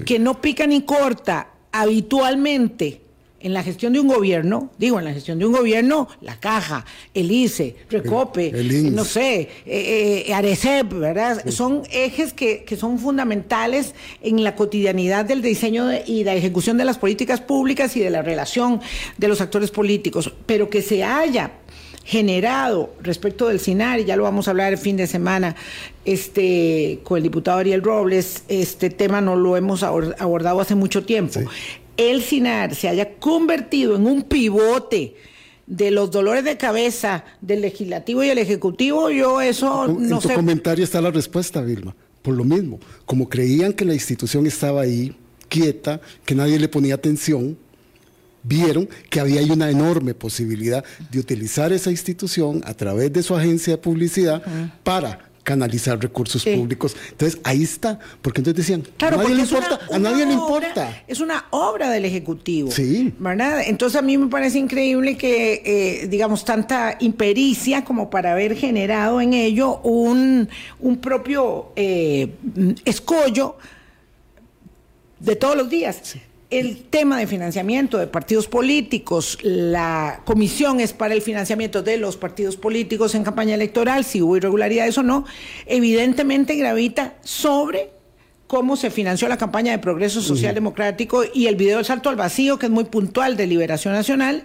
que 0.05 0.19
no 0.19 0.41
pica 0.41 0.67
ni 0.67 0.83
corta 0.83 1.49
habitualmente 1.73 3.01
en 3.41 3.55
la 3.55 3.63
gestión 3.63 3.93
de 3.95 4.01
un 4.01 4.07
gobierno, 4.09 4.71
digo, 4.79 4.99
en 4.99 5.05
la 5.07 5.13
gestión 5.15 5.39
de 5.39 5.47
un 5.47 5.53
gobierno, 5.53 6.09
la 6.21 6.39
Caja, 6.39 6.85
el 7.15 7.33
ICE, 7.33 7.75
Recope, 7.89 8.49
El- 8.49 8.57
el 8.57 8.73
INS. 8.73 8.93
no 8.93 9.05
sé, 9.05 9.41
eh, 9.67 10.25
eh, 10.27 10.35
Arecep, 10.35 10.93
¿verdad? 10.93 11.43
Son 11.51 11.83
ejes 11.91 12.33
que, 12.33 12.65
que 12.65 12.77
son 12.77 12.99
fundamentales 12.99 13.95
en 14.23 14.45
la 14.45 14.55
cotidianidad 14.57 15.25
del 15.25 15.41
diseño 15.43 15.87
de- 15.87 16.03
y 16.07 16.25
la 16.25 16.35
ejecución 16.35 16.77
de 16.77 16.85
las 16.85 16.99
políticas 16.99 17.41
públicas 17.41 17.97
y 17.97 18.01
de 18.01 18.11
la 18.11 18.23
relación 18.23 18.81
de 19.17 19.29
los 19.29 19.41
actores 19.41 19.71
políticos, 19.71 20.33
pero 20.47 20.69
que 20.69 20.83
se 20.83 21.03
haya 21.03 21.53
generado 22.05 22.95
respecto 23.03 23.47
del 23.49 23.61
SINAR, 23.61 24.01
y 24.01 24.05
ya 24.05 24.17
lo 24.17 24.25
vamos 24.25 24.49
a 24.49 24.51
hablar 24.53 24.73
el 24.73 24.79
fin 24.79 24.97
de 24.97 25.07
semana, 25.07 25.55
este, 26.05 27.01
con 27.05 27.19
el 27.19 27.23
diputado 27.23 27.59
Ariel 27.59 27.83
Robles, 27.83 28.43
este 28.49 28.91
tema 28.91 29.21
no 29.21 29.37
lo 29.37 29.57
hemos 29.57 29.83
abor- 29.83 30.17
abordado 30.19 30.61
hace 30.61 30.75
mucho 30.75 31.05
tiempo. 31.05 31.39
Sí. 31.41 31.47
El 32.01 32.23
SINAR 32.23 32.75
se 32.75 32.89
haya 32.89 33.17
convertido 33.19 33.95
en 33.95 34.07
un 34.07 34.23
pivote 34.23 35.17
de 35.67 35.91
los 35.91 36.11
dolores 36.11 36.45
de 36.45 36.57
cabeza 36.57 37.25
del 37.43 37.61
legislativo 37.61 38.25
y 38.25 38.31
el 38.31 38.39
ejecutivo, 38.39 39.11
yo 39.11 39.43
eso 39.43 39.85
en 39.85 40.09
no 40.09 40.19
tu 40.19 40.29
sé. 40.29 40.35
comentario 40.35 40.83
está 40.83 41.03
la 41.03 41.11
respuesta, 41.11 41.61
Vilma. 41.61 41.95
Por 42.23 42.35
lo 42.35 42.45
mismo, 42.45 42.81
como 43.05 43.29
creían 43.29 43.75
que 43.75 43.85
la 43.85 43.93
institución 43.93 44.47
estaba 44.47 44.81
ahí, 44.81 45.15
quieta, 45.49 46.01
que 46.25 46.35
nadie 46.35 46.59
le 46.59 46.69
ponía 46.69 46.95
atención, 46.95 47.59
vieron 48.43 48.89
que 49.11 49.21
había 49.21 49.43
una 49.53 49.71
enorme 49.71 50.15
posibilidad 50.15 50.83
de 51.11 51.19
utilizar 51.19 51.71
esa 51.71 51.91
institución 51.91 52.63
a 52.65 52.73
través 52.73 53.13
de 53.13 53.23
su 53.23 53.37
agencia 53.37 53.75
de 53.75 53.79
publicidad 53.79 54.43
para 54.83 55.30
canalizar 55.43 55.99
recursos 56.01 56.43
Sí. 56.43 56.55
públicos. 56.55 56.95
Entonces, 57.11 57.41
ahí 57.45 57.63
está, 57.63 57.99
porque 58.23 58.41
entonces 58.41 58.59
decían, 58.67 58.83
Claro, 58.97 59.17
a 59.21 59.23
nadie 59.23 59.35
le 59.37 59.43
una- 59.43 59.51
importa, 59.51 59.81
a 59.95 59.99
le. 60.33 61.03
Es 61.09 61.21
una 61.21 61.47
obra 61.51 61.91
del 61.91 62.05
Ejecutivo. 62.05 62.71
Sí. 62.71 63.13
¿Verdad? 63.19 63.63
Entonces 63.67 63.99
a 63.99 64.03
mí 64.03 64.17
me 64.19 64.29
parece 64.29 64.59
increíble 64.59 65.17
que, 65.17 65.63
eh, 65.65 66.07
digamos, 66.09 66.45
tanta 66.45 66.97
impericia 67.01 67.85
como 67.85 68.11
para 68.11 68.33
haber 68.33 68.55
generado 68.57 69.21
en 69.21 69.33
ello 69.35 69.79
un, 69.81 70.49
un 70.79 70.97
propio 70.99 71.73
eh, 71.77 72.35
escollo 72.85 73.57
de 75.19 75.37
todos 75.37 75.57
los 75.57 75.69
días. 75.71 76.17
El 76.51 76.83
tema 76.83 77.17
de 77.17 77.29
financiamiento 77.29 77.97
de 77.97 78.09
partidos 78.09 78.49
políticos, 78.49 79.39
la 79.41 80.23
comisión 80.25 80.81
es 80.81 80.93
para 80.93 81.15
el 81.15 81.23
financiamiento 81.23 81.81
de 81.85 81.97
los 81.97 82.17
partidos 82.17 82.57
políticos 82.57 83.15
en 83.15 83.23
campaña 83.23 83.55
electoral, 83.55 84.05
si 84.05 84.21
hubo 84.21 84.37
irregularidades 84.37 84.99
o 84.99 85.05
no, 85.05 85.25
evidentemente 85.67 86.57
gravita 86.57 87.15
sobre 87.23 87.91
cómo 88.49 88.77
se 88.77 88.91
financió 88.91 89.29
la 89.29 89.39
campaña 89.39 89.71
de 89.71 89.79
progreso 89.79 90.21
social 90.21 90.53
democrático 90.53 91.23
y 91.33 91.47
el 91.47 91.55
video 91.55 91.77
del 91.77 91.87
salto 91.87 92.09
al 92.09 92.17
vacío, 92.17 92.59
que 92.59 92.67
es 92.67 92.73
muy 92.73 92.83
puntual 92.83 93.37
de 93.37 93.47
Liberación 93.47 93.95
Nacional. 93.95 94.43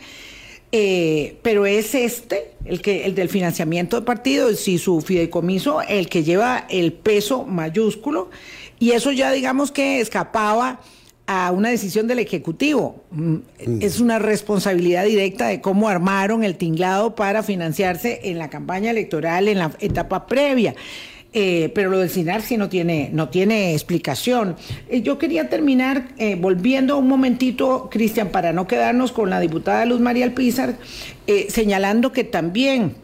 Eh, 0.72 1.38
pero 1.42 1.66
es 1.66 1.96
este, 1.96 2.52
el, 2.66 2.84
que, 2.84 3.06
el 3.06 3.16
del 3.16 3.30
financiamiento 3.30 4.00
de 4.00 4.06
partidos 4.06 4.68
y 4.68 4.78
su 4.78 5.02
fideicomiso, 5.02 5.82
el 5.82 6.08
que 6.08 6.24
lleva 6.24 6.68
el 6.70 6.94
peso 6.94 7.46
mayúsculo. 7.46 8.30
Y 8.78 8.92
eso 8.92 9.12
ya 9.12 9.32
digamos 9.32 9.72
que 9.72 10.02
escapaba 10.02 10.82
a 11.28 11.52
una 11.52 11.70
decisión 11.70 12.08
del 12.08 12.20
Ejecutivo. 12.20 13.04
Mm, 13.12 13.36
Es 13.82 14.00
una 14.00 14.20
responsabilidad 14.20 15.06
directa 15.06 15.48
de 15.48 15.62
cómo 15.62 15.90
armaron 15.90 16.44
el 16.44 16.56
tinglado 16.56 17.16
para 17.16 17.42
financiarse 17.44 18.22
en 18.26 18.38
la 18.38 18.50
campaña 18.50 18.92
electoral, 18.92 19.48
en 19.48 19.60
la 19.60 19.72
etapa 19.80 20.28
previa. 20.28 20.76
Eh, 21.38 21.70
pero 21.76 21.90
lo 21.90 22.00
del 22.00 22.10
CINAR 22.10 22.42
sí 22.42 22.56
no 22.56 22.70
tiene, 22.70 23.10
no 23.12 23.28
tiene 23.28 23.74
explicación. 23.74 24.56
Eh, 24.88 25.02
yo 25.02 25.18
quería 25.18 25.50
terminar 25.50 26.08
eh, 26.18 26.36
volviendo 26.40 26.98
un 26.98 27.10
momentito, 27.10 27.90
Cristian, 27.92 28.30
para 28.30 28.54
no 28.54 28.68
quedarnos 28.68 29.12
con 29.12 29.30
la 29.30 29.42
diputada 29.42 29.86
Luz 29.86 30.00
María 30.00 30.24
Alpizar, 30.24 30.76
eh, 31.28 31.48
señalando 31.50 32.14
que 32.14 32.24
también 32.24 32.96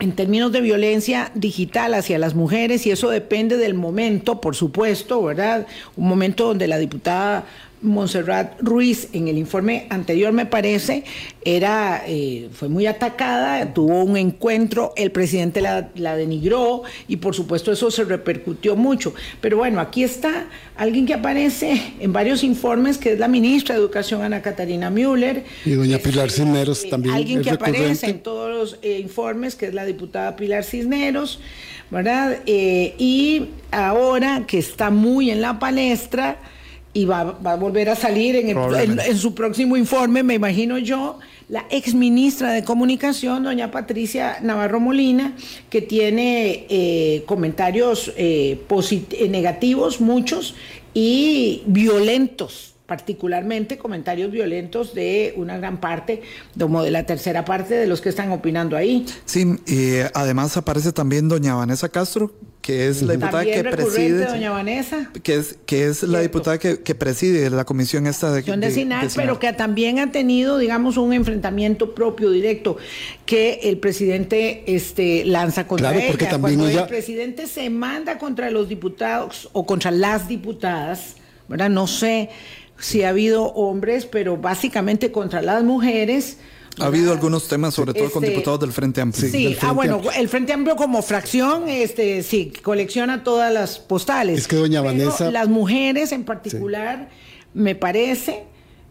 en 0.00 0.12
términos 0.12 0.50
de 0.50 0.62
violencia 0.62 1.30
digital 1.34 1.94
hacia 1.94 2.18
las 2.18 2.34
mujeres 2.34 2.86
y 2.86 2.90
eso 2.90 3.10
depende 3.10 3.58
del 3.58 3.74
momento, 3.74 4.40
por 4.40 4.56
supuesto, 4.56 5.22
¿verdad? 5.22 5.66
Un 5.96 6.08
momento 6.08 6.46
donde 6.46 6.66
la 6.66 6.78
diputada 6.78 7.44
Montserrat 7.82 8.60
Ruiz 8.60 9.08
en 9.12 9.28
el 9.28 9.38
informe 9.38 9.86
anterior 9.90 10.32
me 10.32 10.46
parece 10.46 11.04
era 11.44 12.02
eh, 12.06 12.48
fue 12.52 12.68
muy 12.68 12.86
atacada 12.86 13.72
tuvo 13.72 14.04
un 14.04 14.16
encuentro 14.16 14.92
el 14.96 15.10
presidente 15.10 15.60
la, 15.60 15.88
la, 15.94 16.16
denigró 16.16 16.82
y 17.08 17.16
por 17.16 17.34
supuesto 17.34 17.72
eso 17.72 17.90
se 17.90 18.04
repercutió 18.04 18.76
mucho. 18.76 19.14
Pero 19.40 19.56
bueno 19.56 19.80
aquí 19.80 20.02
está 20.02 20.46
alguien 20.76 21.06
que 21.06 21.14
aparece 21.14 21.94
en 22.00 22.12
varios 22.12 22.44
informes 22.44 22.98
que 22.98 23.12
es 23.12 23.18
la 23.18 23.28
ministra 23.28 23.74
de 23.74 23.80
educación 23.80 24.22
Ana 24.22 24.42
Catarina 24.42 24.90
Müller. 24.90 25.44
Y 25.64 25.72
doña 25.72 25.98
Pilar 25.98 26.30
Cisneros 26.30 26.84
eh, 26.84 26.90
también 26.90 27.14
alguien 27.14 27.40
es 27.40 27.44
que 27.44 27.50
recurrente. 27.52 27.78
aparece 27.78 28.10
en 28.10 28.22
todos 28.22 28.50
los 28.50 28.78
eh, 28.82 28.98
informes 28.98 29.54
que 29.54 29.66
es 29.66 29.74
la 29.74 29.84
diputada 29.84 30.36
Pilar 30.36 30.64
Cisneros 30.64 31.40
verdad 31.90 32.38
Eh, 32.46 32.94
y 32.98 33.46
ahora 33.70 34.44
que 34.46 34.58
está 34.58 34.90
muy 34.90 35.30
en 35.30 35.40
la 35.40 35.58
palestra 35.58 36.38
y 36.92 37.04
va, 37.04 37.24
va, 37.24 37.52
a 37.52 37.56
volver 37.56 37.88
a 37.88 37.96
salir 37.96 38.36
en, 38.36 38.48
el, 38.48 38.74
en, 38.74 39.00
en, 39.00 39.16
su 39.16 39.34
próximo 39.34 39.76
informe, 39.76 40.22
me 40.22 40.34
imagino 40.34 40.78
yo, 40.78 41.18
la 41.48 41.64
ex 41.70 41.94
ministra 41.94 42.52
de 42.52 42.64
Comunicación, 42.64 43.44
doña 43.44 43.70
Patricia 43.70 44.38
Navarro 44.42 44.80
Molina, 44.80 45.36
que 45.68 45.82
tiene 45.82 46.66
eh, 46.68 47.22
comentarios 47.26 48.12
eh, 48.16 48.58
negativos, 49.28 50.00
muchos, 50.00 50.54
y 50.92 51.62
violentos 51.66 52.69
particularmente 52.90 53.78
comentarios 53.78 54.32
violentos 54.32 54.94
de 54.96 55.32
una 55.36 55.58
gran 55.58 55.78
parte, 55.78 56.22
como 56.58 56.82
de 56.82 56.90
la 56.90 57.06
tercera 57.06 57.44
parte 57.44 57.74
de 57.76 57.86
los 57.86 58.00
que 58.00 58.08
están 58.08 58.32
opinando 58.32 58.76
ahí. 58.76 59.06
Sí, 59.26 59.46
y 59.64 60.00
además 60.12 60.56
aparece 60.56 60.90
también 60.90 61.28
doña 61.28 61.54
Vanessa 61.54 61.88
Castro, 61.88 62.32
que 62.60 62.88
es 62.88 63.02
la 63.02 63.12
diputada 63.12 63.44
También 63.44 63.62
que 63.62 63.70
preside. 63.70 64.26
doña 64.26 64.50
Vanessa. 64.50 65.08
Que 65.22 65.36
es, 65.36 65.56
que 65.66 65.86
es 65.86 66.02
la 66.02 66.18
diputada 66.18 66.58
que, 66.58 66.80
que, 66.82 66.96
preside 66.96 67.48
la 67.50 67.64
comisión 67.64 68.08
esta 68.08 68.32
de, 68.32 68.42
de, 68.42 68.56
de, 68.56 69.08
pero 69.14 69.38
que 69.38 69.52
también 69.52 70.00
ha 70.00 70.10
tenido, 70.10 70.58
digamos, 70.58 70.96
un 70.96 71.12
enfrentamiento 71.12 71.94
propio, 71.94 72.32
directo, 72.32 72.76
que 73.24 73.60
el 73.62 73.78
presidente 73.78 74.64
este, 74.66 75.24
lanza 75.26 75.68
contra 75.68 75.92
claro, 75.92 76.06
porque 76.08 76.24
ella. 76.24 76.32
También 76.32 76.56
Cuando 76.58 76.72
ella... 76.72 76.82
el 76.82 76.88
presidente 76.88 77.46
se 77.46 77.70
manda 77.70 78.18
contra 78.18 78.50
los 78.50 78.68
diputados 78.68 79.48
o 79.52 79.64
contra 79.64 79.92
las 79.92 80.26
diputadas, 80.26 81.14
¿verdad? 81.48 81.70
No 81.70 81.86
sé 81.86 82.30
si 82.80 83.02
ha 83.04 83.10
habido 83.10 83.44
hombres, 83.52 84.06
pero 84.06 84.36
básicamente 84.36 85.12
contra 85.12 85.42
las 85.42 85.62
mujeres. 85.62 86.38
Ha 86.78 86.86
habido 86.86 87.12
algunos 87.12 87.46
temas, 87.46 87.74
sobre 87.74 87.92
todo 87.92 88.04
este, 88.04 88.14
con 88.14 88.24
diputados 88.24 88.60
del 88.60 88.72
Frente 88.72 89.00
Amplio. 89.00 89.30
Sí, 89.30 89.46
Frente 89.46 89.66
ah, 89.66 89.72
bueno, 89.72 89.94
Amplio. 89.96 90.12
el 90.12 90.28
Frente 90.28 90.52
Amplio 90.52 90.76
como 90.76 91.02
fracción, 91.02 91.68
este, 91.68 92.22
sí, 92.22 92.52
colecciona 92.62 93.22
todas 93.22 93.52
las 93.52 93.78
postales. 93.78 94.38
Es 94.38 94.48
que 94.48 94.56
doña 94.56 94.82
pero 94.82 94.94
Vanessa. 94.94 95.30
Las 95.30 95.48
mujeres 95.48 96.12
en 96.12 96.24
particular, 96.24 97.08
sí. 97.10 97.48
me 97.54 97.74
parece, 97.74 98.44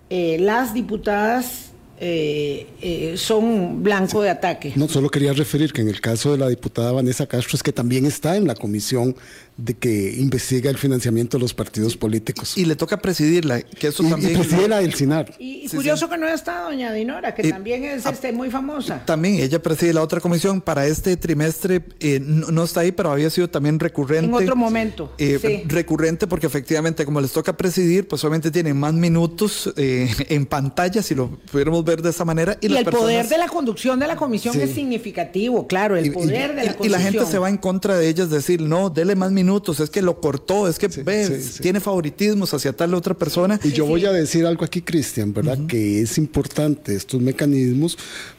eh, 0.10 0.38
las 0.40 0.74
diputadas. 0.74 1.69
Eh, 2.02 2.66
eh, 2.82 3.16
son 3.18 3.84
blanco 3.84 4.22
de 4.22 4.30
ataque. 4.30 4.72
No, 4.78 4.88
solo 4.88 5.10
quería 5.10 5.34
referir 5.34 5.74
que 5.74 5.82
en 5.82 5.90
el 5.90 6.00
caso 6.00 6.32
de 6.32 6.38
la 6.38 6.48
diputada 6.48 6.94
Vanessa 6.94 7.28
Castro 7.28 7.58
es 7.58 7.64
que 7.64 7.74
también 7.74 8.06
está 8.06 8.38
en 8.38 8.48
la 8.48 8.56
comisión 8.56 9.18
de 9.58 9.74
que 9.74 10.16
investiga 10.18 10.70
el 10.70 10.78
financiamiento 10.78 11.38
de 11.38 11.42
los 11.42 11.54
partidos 11.54 11.98
políticos. 11.98 12.58
Y 12.58 12.64
le 12.64 12.78
toca 12.78 12.98
presidirla, 13.00 13.62
que 13.62 13.88
eso 13.88 14.04
y, 14.04 14.10
también... 14.10 14.32
Y 14.32 14.36
preside 14.36 14.70
la 14.70 14.80
del 14.80 14.94
CINAR. 14.94 15.36
Y, 15.40 15.59
y 15.70 15.72
sí, 15.72 15.78
curioso 15.78 16.06
sí. 16.06 16.12
que 16.12 16.18
no 16.18 16.28
está 16.28 16.64
doña 16.64 16.92
Dinora, 16.92 17.34
que 17.34 17.48
y, 17.48 17.52
también 17.52 17.84
es 17.86 18.06
este, 18.06 18.32
muy 18.32 18.50
famosa. 18.50 19.04
También, 19.06 19.36
ella 19.36 19.62
preside 19.62 19.94
la 19.94 20.02
otra 20.02 20.20
comisión. 20.20 20.62
Para 20.62 20.86
este 20.86 21.16
trimestre 21.18 21.82
eh, 22.00 22.20
no, 22.22 22.48
no, 22.48 22.64
está 22.64 22.82
ahí, 22.82 22.92
pero 22.92 23.12
había 23.12 23.30
sido 23.30 23.50
también 23.50 23.80
recurrente. 23.80 24.26
En 24.26 24.34
otro 24.34 24.56
momento. 24.56 25.14
Eh, 25.18 25.40
sí. 25.42 25.64
Recurrente 25.68 26.28
porque 26.28 26.48
efectivamente 26.48 27.06
como 27.06 27.22
les 27.22 27.32
toca 27.32 27.56
presidir, 27.56 28.08
pues 28.08 28.24
obviamente 28.24 28.52
tienen 28.52 28.78
más 28.78 28.94
minutos 28.94 29.72
eh, 29.78 30.10
en 30.30 30.46
pantalla, 30.46 31.02
si 31.02 31.16
lo 31.16 31.30
pudiéramos 31.52 31.84
ver 31.86 32.02
de 32.02 32.10
esa 32.10 32.26
manera. 32.26 32.58
Y, 32.62 32.72
y 32.72 32.78
el 32.78 32.84
personas... 32.84 33.02
poder 33.02 33.28
de 33.28 33.38
la 33.38 33.48
conducción 33.48 34.00
de 34.00 34.08
la 34.08 34.16
comisión 34.16 34.60
es 34.60 34.72
significativo, 34.74 35.68
claro, 35.68 35.96
el 35.96 36.12
poder 36.12 36.56
de 36.56 36.66
la 36.66 36.76
Y 36.82 36.90
la 36.90 37.00
gente 37.00 37.26
se 37.26 37.40
va 37.40 37.50
en 37.50 37.58
contra 37.58 37.98
de 37.98 38.08
ellas, 38.10 38.30
decir, 38.30 38.62
no, 38.62 38.90
dele 38.90 39.16
más 39.16 39.32
minutos, 39.32 39.80
es 39.80 39.90
que 39.90 40.02
lo 40.02 40.20
cortó, 40.20 40.68
es 40.68 40.78
que 40.78 40.90
Sí, 40.92 41.04
ve, 41.04 41.26
sí, 41.26 41.42
sí. 41.54 41.62
tiene 41.62 41.80
favoritismos 41.80 42.54
hacia 42.54 42.74
tal 42.74 42.94
otra 42.94 43.14
persona. 43.14 43.60
Y 43.64 43.72
yo 43.72 43.86
voy 43.86 44.06
a 44.06 44.12
decir 44.12 44.46
algo 44.46 44.66
aquí, 44.66 44.82
Cristian, 44.82 45.34
¿verdad? 45.34 45.58
Que 45.68 46.02
es 46.02 46.18
importante 46.18 46.96
estos 46.96 47.22
mecanismos 47.22 47.98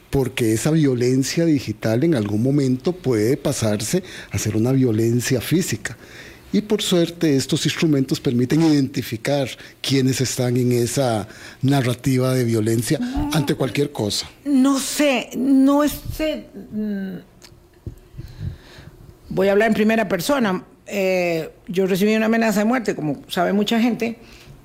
porque 0.09 0.53
esa 0.53 0.71
violencia 0.71 1.45
digital 1.45 2.03
en 2.03 2.15
algún 2.15 2.43
momento 2.43 2.91
puede 2.91 3.37
pasarse 3.37 4.03
a 4.29 4.37
ser 4.37 4.55
una 4.57 4.71
violencia 4.73 5.39
física. 5.41 5.97
Y 6.53 6.61
por 6.61 6.81
suerte 6.81 7.37
estos 7.37 7.65
instrumentos 7.65 8.19
permiten 8.19 8.61
identificar 8.61 9.47
quiénes 9.81 10.19
están 10.19 10.57
en 10.57 10.73
esa 10.73 11.27
narrativa 11.61 12.33
de 12.33 12.43
violencia 12.43 12.99
ante 13.31 13.55
cualquier 13.55 13.93
cosa. 13.93 14.29
No 14.43 14.77
sé, 14.79 15.29
no 15.37 15.87
sé. 15.87 16.47
mm, 16.73 17.15
Voy 19.29 19.47
a 19.47 19.53
hablar 19.53 19.69
en 19.69 19.73
primera 19.75 20.09
persona. 20.09 20.65
Eh, 20.87 21.51
yo 21.69 21.87
recibí 21.87 22.13
una 22.15 22.25
amenaza 22.25 22.59
de 22.59 22.65
muerte, 22.65 22.95
como 22.95 23.21
sabe 23.29 23.53
mucha 23.53 23.79
gente, 23.79 24.17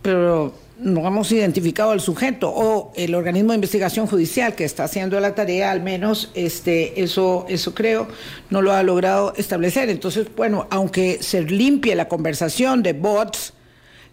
pero 0.02 0.58
no 0.78 1.06
hemos 1.06 1.32
identificado 1.32 1.90
al 1.90 2.00
sujeto 2.00 2.50
o 2.50 2.92
el 2.96 3.14
organismo 3.14 3.52
de 3.52 3.56
investigación 3.56 4.06
judicial 4.06 4.54
que 4.54 4.64
está 4.64 4.84
haciendo 4.84 5.18
la 5.20 5.34
tarea, 5.34 5.70
al 5.70 5.82
menos 5.82 6.30
este, 6.34 7.02
eso, 7.02 7.46
eso 7.48 7.74
creo, 7.74 8.08
no 8.50 8.60
lo 8.60 8.72
ha 8.72 8.82
logrado 8.82 9.32
establecer. 9.36 9.88
Entonces, 9.88 10.28
bueno, 10.36 10.66
aunque 10.70 11.18
se 11.22 11.42
limpie 11.42 11.94
la 11.94 12.08
conversación 12.08 12.82
de 12.82 12.92
bots, 12.92 13.54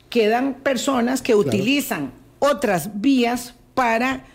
quedan 0.09 0.55
personas 0.55 1.21
que 1.21 1.33
claro. 1.33 1.47
utilizan 1.47 2.11
otras 2.39 3.01
vías 3.01 3.55
para 3.73 4.25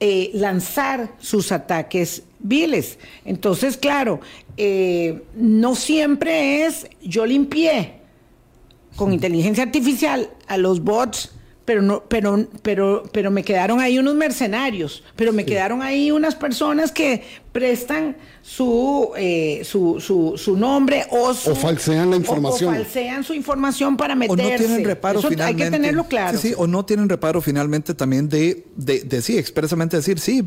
eh, 0.00 0.30
lanzar 0.34 1.12
sus 1.18 1.52
ataques 1.52 2.24
viles. 2.40 2.98
Entonces, 3.24 3.76
claro, 3.76 4.20
eh, 4.56 5.22
no 5.36 5.74
siempre 5.76 6.66
es 6.66 6.88
yo 7.02 7.26
limpié 7.26 7.94
con 8.96 9.12
inteligencia 9.12 9.62
artificial 9.62 10.30
a 10.48 10.56
los 10.56 10.82
bots 10.82 11.35
pero 11.66 11.82
no, 11.82 12.04
pero, 12.08 12.46
pero, 12.62 13.02
pero 13.12 13.30
me 13.32 13.42
quedaron 13.42 13.80
ahí 13.80 13.98
unos 13.98 14.14
mercenarios, 14.14 15.02
pero 15.16 15.32
me 15.32 15.42
sí. 15.42 15.48
quedaron 15.48 15.82
ahí 15.82 16.12
unas 16.12 16.36
personas 16.36 16.92
que 16.92 17.24
prestan 17.50 18.16
su, 18.40 19.10
eh, 19.16 19.62
su, 19.64 20.00
su, 20.00 20.34
su, 20.36 20.56
nombre 20.56 21.04
o, 21.10 21.34
su, 21.34 21.50
o 21.50 21.54
falsean 21.56 22.10
la 22.10 22.16
información. 22.16 22.72
O, 22.72 22.72
o, 22.72 22.76
falsean 22.76 23.24
su 23.24 23.34
información 23.34 23.96
para 23.96 24.14
meterse. 24.14 24.46
O 24.46 24.50
no 24.50 24.56
tienen 24.56 24.84
reparo 24.84 25.18
Eso 25.18 25.28
finalmente. 25.28 25.64
Hay 25.64 25.70
que 25.70 25.76
tenerlo 25.76 26.04
claro. 26.04 26.38
Sí, 26.38 26.50
sí, 26.50 26.54
o 26.56 26.68
no 26.68 26.84
tienen 26.84 27.08
reparo 27.08 27.40
finalmente 27.40 27.94
también 27.94 28.28
de, 28.28 28.64
de, 28.76 29.00
de 29.00 29.20
sí, 29.20 29.36
expresamente 29.36 29.96
decir, 29.96 30.20
sí, 30.20 30.44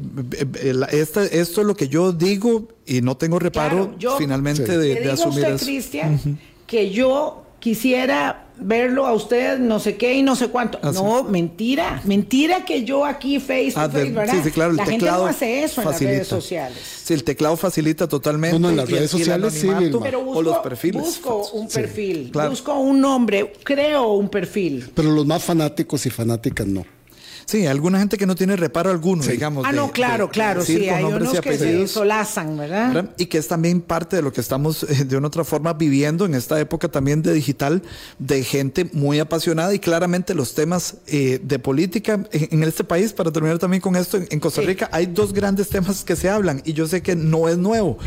esta, 0.91 1.25
esto 1.25 1.61
es 1.61 1.67
lo 1.67 1.75
que 1.75 1.89
yo 1.89 2.13
digo 2.13 2.69
y 2.85 3.01
no 3.01 3.17
tengo 3.17 3.39
reparo 3.39 3.87
claro, 3.87 3.99
yo, 3.99 4.17
finalmente 4.17 4.65
sí. 4.65 4.71
de, 4.71 4.77
de 4.77 5.01
digo 5.01 5.13
asumir 5.13 5.39
usted, 5.39 5.53
eso. 5.55 5.65
Cristian, 5.65 6.13
uh 6.13 6.17
-huh. 6.29 6.37
que 6.65 6.91
yo 6.91 7.43
quisiera 7.59 8.45
verlo 8.61 9.05
a 9.05 9.13
usted 9.13 9.57
no 9.57 9.79
sé 9.79 9.95
qué 9.95 10.13
y 10.15 10.23
no 10.23 10.35
sé 10.35 10.49
cuánto. 10.49 10.79
Ah, 10.81 10.91
no, 10.93 11.19
sí. 11.19 11.25
mentira. 11.29 12.01
Mentira 12.05 12.65
que 12.65 12.83
yo 12.83 13.05
aquí 13.05 13.39
face 13.39 13.71
to 13.73 13.79
ah, 13.79 13.89
face, 13.89 14.05
de, 14.05 14.11
¿verdad? 14.11 14.33
Sí, 14.33 14.41
sí, 14.43 14.51
claro, 14.51 14.71
el 14.71 14.77
la 14.77 14.85
teclado 14.85 15.01
gente 15.01 15.23
no 15.23 15.27
hace 15.27 15.63
eso 15.63 15.81
facilita. 15.81 16.11
en 16.11 16.17
las 16.17 16.27
redes 16.27 16.27
sociales. 16.27 16.77
Sí, 17.03 17.13
el 17.13 17.23
teclado 17.23 17.57
facilita 17.57 18.07
totalmente. 18.07 18.59
No, 18.59 18.67
no 18.67 18.69
en 18.71 18.77
las 18.77 18.89
redes 18.89 19.11
sociales 19.11 19.53
sí, 19.53 19.69
Pero 20.01 20.23
busco, 20.23 20.39
o 20.39 20.41
los 20.41 20.57
perfiles. 20.59 21.01
Busco 21.01 21.49
un 21.53 21.69
sí, 21.69 21.79
perfil, 21.79 22.29
claro. 22.31 22.49
busco 22.49 22.73
un 22.73 22.99
nombre, 22.99 23.53
creo 23.63 24.13
un 24.13 24.29
perfil. 24.29 24.89
Pero 24.93 25.11
los 25.11 25.25
más 25.25 25.43
fanáticos 25.43 26.05
y 26.05 26.09
fanáticas 26.09 26.67
no. 26.67 26.85
Sí, 27.49 27.65
alguna 27.65 27.97
gente 27.97 28.15
que 28.15 28.27
no 28.27 28.35
tiene 28.35 28.55
reparo 28.55 28.91
alguno, 28.91 29.23
sí. 29.23 29.31
digamos. 29.31 29.65
Ah, 29.65 29.71
de, 29.71 29.77
no, 29.77 29.91
claro, 29.91 30.27
de, 30.27 30.31
claro, 30.31 30.59
de 30.59 30.67
sí, 30.67 30.87
hay 30.87 31.03
unos 31.03 31.41
que 31.41 31.57
se 31.57 31.87
solazan, 31.87 32.55
¿verdad? 32.55 32.93
¿verdad? 32.93 33.15
Y 33.17 33.25
que 33.25 33.39
es 33.39 33.47
también 33.47 33.81
parte 33.81 34.17
de 34.17 34.21
lo 34.21 34.31
que 34.31 34.39
estamos 34.39 34.85
de 35.07 35.17
una 35.17 35.29
otra 35.29 35.43
forma 35.43 35.73
viviendo 35.73 36.27
en 36.27 36.35
esta 36.35 36.59
época 36.59 36.89
también 36.89 37.23
de 37.23 37.33
digital, 37.33 37.81
de 38.19 38.43
gente 38.43 38.87
muy 38.93 39.17
apasionada 39.17 39.73
y 39.73 39.79
claramente 39.79 40.35
los 40.35 40.53
temas 40.53 40.97
eh, 41.07 41.41
de 41.43 41.57
política 41.57 42.23
en, 42.31 42.49
en, 42.51 42.63
este 42.65 42.83
país, 42.83 43.13
para 43.13 43.31
terminar 43.31 43.57
también 43.57 43.81
con 43.81 43.95
esto, 43.95 44.17
en, 44.17 44.27
en 44.29 44.39
Costa 44.39 44.61
Rica 44.61 44.85
sí. 44.85 44.91
hay 44.93 45.07
dos 45.07 45.33
grandes 45.33 45.69
temas 45.69 46.03
que 46.03 46.15
se 46.15 46.29
hablan 46.29 46.61
y 46.65 46.73
yo 46.73 46.87
sé 46.87 47.01
que 47.01 47.15
no 47.15 47.49
es 47.49 47.57
nuevo, 47.57 47.97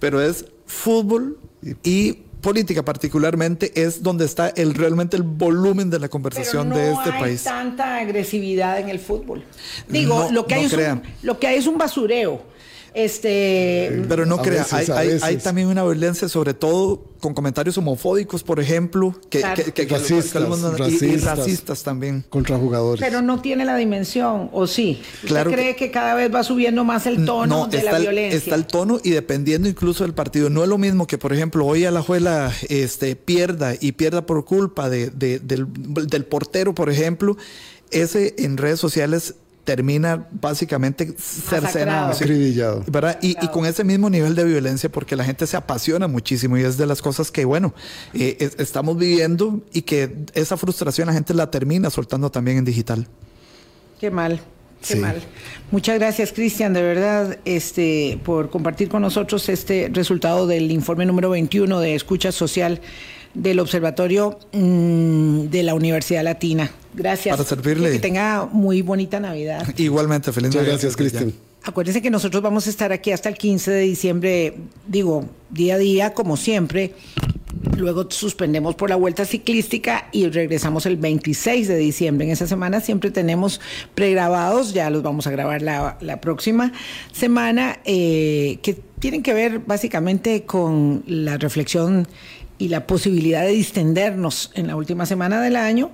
pero 0.00 0.20
es 0.20 0.44
fútbol 0.66 1.38
y 1.84 2.24
política 2.40 2.84
particularmente 2.84 3.72
es 3.74 4.02
donde 4.02 4.24
está 4.24 4.48
el 4.48 4.74
realmente 4.74 5.16
el 5.16 5.22
volumen 5.22 5.90
de 5.90 5.98
la 5.98 6.08
conversación 6.08 6.68
no 6.68 6.76
de 6.76 6.92
este 6.92 7.10
hay 7.10 7.20
país. 7.20 7.44
tanta 7.44 7.96
agresividad 7.98 8.78
en 8.80 8.88
el 8.88 8.98
fútbol. 8.98 9.44
Digo, 9.88 10.24
No, 10.24 10.30
lo 10.32 10.46
que 10.46 10.54
no 10.54 10.60
hay 10.60 10.66
es 10.66 10.72
crean. 10.72 10.98
un, 11.04 11.12
lo 11.22 11.38
que 11.38 11.46
hay 11.48 11.56
es 11.58 11.66
un 11.66 11.78
basureo. 11.78 12.42
Este, 13.04 14.02
Pero 14.08 14.26
no 14.26 14.36
A 14.36 14.42
crea, 14.42 14.62
veces, 14.64 14.90
hay, 14.90 14.90
a 14.90 14.98
hay- 15.14 15.18
hay 15.22 15.36
también 15.36 15.68
una 15.68 15.84
violencia, 15.84 16.28
sobre 16.28 16.52
todo 16.52 17.04
con 17.20 17.32
comentarios 17.32 17.78
homofóbicos, 17.78 18.42
por 18.42 18.58
ejemplo, 18.60 19.14
que, 19.30 19.38
Claro. 19.40 19.54
que- 19.56 19.72
que- 19.72 19.86
que- 19.86 19.94
Racistas, 19.94 20.42
y- 21.78 21.80
y, 21.80 21.84
también. 21.84 22.24
Contra 22.28 22.56
jugadores. 22.58 23.00
pero 23.00 23.22
no 23.22 23.40
tiene 23.40 23.64
la 23.64 23.76
dimensión, 23.76 24.50
¿o 24.52 24.66
sí? 24.66 25.00
¿Usted 25.14 25.28
Claro 25.28 25.50
cree 25.52 25.76
que, 25.76 25.90
cada 25.92 26.14
vez 26.14 26.32
va 26.34 26.42
subiendo 26.42 26.84
más 26.84 27.06
el 27.06 27.24
tono 27.24 27.46
No, 27.46 27.66
de 27.68 27.82
la 27.84 27.96
el, 27.96 28.02
violencia? 28.02 28.36
está 28.38 28.54
el 28.56 28.66
tono 28.66 29.00
y 29.02 29.10
dependiendo 29.10 29.68
incluso 29.68 30.02
del 30.04 30.14
partido. 30.14 30.50
No 30.50 30.62
es 30.64 30.68
lo 30.68 30.78
mismo 30.78 31.06
que, 31.06 31.18
por 31.18 31.32
ejemplo, 31.32 31.64
hoy 31.66 31.84
Alajuela 31.84 32.52
este, 32.68 33.14
pierda 33.16 33.74
y 33.80 33.92
pierda 33.92 34.26
por 34.26 34.44
culpa 34.44 34.90
de, 34.90 35.10
de- 35.10 35.38
del, 35.38 35.66
del 36.08 36.24
portero, 36.24 36.74
por 36.74 36.90
ejemplo. 36.90 37.36
Ese 37.90 38.34
en 38.38 38.56
redes 38.58 38.78
sociales 38.80 39.34
termina 39.68 40.26
básicamente 40.40 41.14
cercenado. 41.18 42.12
Acribillado. 42.12 42.84
¿verdad? 42.86 43.18
Y, 43.20 43.36
y 43.44 43.48
con 43.48 43.66
ese 43.66 43.84
mismo 43.84 44.08
nivel 44.08 44.34
de 44.34 44.44
violencia, 44.44 44.88
porque 44.88 45.14
la 45.14 45.24
gente 45.24 45.46
se 45.46 45.58
apasiona 45.58 46.08
muchísimo 46.08 46.56
y 46.56 46.62
es 46.62 46.78
de 46.78 46.86
las 46.86 47.02
cosas 47.02 47.30
que, 47.30 47.44
bueno, 47.44 47.74
eh, 48.14 48.38
es- 48.40 48.56
estamos 48.58 48.96
viviendo 48.96 49.60
y 49.74 49.82
que 49.82 50.16
esa 50.32 50.56
frustración 50.56 51.08
la 51.08 51.12
gente 51.12 51.34
la 51.34 51.50
termina 51.50 51.90
soltando 51.90 52.30
también 52.30 52.56
en 52.56 52.64
digital. 52.64 53.06
Qué 54.00 54.10
mal, 54.10 54.40
qué 54.80 54.94
Sí. 54.94 54.98
mal. 55.00 55.20
Muchas 55.70 55.98
gracias, 55.98 56.32
Cristian, 56.32 56.72
de 56.72 56.80
verdad, 56.80 57.38
este, 57.44 58.18
por 58.24 58.48
compartir 58.48 58.88
con 58.88 59.02
nosotros 59.02 59.50
este 59.50 59.90
resultado 59.92 60.46
del 60.46 60.70
informe 60.70 61.04
número 61.04 61.28
21 61.28 61.78
de 61.80 61.94
escucha 61.94 62.32
social 62.32 62.80
del 63.38 63.60
Observatorio 63.60 64.38
mm, 64.52 65.42
de 65.44 65.62
la 65.62 65.74
Universidad 65.74 66.24
Latina. 66.24 66.70
Gracias. 66.94 67.36
Para 67.36 67.48
servirle. 67.48 67.92
Que 67.92 67.98
tenga 68.00 68.48
muy 68.50 68.82
bonita 68.82 69.20
Navidad. 69.20 69.66
Igualmente, 69.76 70.32
feliz 70.32 70.48
Muchas 70.48 70.62
Navidad. 70.62 70.72
gracias, 70.74 70.96
Cristian. 70.96 71.32
Acuérdense 71.62 72.02
que 72.02 72.10
nosotros 72.10 72.42
vamos 72.42 72.66
a 72.66 72.70
estar 72.70 72.92
aquí 72.92 73.12
hasta 73.12 73.28
el 73.28 73.36
15 73.36 73.70
de 73.70 73.80
diciembre, 73.82 74.54
digo, 74.86 75.26
día 75.50 75.74
a 75.74 75.78
día, 75.78 76.14
como 76.14 76.36
siempre. 76.36 76.94
Luego 77.76 78.10
suspendemos 78.10 78.74
por 78.74 78.90
la 78.90 78.96
vuelta 78.96 79.24
ciclística 79.24 80.08
y 80.12 80.28
regresamos 80.28 80.86
el 80.86 80.96
26 80.96 81.68
de 81.68 81.76
diciembre. 81.76 82.26
En 82.26 82.32
esa 82.32 82.46
semana 82.46 82.80
siempre 82.80 83.10
tenemos 83.10 83.60
pregrabados, 83.94 84.72
ya 84.72 84.90
los 84.90 85.02
vamos 85.02 85.26
a 85.26 85.30
grabar 85.30 85.62
la, 85.62 85.98
la 86.00 86.20
próxima 86.20 86.72
semana, 87.12 87.78
eh, 87.84 88.58
que 88.62 88.74
tienen 88.98 89.22
que 89.22 89.34
ver 89.34 89.60
básicamente 89.60 90.44
con 90.44 91.04
la 91.06 91.36
reflexión 91.36 92.08
y 92.58 92.68
la 92.68 92.86
posibilidad 92.86 93.42
de 93.42 93.52
distendernos 93.52 94.50
en 94.54 94.66
la 94.66 94.76
última 94.76 95.06
semana 95.06 95.40
del 95.40 95.56
año 95.56 95.92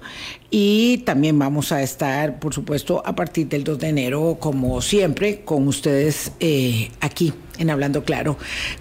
y 0.51 0.99
también 0.99 1.39
vamos 1.39 1.73
a 1.73 1.83
estar, 1.83 2.39
por 2.39 2.55
supuesto, 2.55 3.03
a 3.05 3.15
partir 3.15 3.49
del 3.49 3.65
2 3.65 3.79
de 3.79 3.89
enero, 3.89 4.39
como 4.41 4.81
siempre, 4.81 5.43
con 5.45 5.69
ustedes 5.69 6.33
eh, 6.41 6.91
aquí 7.01 7.33
en 7.59 7.71
Hablando 7.71 8.05
Claro, 8.05 8.39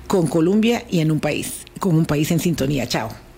con 0.07 0.27
Colombia 0.27 0.83
y 0.89 0.99
en 0.99 1.11
un 1.11 1.19
país, 1.19 1.65
con 1.79 1.95
un 1.95 2.05
país 2.05 2.31
en 2.31 2.39
sintonía. 2.39 2.87
Chao. 2.87 3.32